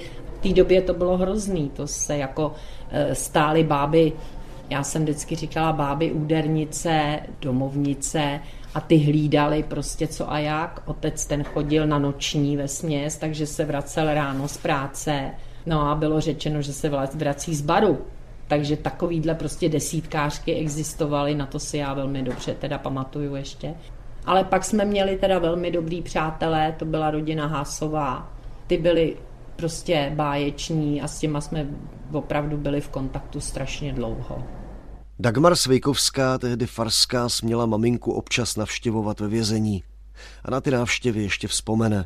té 0.50 0.54
době 0.54 0.82
to 0.82 0.94
bylo 0.94 1.18
hrozný, 1.18 1.70
to 1.70 1.88
se 1.88 2.18
jako 2.18 2.54
e, 2.92 3.16
stály 3.16 3.64
báby, 3.64 4.14
já 4.70 4.84
jsem 4.84 5.04
vždycky 5.04 5.36
říkala 5.36 5.74
báby 5.74 6.12
údernice, 6.12 7.20
domovnice 7.42 8.40
a 8.74 8.82
ty 8.82 8.98
hlídali 8.98 9.64
prostě 9.64 10.08
co 10.08 10.32
a 10.32 10.40
jak. 10.40 10.82
Otec 10.86 11.26
ten 11.26 11.44
chodil 11.44 11.88
na 11.88 12.00
noční 12.00 12.58
ve 12.58 12.68
směs, 12.68 13.18
takže 13.18 13.48
se 13.48 13.66
vracel 13.66 14.14
ráno 14.14 14.48
z 14.48 14.58
práce. 14.58 15.32
No 15.66 15.82
a 15.90 15.96
bylo 15.96 16.22
řečeno, 16.22 16.62
že 16.62 16.74
se 16.74 16.90
vrací 17.14 17.56
z 17.56 17.62
baru. 17.62 17.98
Takže 18.48 18.78
takovýhle 18.78 19.36
prostě 19.36 19.70
desítkářky 19.70 20.56
existovaly, 20.56 21.36
na 21.36 21.46
to 21.46 21.60
si 21.60 21.78
já 21.78 21.94
velmi 21.94 22.24
dobře 22.24 22.54
teda 22.54 22.78
pamatuju 22.78 23.36
ještě. 23.36 23.74
Ale 24.26 24.44
pak 24.44 24.64
jsme 24.64 24.86
měli 24.86 25.18
teda 25.18 25.40
velmi 25.40 25.72
dobrý 25.72 26.02
přátelé, 26.02 26.76
to 26.80 26.86
byla 26.86 27.12
rodina 27.12 27.48
Hásová. 27.48 28.34
Ty 28.68 28.78
byli 28.78 29.18
prostě 29.56 30.12
báječní 30.16 31.02
a 31.02 31.08
s 31.08 31.20
těma 31.20 31.42
jsme 31.42 31.68
opravdu 32.12 32.58
byli 32.58 32.82
v 32.82 32.90
kontaktu 32.90 33.40
strašně 33.40 33.94
dlouho. 33.94 34.44
Dagmar 35.20 35.56
Svejkovská, 35.56 36.38
tehdy 36.38 36.66
farská, 36.66 37.30
směla 37.30 37.66
maminku 37.66 38.12
občas 38.12 38.56
navštěvovat 38.56 39.20
ve 39.20 39.28
vězení. 39.28 39.84
A 40.44 40.52
na 40.52 40.62
ty 40.62 40.72
návštěvy 40.72 41.24
ještě 41.24 41.48
vzpomene. 41.48 42.06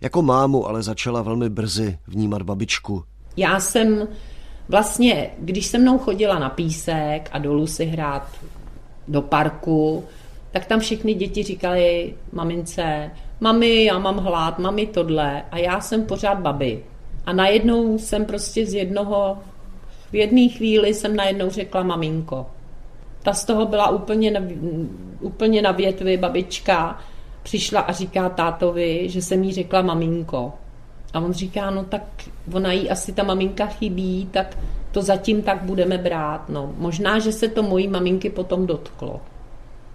Jako 0.00 0.22
mámu 0.22 0.68
ale 0.68 0.82
začala 0.82 1.22
velmi 1.22 1.48
brzy 1.48 1.98
vnímat 2.06 2.42
babičku. 2.42 3.04
Já 3.36 3.60
jsem 3.60 4.08
vlastně, 4.68 5.30
když 5.38 5.66
se 5.66 5.78
mnou 5.78 5.98
chodila 5.98 6.38
na 6.38 6.50
písek 6.50 7.28
a 7.32 7.38
dolů 7.38 7.66
si 7.66 7.84
hrát 7.84 8.30
do 9.08 9.22
parku, 9.22 10.04
tak 10.50 10.66
tam 10.66 10.80
všechny 10.80 11.14
děti 11.14 11.42
říkali 11.42 12.14
mamince, 12.32 13.10
mami, 13.40 13.84
já 13.84 13.98
mám 13.98 14.18
hlad, 14.18 14.58
mami 14.58 14.86
tohle 14.86 15.42
a 15.50 15.58
já 15.58 15.80
jsem 15.80 16.04
pořád 16.04 16.38
babi. 16.38 16.84
A 17.26 17.32
najednou 17.32 17.98
jsem 17.98 18.24
prostě 18.24 18.66
z 18.66 18.74
jednoho, 18.74 19.38
v 20.10 20.14
jedné 20.14 20.48
chvíli 20.48 20.94
jsem 20.94 21.16
najednou 21.16 21.50
řekla 21.50 21.82
maminko. 21.82 22.46
Ta 23.22 23.32
z 23.32 23.44
toho 23.44 23.66
byla 23.66 23.90
úplně 23.90 24.30
na, 24.30 24.40
úplně 25.20 25.62
na 25.62 25.72
větvi, 25.72 26.16
babička 26.16 26.98
přišla 27.42 27.80
a 27.80 27.92
říká 27.92 28.28
tátovi, 28.28 29.08
že 29.08 29.22
jsem 29.22 29.44
jí 29.44 29.52
řekla 29.52 29.82
maminko. 29.82 30.52
A 31.14 31.20
on 31.20 31.32
říká, 31.32 31.70
no 31.70 31.84
tak 31.84 32.02
ona 32.52 32.72
jí 32.72 32.90
asi 32.90 33.12
ta 33.12 33.22
maminka 33.22 33.66
chybí, 33.66 34.28
tak 34.30 34.58
to 34.92 35.02
zatím 35.02 35.42
tak 35.42 35.62
budeme 35.62 35.98
brát. 35.98 36.48
No, 36.48 36.74
možná, 36.76 37.18
že 37.18 37.32
se 37.32 37.48
to 37.48 37.62
mojí 37.62 37.88
maminky 37.88 38.30
potom 38.30 38.66
dotklo 38.66 39.20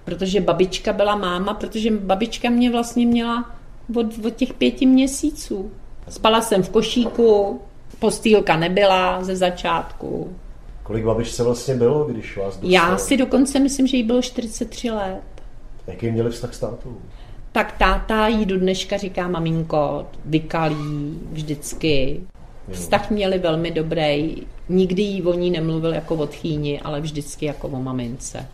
protože 0.06 0.42
babička 0.42 0.94
byla 0.94 1.16
máma, 1.16 1.54
protože 1.54 1.92
babička 1.92 2.50
mě 2.50 2.72
vlastně 2.72 3.06
měla 3.06 3.56
od, 3.96 4.06
od 4.26 4.36
těch 4.36 4.54
pěti 4.54 4.86
měsíců. 4.86 5.72
Spala 6.10 6.42
jsem 6.42 6.64
v 6.64 6.70
košíku, 6.70 7.62
postýlka 8.00 8.58
nebyla 8.58 9.24
ze 9.24 9.36
začátku. 9.36 10.36
Kolik 10.84 11.06
babičce 11.06 11.44
vlastně 11.44 11.76
bylo, 11.76 12.06
když 12.06 12.38
vás 12.38 12.58
dostala? 12.58 12.74
Já 12.74 12.98
si 12.98 13.18
dokonce 13.18 13.60
myslím, 13.60 13.88
že 13.88 13.98
jí 13.98 14.04
bylo 14.04 14.22
43 14.22 14.92
let. 14.92 15.22
Jaký 15.88 16.12
měli 16.12 16.30
vztah 16.30 16.54
s 16.54 16.60
tátou? 16.60 16.98
Tak 17.52 17.78
táta 17.78 18.28
jí 18.28 18.46
do 18.46 18.60
dneška 18.60 18.98
říká 18.98 19.28
maminko, 19.28 20.06
vykalí 20.26 21.20
vždycky. 21.32 22.22
Vztah 22.72 23.12
měli 23.12 23.40
velmi 23.40 23.72
dobrý. 23.72 24.36
Nikdy 24.70 25.02
jí 25.02 25.24
o 25.24 25.34
ní 25.34 25.52
nemluvil 25.52 25.94
jako 25.94 26.16
o 26.16 26.28
tchýni, 26.28 26.82
ale 26.82 27.02
vždycky 27.02 27.46
jako 27.46 27.68
o 27.68 27.82
mamince. 27.82 28.48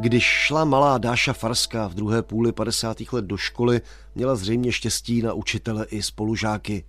Když 0.00 0.24
šla 0.24 0.64
malá 0.64 0.98
Dáša 0.98 1.32
Farská 1.32 1.88
v 1.88 1.94
druhé 1.94 2.22
půli 2.22 2.52
50. 2.52 2.96
let 3.12 3.24
do 3.24 3.36
školy, 3.36 3.80
měla 4.14 4.36
zřejmě 4.36 4.72
štěstí 4.72 5.22
na 5.22 5.32
učitele 5.32 5.86
i 5.90 6.02
spolužáky. 6.02 6.84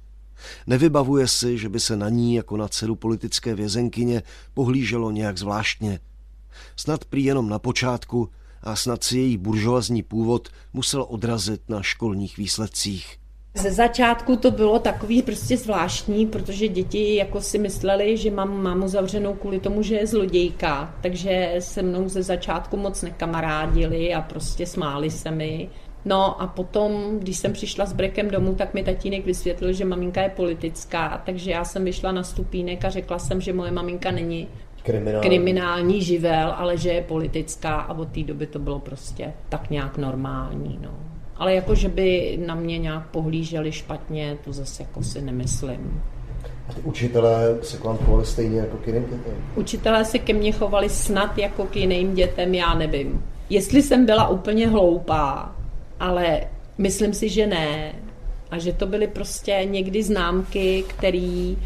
Nevybavuje 0.68 1.28
si, 1.28 1.58
že 1.58 1.70
by 1.70 1.80
se 1.80 1.98
na 1.98 2.10
ní 2.10 2.36
jako 2.36 2.58
na 2.58 2.68
dceru 2.68 2.96
politické 2.96 3.56
vězenkyně 3.56 4.24
pohlíželo 4.54 5.12
nějak 5.12 5.38
zvláštně. 5.38 6.00
Snad 6.76 7.06
prý 7.06 7.24
jenom 7.24 7.50
na 7.50 7.60
počátku 7.60 8.30
a 8.62 8.76
snad 8.76 9.04
si 9.04 9.18
její 9.18 9.38
buržoazní 9.38 10.04
původ 10.04 10.50
musel 10.74 11.06
odrazit 11.10 11.70
na 11.70 11.82
školních 11.82 12.38
výsledcích. 12.38 13.21
Ze 13.54 13.72
začátku 13.72 14.36
to 14.36 14.52
bylo 14.52 14.80
takový 14.80 15.22
prostě 15.22 15.58
zvláštní, 15.58 16.28
protože 16.28 16.68
děti 16.68 17.16
jako 17.16 17.42
si 17.42 17.58
mysleli, 17.58 18.18
že 18.18 18.32
mám 18.32 18.64
mámu 18.64 18.88
zavřenou 18.88 19.34
kvůli 19.34 19.60
tomu, 19.60 19.82
že 19.82 19.96
je 19.96 20.08
zlodějka, 20.08 20.96
takže 21.02 21.56
se 21.60 21.82
mnou 21.82 22.10
ze 22.10 22.24
začátku 22.24 22.78
moc 22.78 23.02
nekamarádili 23.02 24.14
a 24.14 24.22
prostě 24.22 24.66
smáli 24.66 25.10
se 25.10 25.32
mi. 25.32 25.70
No 26.06 26.42
a 26.42 26.48
potom, 26.48 27.20
když 27.20 27.38
jsem 27.38 27.54
přišla 27.54 27.86
s 27.86 27.94
brekem 27.94 28.30
domů, 28.30 28.56
tak 28.56 28.74
mi 28.74 28.84
tatínek 28.84 29.26
vysvětlil, 29.26 29.74
že 29.74 29.86
maminka 29.86 30.22
je 30.22 30.30
politická, 30.30 31.22
takže 31.26 31.52
já 31.52 31.64
jsem 31.64 31.86
vyšla 31.86 32.12
na 32.12 32.24
stupínek 32.24 32.86
a 32.86 32.90
řekla 32.90 33.20
jsem, 33.20 33.42
že 33.42 33.54
moje 33.54 33.72
maminka 33.72 34.12
není 34.12 34.48
kriminální, 34.84 35.28
kriminální 35.28 36.02
živel, 36.02 36.54
ale 36.58 36.78
že 36.78 36.90
je 36.90 37.02
politická 37.02 37.76
a 37.76 37.98
od 37.98 38.08
té 38.08 38.24
doby 38.24 38.48
to 38.48 38.60
bylo 38.60 38.80
prostě 38.80 39.34
tak 39.50 39.70
nějak 39.70 39.98
normální. 39.98 40.80
No 40.82 41.11
ale 41.42 41.54
jako, 41.56 41.76
že 41.76 41.90
by 41.90 42.40
na 42.46 42.56
mě 42.56 42.78
nějak 42.78 43.08
pohlíželi 43.08 43.72
špatně, 43.72 44.38
to 44.44 44.54
zase 44.54 44.84
jako 44.84 45.04
si 45.04 45.22
nemyslím. 45.22 46.02
A 46.70 46.74
ty 46.74 46.82
učitelé 46.82 47.58
se 47.62 47.78
k 47.78 47.84
vám 47.84 47.98
chovali 47.98 48.26
stejně 48.26 48.60
jako 48.60 48.78
k 48.78 48.88
jiným 48.88 49.04
dětem? 49.04 49.34
Učitelé 49.56 50.06
se 50.06 50.20
ke 50.20 50.34
mně 50.34 50.52
chovali 50.52 50.90
snad 50.90 51.38
jako 51.38 51.66
k 51.66 51.76
jiným 51.76 52.16
dětem, 52.16 52.54
já 52.54 52.74
nevím. 52.74 53.26
Jestli 53.50 53.84
jsem 53.84 54.06
byla 54.06 54.28
úplně 54.28 54.68
hloupá, 54.68 55.56
ale 56.00 56.42
myslím 56.78 57.14
si, 57.14 57.30
že 57.30 57.48
ne. 57.48 57.96
A 58.52 58.58
že 58.58 58.74
to 58.74 58.86
byly 58.86 59.08
prostě 59.08 59.68
někdy 59.70 60.04
známky, 60.04 60.84
které 60.88 61.54
eh, 61.56 61.58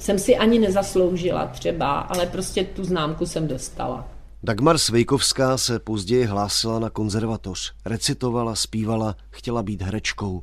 jsem 0.00 0.18
si 0.18 0.36
ani 0.36 0.58
nezasloužila 0.58 1.46
třeba, 1.46 1.98
ale 1.98 2.26
prostě 2.26 2.64
tu 2.64 2.84
známku 2.84 3.26
jsem 3.26 3.48
dostala. 3.48 4.13
Dagmar 4.44 4.78
Svejkovská 4.78 5.58
se 5.58 5.78
později 5.78 6.24
hlásila 6.24 6.78
na 6.78 6.90
konzervatoř. 6.90 7.72
Recitovala, 7.84 8.54
zpívala, 8.54 9.16
chtěla 9.30 9.62
být 9.62 9.82
herečkou. 9.82 10.42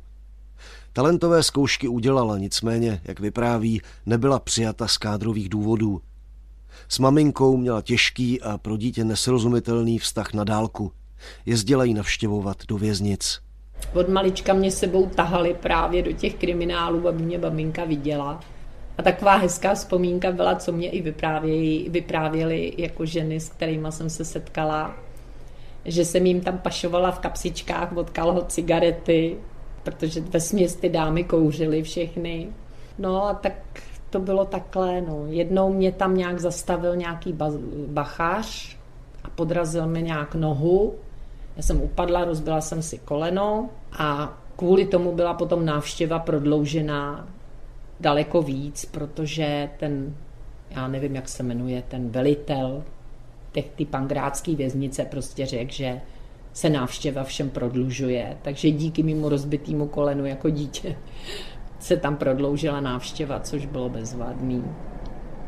Talentové 0.92 1.42
zkoušky 1.42 1.88
udělala, 1.88 2.38
nicméně, 2.38 3.00
jak 3.04 3.20
vypráví, 3.20 3.82
nebyla 4.06 4.38
přijata 4.38 4.88
z 4.88 4.98
kádrových 4.98 5.48
důvodů. 5.48 6.00
S 6.88 6.98
maminkou 6.98 7.56
měla 7.56 7.82
těžký 7.82 8.40
a 8.40 8.58
pro 8.58 8.76
dítě 8.76 9.04
nesrozumitelný 9.04 9.98
vztah 9.98 10.32
na 10.32 10.44
dálku. 10.44 10.92
Jezdila 11.46 11.84
ji 11.84 11.94
navštěvovat 11.94 12.56
do 12.68 12.78
věznic. 12.78 13.40
Od 13.94 14.08
malička 14.08 14.54
mě 14.54 14.70
sebou 14.70 15.06
tahali 15.06 15.56
právě 15.62 16.02
do 16.02 16.12
těch 16.12 16.34
kriminálů, 16.34 17.08
aby 17.08 17.22
mě 17.22 17.38
maminka 17.38 17.84
viděla. 17.84 18.40
A 18.98 19.02
taková 19.02 19.36
hezká 19.36 19.74
vzpomínka 19.74 20.32
byla, 20.32 20.54
co 20.54 20.72
mě 20.72 20.90
i 20.90 21.02
vyprávěli, 21.02 21.86
vyprávěli 21.88 22.72
jako 22.78 23.06
ženy, 23.06 23.40
s 23.40 23.48
kterými 23.48 23.88
jsem 23.90 24.10
se 24.10 24.24
setkala, 24.24 24.94
že 25.84 26.04
jsem 26.04 26.26
jim 26.26 26.40
tam 26.40 26.58
pašovala 26.58 27.10
v 27.10 27.18
kapsičkách 27.18 27.96
od 27.96 28.10
kalhot 28.10 28.52
cigarety, 28.52 29.36
protože 29.82 30.20
ve 30.20 30.40
směs 30.40 30.76
ty 30.76 30.88
dámy 30.88 31.24
kouřily 31.24 31.82
všechny. 31.82 32.48
No 32.98 33.26
a 33.26 33.34
tak 33.34 33.52
to 34.10 34.20
bylo 34.20 34.44
takhle, 34.44 35.00
no. 35.00 35.26
Jednou 35.26 35.72
mě 35.72 35.92
tam 35.92 36.16
nějak 36.16 36.40
zastavil 36.40 36.96
nějaký 36.96 37.38
bachář 37.86 38.76
a 39.24 39.30
podrazil 39.30 39.86
mi 39.86 40.02
nějak 40.02 40.34
nohu. 40.34 40.94
Já 41.56 41.62
jsem 41.62 41.82
upadla, 41.82 42.24
rozbila 42.24 42.60
jsem 42.60 42.82
si 42.82 42.98
koleno 42.98 43.70
a 43.92 44.38
kvůli 44.56 44.86
tomu 44.86 45.12
byla 45.12 45.34
potom 45.34 45.66
návštěva 45.66 46.18
prodloužená 46.18 47.26
daleko 48.02 48.42
víc, 48.42 48.84
protože 48.84 49.68
ten, 49.78 50.14
já 50.70 50.88
nevím, 50.88 51.14
jak 51.16 51.28
se 51.28 51.42
jmenuje, 51.42 51.82
ten 51.88 52.08
velitel 52.08 52.82
těch 53.52 53.68
ty 53.68 53.84
pangrátský 53.84 54.56
věznice 54.56 55.04
prostě 55.04 55.46
řekl, 55.46 55.72
že 55.72 56.00
se 56.52 56.70
návštěva 56.70 57.24
všem 57.24 57.50
prodlužuje, 57.50 58.36
takže 58.42 58.70
díky 58.70 59.02
mimo 59.02 59.28
rozbitému 59.28 59.88
kolenu 59.88 60.26
jako 60.26 60.50
dítě 60.50 60.96
se 61.78 61.96
tam 61.96 62.16
prodloužila 62.16 62.80
návštěva, 62.80 63.40
což 63.40 63.66
bylo 63.66 63.88
bezvadný. 63.88 64.64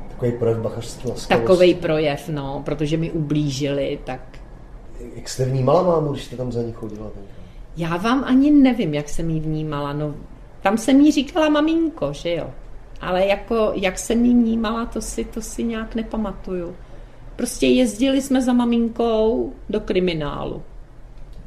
Takový 0.09 0.33
projev 0.33 0.59
bachařství 0.59 1.13
Takový 1.29 1.75
projev, 1.75 2.29
no, 2.29 2.63
protože 2.65 2.97
mi 2.97 3.11
ublížili, 3.11 3.99
tak... 4.05 4.21
Jak 5.15 5.29
jste 5.29 5.45
vnímala 5.45 5.83
mámu, 5.83 6.13
když 6.13 6.25
jste 6.25 6.37
tam 6.37 6.53
za 6.53 6.63
ní 6.63 6.73
chodila? 6.73 7.11
Já 7.77 7.97
vám 7.97 8.25
ani 8.25 8.51
nevím, 8.51 8.95
jak 8.95 9.09
jsem 9.09 9.31
jí 9.31 9.41
vnímala. 9.41 9.93
No, 9.93 10.15
tam 10.65 10.79
jsem 10.79 11.01
jí 11.01 11.13
říkala 11.13 11.49
maminko, 11.49 12.13
že 12.13 12.35
jo. 12.35 12.51
Ale 13.01 13.27
jako, 13.27 13.73
jak 13.75 13.99
jsem 13.99 14.25
jí 14.25 14.35
vnímala, 14.35 14.87
to 14.87 15.01
si, 15.01 15.25
to 15.25 15.43
si 15.43 15.65
nějak 15.65 15.95
nepamatuju. 15.95 16.77
Prostě 17.37 17.67
jezdili 17.67 18.23
jsme 18.23 18.43
za 18.43 18.53
maminkou 18.53 19.53
do 19.69 19.81
kriminálu. 19.81 20.63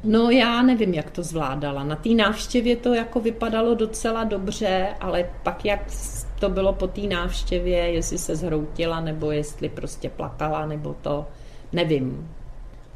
No 0.04 0.30
já 0.30 0.62
nevím, 0.62 0.94
jak 0.94 1.10
to 1.10 1.22
zvládala. 1.22 1.84
Na 1.84 1.96
té 1.96 2.08
návštěvě 2.08 2.76
to 2.76 2.94
jako 2.94 3.20
vypadalo 3.20 3.74
docela 3.74 4.24
dobře, 4.24 4.88
ale 5.00 5.30
pak 5.42 5.64
jak 5.64 5.86
to 6.40 6.48
bylo 6.48 6.72
po 6.72 6.86
té 6.86 7.00
návštěvě, 7.00 7.78
jestli 7.78 8.18
se 8.18 8.36
zhroutila, 8.36 9.00
nebo 9.00 9.30
jestli 9.30 9.68
prostě 9.68 10.08
plakala, 10.08 10.66
nebo 10.66 10.96
to, 11.02 11.26
nevím. 11.72 12.28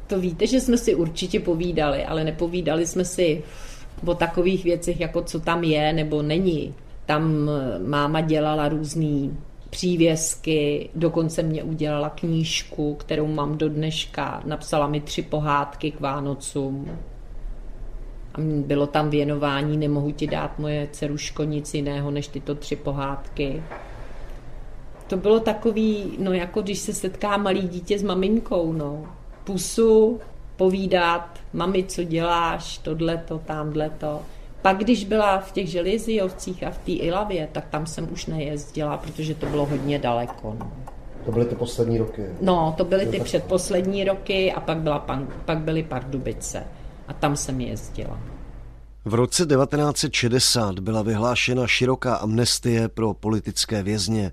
To 0.07 0.19
víte, 0.19 0.47
že 0.47 0.59
jsme 0.59 0.77
si 0.77 0.95
určitě 0.95 1.39
povídali, 1.39 2.05
ale 2.05 2.23
nepovídali 2.23 2.87
jsme 2.87 3.05
si 3.05 3.43
o 4.05 4.15
takových 4.15 4.63
věcech, 4.63 4.99
jako 4.99 5.21
co 5.21 5.39
tam 5.39 5.63
je 5.63 5.93
nebo 5.93 6.21
není. 6.21 6.73
Tam 7.05 7.49
máma 7.87 8.21
dělala 8.21 8.69
různý 8.69 9.37
přívěsky, 9.69 10.89
dokonce 10.95 11.43
mě 11.43 11.63
udělala 11.63 12.09
knížku, 12.09 12.95
kterou 12.95 13.27
mám 13.27 13.57
do 13.57 13.69
dneška, 13.69 14.41
napsala 14.45 14.87
mi 14.87 15.01
tři 15.01 15.21
pohádky 15.21 15.91
k 15.91 15.99
Vánocům. 15.99 16.97
A 18.33 18.37
bylo 18.41 18.87
tam 18.87 19.09
věnování, 19.09 19.77
nemohu 19.77 20.11
ti 20.11 20.27
dát 20.27 20.59
moje 20.59 20.87
dceruško 20.91 21.43
nic 21.43 21.73
jiného, 21.73 22.11
než 22.11 22.27
tyto 22.27 22.55
tři 22.55 22.75
pohádky. 22.75 23.63
To 25.07 25.17
bylo 25.17 25.39
takový, 25.39 26.11
no 26.19 26.33
jako 26.33 26.61
když 26.61 26.79
se 26.79 26.93
setká 26.93 27.37
malý 27.37 27.61
dítě 27.67 27.99
s 27.99 28.03
maminkou, 28.03 28.73
no. 28.73 29.05
Pusu, 29.43 30.19
povídat, 30.55 31.39
mami, 31.53 31.83
co 31.83 32.03
děláš, 32.03 32.77
tohleto, 32.77 33.39
tamhleto. 33.39 34.21
Pak, 34.61 34.77
když 34.77 35.05
byla 35.05 35.39
v 35.39 35.51
těch 35.51 35.67
železijovcích 35.67 36.63
a 36.63 36.71
v 36.71 36.77
té 36.77 36.91
Ilavě, 36.91 37.49
tak 37.51 37.65
tam 37.69 37.85
jsem 37.85 38.13
už 38.13 38.25
nejezdila, 38.25 38.97
protože 38.97 39.35
to 39.35 39.45
bylo 39.45 39.65
hodně 39.65 39.99
daleko. 39.99 40.55
No. 40.59 40.71
To 41.25 41.31
byly 41.31 41.45
ty 41.45 41.55
poslední 41.55 41.97
roky? 41.97 42.25
No, 42.41 42.73
to 42.77 42.85
byly 42.85 43.05
ty 43.05 43.19
předposlední 43.19 44.03
roky 44.03 44.53
a 44.53 44.59
pak, 44.59 44.77
byla, 44.77 45.05
pak 45.45 45.57
byly 45.57 45.83
Pardubice 45.83 46.63
a 47.07 47.13
tam 47.13 47.37
jsem 47.37 47.61
jezdila. 47.61 48.19
V 49.05 49.13
roce 49.13 49.45
1960 49.45 50.79
byla 50.79 51.01
vyhlášena 51.01 51.67
široká 51.67 52.15
amnestie 52.15 52.89
pro 52.89 53.13
politické 53.13 53.83
vězně. 53.83 54.31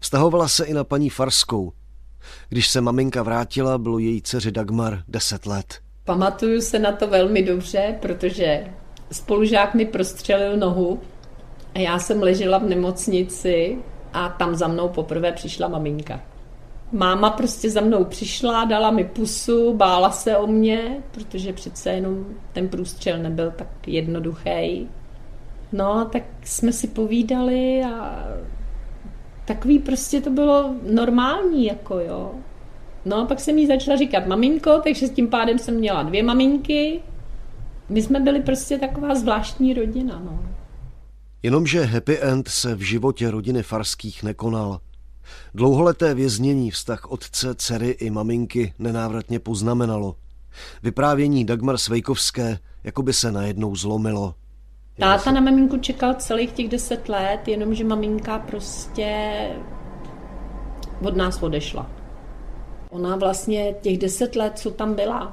Vztahovala 0.00 0.48
se 0.48 0.64
i 0.64 0.74
na 0.74 0.84
paní 0.84 1.10
Farskou. 1.10 1.72
Když 2.48 2.68
se 2.68 2.80
maminka 2.80 3.22
vrátila, 3.22 3.78
bylo 3.78 3.98
její 3.98 4.22
dceři 4.22 4.52
Dagmar 4.52 5.02
10 5.08 5.46
let. 5.46 5.80
Pamatuju 6.08 6.60
se 6.60 6.78
na 6.78 6.92
to 6.92 7.06
velmi 7.06 7.42
dobře, 7.42 7.94
protože 8.00 8.66
spolužák 9.12 9.74
mi 9.74 9.86
prostřelil 9.86 10.56
nohu 10.56 11.00
a 11.74 11.78
já 11.78 11.98
jsem 11.98 12.22
ležela 12.22 12.58
v 12.58 12.68
nemocnici 12.68 13.78
a 14.12 14.28
tam 14.28 14.54
za 14.54 14.68
mnou 14.68 14.88
poprvé 14.88 15.32
přišla 15.32 15.68
maminka. 15.68 16.20
Máma 16.92 17.30
prostě 17.30 17.70
za 17.70 17.80
mnou 17.80 18.04
přišla, 18.04 18.64
dala 18.64 18.90
mi 18.90 19.04
pusu, 19.04 19.74
bála 19.74 20.10
se 20.10 20.36
o 20.36 20.46
mě, 20.46 21.02
protože 21.10 21.52
přece 21.52 21.90
jenom 21.90 22.26
ten 22.52 22.68
průstřel 22.68 23.18
nebyl 23.18 23.50
tak 23.50 23.68
jednoduchý. 23.86 24.88
No, 25.72 26.04
tak 26.12 26.22
jsme 26.44 26.72
si 26.72 26.86
povídali 26.86 27.82
a 27.84 28.26
takový 29.44 29.78
prostě 29.78 30.20
to 30.20 30.30
bylo 30.30 30.74
normální, 30.92 31.66
jako 31.66 31.98
jo. 31.98 32.34
No 33.08 33.16
a 33.16 33.24
pak 33.24 33.40
jsem 33.40 33.58
jí 33.58 33.66
začala 33.66 33.96
říkat 33.96 34.26
maminko, 34.26 34.80
takže 34.84 35.06
s 35.06 35.10
tím 35.10 35.28
pádem 35.28 35.58
jsem 35.58 35.74
měla 35.74 36.02
dvě 36.02 36.22
maminky, 36.22 37.00
my 37.88 38.02
jsme 38.02 38.20
byli 38.20 38.42
prostě 38.42 38.78
taková 38.78 39.14
zvláštní 39.14 39.74
rodina. 39.74 40.22
No. 40.24 40.42
Jenomže 41.42 41.84
happy 41.84 42.18
end 42.18 42.48
se 42.48 42.74
v 42.74 42.80
životě 42.80 43.30
rodiny 43.30 43.62
Farských 43.62 44.22
nekonal. 44.22 44.80
Dlouholeté 45.54 46.14
věznění 46.14 46.70
vztah 46.70 47.10
otce, 47.10 47.54
dcery 47.54 47.88
i 47.88 48.10
maminky 48.10 48.72
nenávratně 48.78 49.38
poznamenalo. 49.38 50.16
Vyprávění 50.82 51.44
Dagmar 51.44 51.78
Svejkovské 51.78 52.58
jako 52.84 53.02
by 53.02 53.12
se 53.12 53.32
najednou 53.32 53.76
zlomilo. 53.76 54.34
Táta 54.98 55.30
na 55.30 55.40
maminku 55.40 55.78
čekal 55.78 56.14
celých 56.14 56.52
těch 56.52 56.68
deset 56.68 57.08
let, 57.08 57.48
jenomže 57.48 57.84
maminka 57.84 58.38
prostě 58.38 59.32
od 61.02 61.16
nás 61.16 61.42
odešla. 61.42 61.97
Ona 62.90 63.16
vlastně 63.16 63.74
těch 63.80 63.98
deset 63.98 64.36
let, 64.36 64.58
co 64.58 64.70
tam 64.70 64.94
byla, 64.94 65.32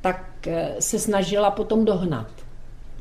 tak 0.00 0.46
eh, 0.46 0.74
se 0.78 0.98
snažila 0.98 1.50
potom 1.50 1.84
dohnat. 1.84 2.26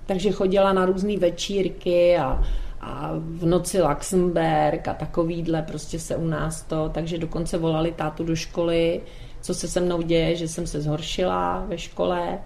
Takže 0.05 0.31
chodila 0.31 0.73
na 0.73 0.86
různé 0.86 1.17
večírky 1.17 2.17
a, 2.17 2.43
a 2.81 3.11
v 3.17 3.45
noci 3.45 3.81
Luxemburg 3.81 4.88
a 4.88 4.93
takovýhle 4.93 5.61
prostě 5.61 5.99
se 5.99 6.15
u 6.15 6.27
nás 6.27 6.61
to, 6.61 6.89
takže 6.89 7.17
dokonce 7.17 7.57
volali 7.57 7.91
tátu 7.91 8.23
do 8.23 8.36
školy, 8.36 9.01
co 9.41 9.53
se 9.53 9.67
se 9.67 9.81
mnou 9.81 10.01
děje, 10.01 10.36
že 10.36 10.47
jsem 10.47 10.67
se 10.67 10.81
zhoršila 10.81 11.65
ve 11.67 11.77
škole. 11.77 12.39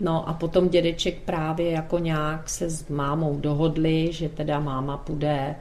No 0.00 0.28
a 0.28 0.32
potom 0.32 0.68
dědeček 0.68 1.18
právě 1.24 1.70
jako 1.70 1.98
nějak 1.98 2.48
se 2.48 2.70
s 2.70 2.88
mámou 2.88 3.38
dohodli, 3.38 4.12
že 4.12 4.28
teda 4.28 4.60
máma 4.60 4.96
půjde, 4.96 5.54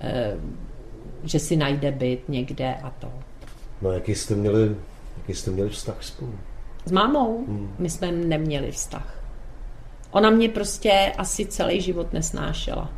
eh, 0.00 0.36
že 1.24 1.38
si 1.38 1.56
najde 1.56 1.92
byt 1.92 2.28
někde 2.28 2.74
a 2.74 2.90
to. 2.90 3.12
No 3.82 3.92
jaký 3.92 4.14
jste 4.14 4.34
měli, 4.34 4.76
jaký 5.16 5.34
jste 5.34 5.50
měli 5.50 5.70
vztah 5.70 6.02
spolu? 6.02 6.34
S 6.84 6.92
mámou 6.92 7.44
hmm. 7.46 7.74
my 7.78 7.90
jsme 7.90 8.12
neměli 8.12 8.72
vztah. 8.72 9.24
Ona 10.10 10.30
mě 10.30 10.48
prostě 10.48 11.12
asi 11.18 11.46
celý 11.46 11.80
život 11.80 12.12
nesnášela. 12.12 12.90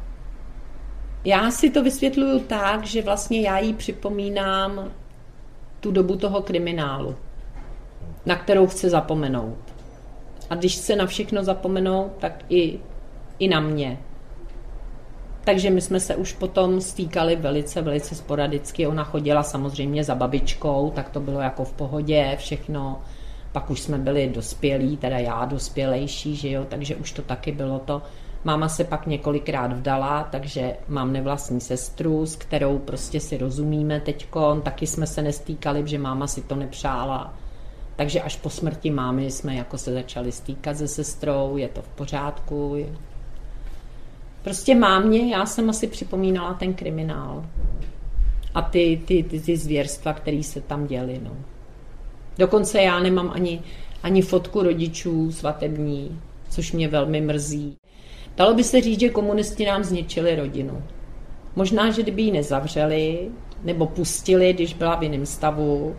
Já 1.24 1.50
si 1.50 1.70
to 1.70 1.82
vysvětluju 1.82 2.40
tak, 2.40 2.86
že 2.86 3.02
vlastně 3.02 3.40
já 3.40 3.58
jí 3.58 3.74
připomínám 3.74 4.92
tu 5.80 5.90
dobu 5.90 6.16
toho 6.16 6.42
kriminálu, 6.42 7.16
na 8.26 8.36
kterou 8.36 8.66
chce 8.66 8.90
zapomenout. 8.90 9.58
A 10.50 10.54
když 10.54 10.76
chce 10.76 10.96
na 10.96 11.06
všechno 11.06 11.44
zapomenout, 11.44 12.12
tak 12.18 12.44
i, 12.48 12.80
i 13.38 13.48
na 13.48 13.60
mě. 13.60 13.98
Takže 15.44 15.70
my 15.70 15.80
jsme 15.80 16.00
se 16.00 16.16
už 16.16 16.32
potom 16.32 16.80
stýkali 16.80 17.36
velice, 17.36 17.82
velice 17.82 18.14
sporadicky. 18.14 18.86
Ona 18.86 19.04
chodila 19.04 19.42
samozřejmě 19.42 20.04
za 20.04 20.14
babičkou, 20.14 20.92
tak 20.94 21.10
to 21.10 21.20
bylo 21.20 21.40
jako 21.40 21.64
v 21.64 21.72
pohodě, 21.72 22.36
všechno 22.38 23.00
pak 23.52 23.70
už 23.70 23.80
jsme 23.80 23.98
byli 23.98 24.28
dospělí, 24.28 24.96
teda 24.96 25.18
já 25.18 25.44
dospělejší, 25.44 26.36
že 26.36 26.50
jo, 26.50 26.66
takže 26.68 26.96
už 26.96 27.12
to 27.12 27.22
taky 27.22 27.52
bylo 27.52 27.78
to. 27.78 28.02
Máma 28.44 28.68
se 28.68 28.84
pak 28.84 29.06
několikrát 29.06 29.72
vdala, 29.72 30.28
takže 30.30 30.76
mám 30.88 31.12
nevlastní 31.12 31.60
sestru, 31.60 32.26
s 32.26 32.36
kterou 32.36 32.78
prostě 32.78 33.20
si 33.20 33.38
rozumíme 33.38 34.00
teďko. 34.00 34.60
Taky 34.64 34.86
jsme 34.86 35.06
se 35.06 35.22
nestýkali, 35.22 35.82
že 35.86 35.98
máma 35.98 36.26
si 36.26 36.42
to 36.42 36.56
nepřála. 36.56 37.34
Takže 37.96 38.20
až 38.20 38.36
po 38.36 38.50
smrti 38.50 38.90
mámy 38.90 39.30
jsme 39.30 39.54
jako 39.54 39.78
se 39.78 39.92
začali 39.92 40.32
stýkat 40.32 40.76
se 40.76 40.88
sestrou, 40.88 41.56
je 41.56 41.68
to 41.68 41.82
v 41.82 41.88
pořádku. 41.88 42.76
Prostě 44.42 44.74
mámě, 44.74 45.34
já 45.34 45.46
jsem 45.46 45.70
asi 45.70 45.86
připomínala 45.86 46.54
ten 46.54 46.74
kriminál. 46.74 47.44
A 48.54 48.62
ty, 48.62 49.00
ty, 49.04 49.22
ty, 49.22 49.40
ty 49.40 49.56
zvěrstva, 49.56 50.12
které 50.12 50.42
se 50.42 50.60
tam 50.60 50.86
děly. 50.86 51.20
No. 51.24 51.36
Dokonce 52.38 52.82
já 52.82 53.00
nemám 53.00 53.30
ani, 53.34 53.62
ani 54.02 54.22
fotku 54.22 54.62
rodičů 54.62 55.32
svatební, 55.32 56.20
což 56.48 56.72
mě 56.72 56.88
velmi 56.88 57.20
mrzí. 57.20 57.76
Dalo 58.36 58.54
by 58.54 58.64
se 58.64 58.80
říct, 58.80 59.00
že 59.00 59.08
komunisti 59.08 59.66
nám 59.66 59.84
zničili 59.84 60.36
rodinu. 60.36 60.82
Možná, 61.56 61.90
že 61.90 62.02
kdyby 62.02 62.22
ji 62.22 62.32
nezavřeli, 62.32 63.28
nebo 63.64 63.86
pustili, 63.86 64.52
když 64.52 64.74
byla 64.74 64.96
v 64.96 65.02
jiném 65.02 65.26
stavu, 65.26 65.96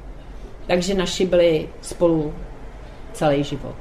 takže 0.67 0.93
naši 0.93 1.25
byli 1.25 1.69
spolu 1.81 2.33
celý 3.13 3.43
život. 3.43 3.75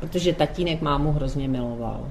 Protože 0.00 0.32
tatínek 0.32 0.82
mámu 0.82 1.12
hrozně 1.12 1.48
miloval. 1.48 2.10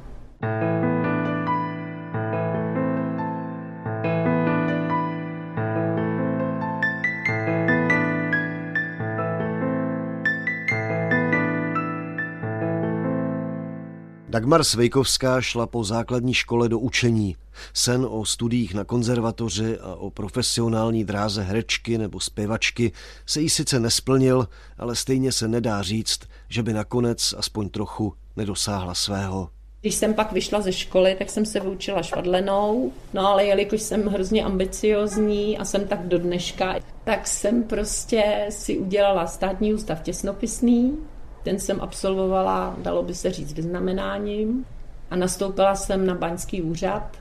Dagmar 14.33 14.63
Svejkovská 14.63 15.41
šla 15.41 15.67
po 15.67 15.83
základní 15.83 16.33
škole 16.33 16.69
do 16.69 16.79
učení. 16.79 17.35
Sen 17.73 18.07
o 18.09 18.25
studiích 18.25 18.73
na 18.73 18.83
konzervatoři 18.83 19.77
a 19.79 19.95
o 19.95 20.09
profesionální 20.09 21.03
dráze 21.03 21.43
herečky 21.43 21.97
nebo 21.97 22.19
zpěvačky 22.19 22.91
se 23.25 23.41
jí 23.41 23.49
sice 23.49 23.79
nesplnil, 23.79 24.47
ale 24.77 24.95
stejně 24.95 25.31
se 25.31 25.47
nedá 25.47 25.81
říct, 25.81 26.19
že 26.49 26.63
by 26.63 26.73
nakonec 26.73 27.33
aspoň 27.37 27.69
trochu 27.69 28.13
nedosáhla 28.35 28.93
svého. 28.93 29.49
Když 29.81 29.95
jsem 29.95 30.13
pak 30.13 30.31
vyšla 30.31 30.61
ze 30.61 30.71
školy, 30.71 31.15
tak 31.19 31.29
jsem 31.29 31.45
se 31.45 31.59
vyučila 31.59 32.03
švadlenou, 32.03 32.93
no 33.13 33.27
ale 33.27 33.45
jelikož 33.45 33.81
jsem 33.81 34.07
hrozně 34.07 34.43
ambiciozní 34.43 35.57
a 35.57 35.65
jsem 35.65 35.87
tak 35.87 36.07
do 36.07 36.19
dneška, 36.19 36.75
tak 37.03 37.27
jsem 37.27 37.63
prostě 37.63 38.45
si 38.49 38.77
udělala 38.77 39.27
státní 39.27 39.73
ústav 39.73 40.01
těsnopisný, 40.01 40.97
ten 41.43 41.59
jsem 41.59 41.81
absolvovala, 41.81 42.75
dalo 42.77 43.03
by 43.03 43.15
se 43.15 43.31
říct, 43.31 43.53
vyznamenáním 43.53 44.65
a 45.11 45.15
nastoupila 45.15 45.75
jsem 45.75 46.05
na 46.05 46.15
baňský 46.15 46.61
úřad 46.61 47.17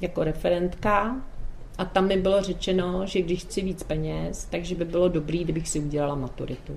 jako 0.00 0.24
referentka 0.24 1.16
a 1.78 1.84
tam 1.84 2.08
mi 2.08 2.16
bylo 2.16 2.42
řečeno, 2.42 3.06
že 3.06 3.22
když 3.22 3.42
chci 3.42 3.62
víc 3.62 3.82
peněz, 3.82 4.46
takže 4.50 4.74
by 4.74 4.84
bylo 4.84 5.08
dobrý, 5.08 5.44
kdybych 5.44 5.68
si 5.68 5.80
udělala 5.80 6.14
maturitu. 6.14 6.76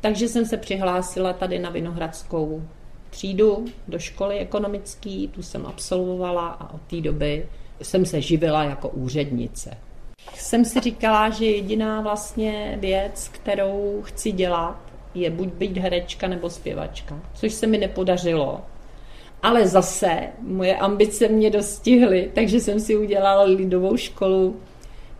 Takže 0.00 0.28
jsem 0.28 0.46
se 0.46 0.56
přihlásila 0.56 1.32
tady 1.32 1.58
na 1.58 1.70
Vinohradskou 1.70 2.62
třídu 3.10 3.64
do 3.88 3.98
školy 3.98 4.38
ekonomické, 4.38 5.26
tu 5.30 5.42
jsem 5.42 5.66
absolvovala 5.66 6.48
a 6.48 6.74
od 6.74 6.80
té 6.80 7.00
doby 7.00 7.46
jsem 7.82 8.06
se 8.06 8.20
živila 8.20 8.64
jako 8.64 8.88
úřednice. 8.88 9.76
Jsem 10.34 10.64
si 10.64 10.80
říkala, 10.80 11.30
že 11.30 11.44
jediná 11.44 12.00
vlastně 12.00 12.78
věc, 12.80 13.28
kterou 13.28 14.02
chci 14.04 14.32
dělat, 14.32 14.89
je 15.14 15.30
buď 15.30 15.48
být 15.48 15.76
herečka 15.76 16.28
nebo 16.28 16.50
zpěvačka, 16.50 17.20
což 17.34 17.52
se 17.52 17.66
mi 17.66 17.78
nepodařilo. 17.78 18.60
Ale 19.42 19.68
zase 19.68 20.20
moje 20.40 20.76
ambice 20.76 21.28
mě 21.28 21.50
dostihly, 21.50 22.30
takže 22.34 22.60
jsem 22.60 22.80
si 22.80 22.96
udělala 22.96 23.42
lidovou 23.42 23.96
školu. 23.96 24.56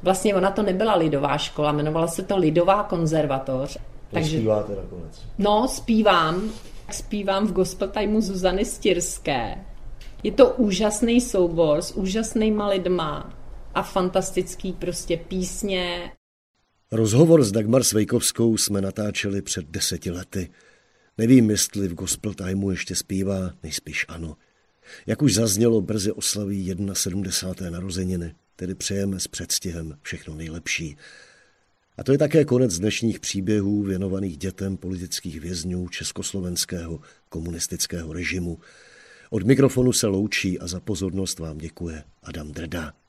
Vlastně 0.02 0.34
ona 0.34 0.50
to 0.50 0.62
nebyla 0.62 0.94
lidová 0.94 1.38
škola, 1.38 1.72
jmenovala 1.72 2.06
se 2.06 2.22
to 2.22 2.36
Lidová 2.36 2.82
konzervatoř. 2.82 3.74
To 3.74 3.80
takže, 4.10 4.36
zpíváte 4.36 4.76
nakonec? 4.76 5.22
No, 5.38 5.68
zpívám. 5.68 6.50
Zpívám 6.90 7.46
v 7.46 7.52
gospel 7.52 7.88
timeu 7.88 8.20
Zuzany 8.20 8.64
Stirské. 8.64 9.64
Je 10.22 10.32
to 10.32 10.50
úžasný 10.50 11.20
soubor 11.20 11.82
s 11.82 11.96
úžasnýma 11.96 12.68
lidma 12.68 13.32
a 13.74 13.82
fantastický 13.82 14.72
prostě 14.72 15.16
písně. 15.16 16.12
Rozhovor 16.92 17.44
s 17.44 17.52
Dagmar 17.52 17.84
Svejkovskou 17.84 18.56
jsme 18.56 18.80
natáčeli 18.80 19.42
před 19.42 19.66
deseti 19.66 20.10
lety. 20.10 20.50
Nevím, 21.18 21.50
jestli 21.50 21.88
v 21.88 21.94
Gospel 21.94 22.34
Timeu 22.34 22.70
ještě 22.70 22.96
zpívá, 22.96 23.52
nejspíš 23.62 24.06
ano. 24.08 24.36
Jak 25.06 25.22
už 25.22 25.34
zaznělo, 25.34 25.80
brzy 25.80 26.12
oslaví 26.12 26.74
71. 26.92 27.70
narozeniny, 27.70 28.34
tedy 28.56 28.74
přejeme 28.74 29.20
s 29.20 29.28
předstihem 29.28 29.98
všechno 30.02 30.34
nejlepší. 30.34 30.96
A 31.96 32.04
to 32.04 32.12
je 32.12 32.18
také 32.18 32.44
konec 32.44 32.78
dnešních 32.78 33.20
příběhů 33.20 33.82
věnovaných 33.82 34.36
dětem 34.36 34.76
politických 34.76 35.40
vězňů 35.40 35.88
československého 35.88 37.00
komunistického 37.28 38.12
režimu. 38.12 38.58
Od 39.30 39.42
mikrofonu 39.42 39.92
se 39.92 40.06
loučí 40.06 40.58
a 40.58 40.66
za 40.66 40.80
pozornost 40.80 41.38
vám 41.38 41.58
děkuje 41.58 42.04
Adam 42.22 42.52
Drda. 42.52 42.99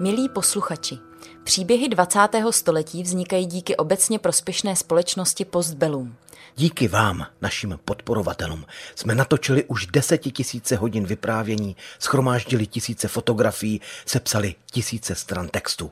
Milí 0.00 0.28
posluchači, 0.28 0.98
příběhy 1.44 1.88
20. 1.88 2.18
století 2.50 3.02
vznikají 3.02 3.46
díky 3.46 3.76
obecně 3.76 4.18
prospěšné 4.18 4.76
společnosti 4.76 5.44
Postbellum. 5.44 6.16
Díky 6.56 6.88
vám, 6.88 7.26
našim 7.40 7.78
podporovatelům, 7.84 8.64
jsme 8.94 9.14
natočili 9.14 9.64
už 9.64 9.86
desetitisíce 9.86 10.76
hodin 10.76 11.06
vyprávění, 11.06 11.76
schromáždili 11.98 12.66
tisíce 12.66 13.08
fotografií, 13.08 13.80
sepsali 14.06 14.54
tisíce 14.70 15.14
stran 15.14 15.48
textu. 15.48 15.90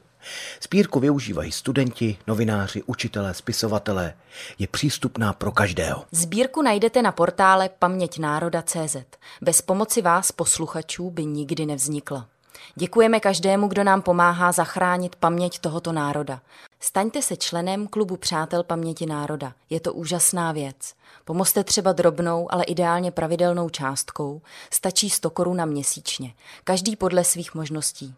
Spírku 0.60 1.00
využívají 1.00 1.52
studenti, 1.52 2.18
novináři, 2.26 2.82
učitelé, 2.82 3.34
spisovatelé. 3.34 4.14
Je 4.58 4.66
přístupná 4.66 5.32
pro 5.32 5.52
každého. 5.52 6.04
Sbírku 6.10 6.62
najdete 6.62 7.02
na 7.02 7.12
portále 7.12 7.68
paměťnároda.cz. 7.78 8.96
Bez 9.42 9.62
pomoci 9.62 10.02
vás, 10.02 10.32
posluchačů, 10.32 11.10
by 11.10 11.24
nikdy 11.24 11.66
nevznikla. 11.66 12.28
Děkujeme 12.74 13.20
každému, 13.20 13.68
kdo 13.68 13.84
nám 13.84 14.02
pomáhá 14.02 14.52
zachránit 14.52 15.16
paměť 15.16 15.58
tohoto 15.58 15.92
národa. 15.92 16.40
Staňte 16.80 17.22
se 17.22 17.36
členem 17.36 17.86
klubu 17.86 18.16
Přátel 18.16 18.62
paměti 18.62 19.06
národa. 19.06 19.52
Je 19.70 19.80
to 19.80 19.92
úžasná 19.92 20.52
věc. 20.52 20.94
Pomozte 21.24 21.64
třeba 21.64 21.92
drobnou, 21.92 22.52
ale 22.52 22.64
ideálně 22.64 23.10
pravidelnou 23.10 23.68
částkou. 23.68 24.42
Stačí 24.70 25.10
100 25.10 25.30
korun 25.30 25.66
měsíčně. 25.66 26.34
Každý 26.64 26.96
podle 26.96 27.24
svých 27.24 27.54
možností. 27.54 28.14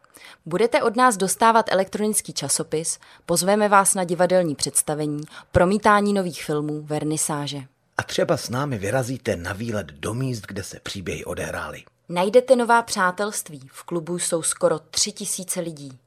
Budete 0.46 0.82
od 0.82 0.96
nás 0.96 1.16
dostávat 1.16 1.66
elektronický 1.68 2.32
časopis, 2.32 2.98
pozveme 3.26 3.68
vás 3.68 3.94
na 3.94 4.04
divadelní 4.04 4.54
představení, 4.54 5.20
promítání 5.52 6.12
nových 6.12 6.44
filmů, 6.44 6.82
vernisáže. 6.82 7.62
A 7.98 8.02
třeba 8.02 8.36
s 8.36 8.48
námi 8.48 8.78
vyrazíte 8.78 9.36
na 9.36 9.52
výlet 9.52 9.86
do 9.86 10.14
míst, 10.14 10.46
kde 10.46 10.62
se 10.62 10.80
příběhy 10.80 11.24
odehrály. 11.24 11.82
Najdete 12.08 12.56
nová 12.56 12.82
přátelství, 12.82 13.68
v 13.72 13.84
klubu 13.84 14.18
jsou 14.18 14.42
skoro 14.42 14.78
tři 14.78 15.12
tisíce 15.12 15.60
lidí. 15.60 15.98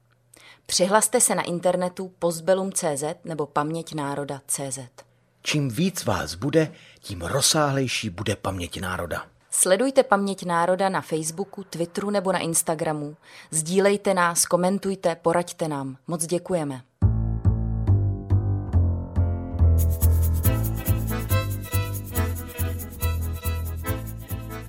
Přihlaste 0.66 1.22
se 1.22 1.36
na 1.36 1.44
internetu 1.44 2.12
postbelum.cz 2.20 3.04
nebo 3.24 3.46
paměťnároda.cz. 3.46 4.80
Čím 5.44 5.70
víc 5.70 6.06
vás 6.06 6.36
bude, 6.36 6.72
tím 7.00 7.22
rozsáhlejší 7.22 8.10
bude 8.10 8.36
paměť 8.36 8.80
národa. 8.80 9.26
Sledujte 9.52 10.04
Paměť 10.04 10.46
národa 10.46 10.90
na 10.90 11.02
Facebooku, 11.02 11.64
Twitteru 11.64 12.10
nebo 12.10 12.32
na 12.32 12.40
Instagramu. 12.40 13.18
Sdílejte 13.52 14.14
nás, 14.14 14.46
komentujte, 14.46 15.16
poraďte 15.16 15.68
nám. 15.68 15.98
Moc 16.08 16.26
děkujeme. 16.26 16.82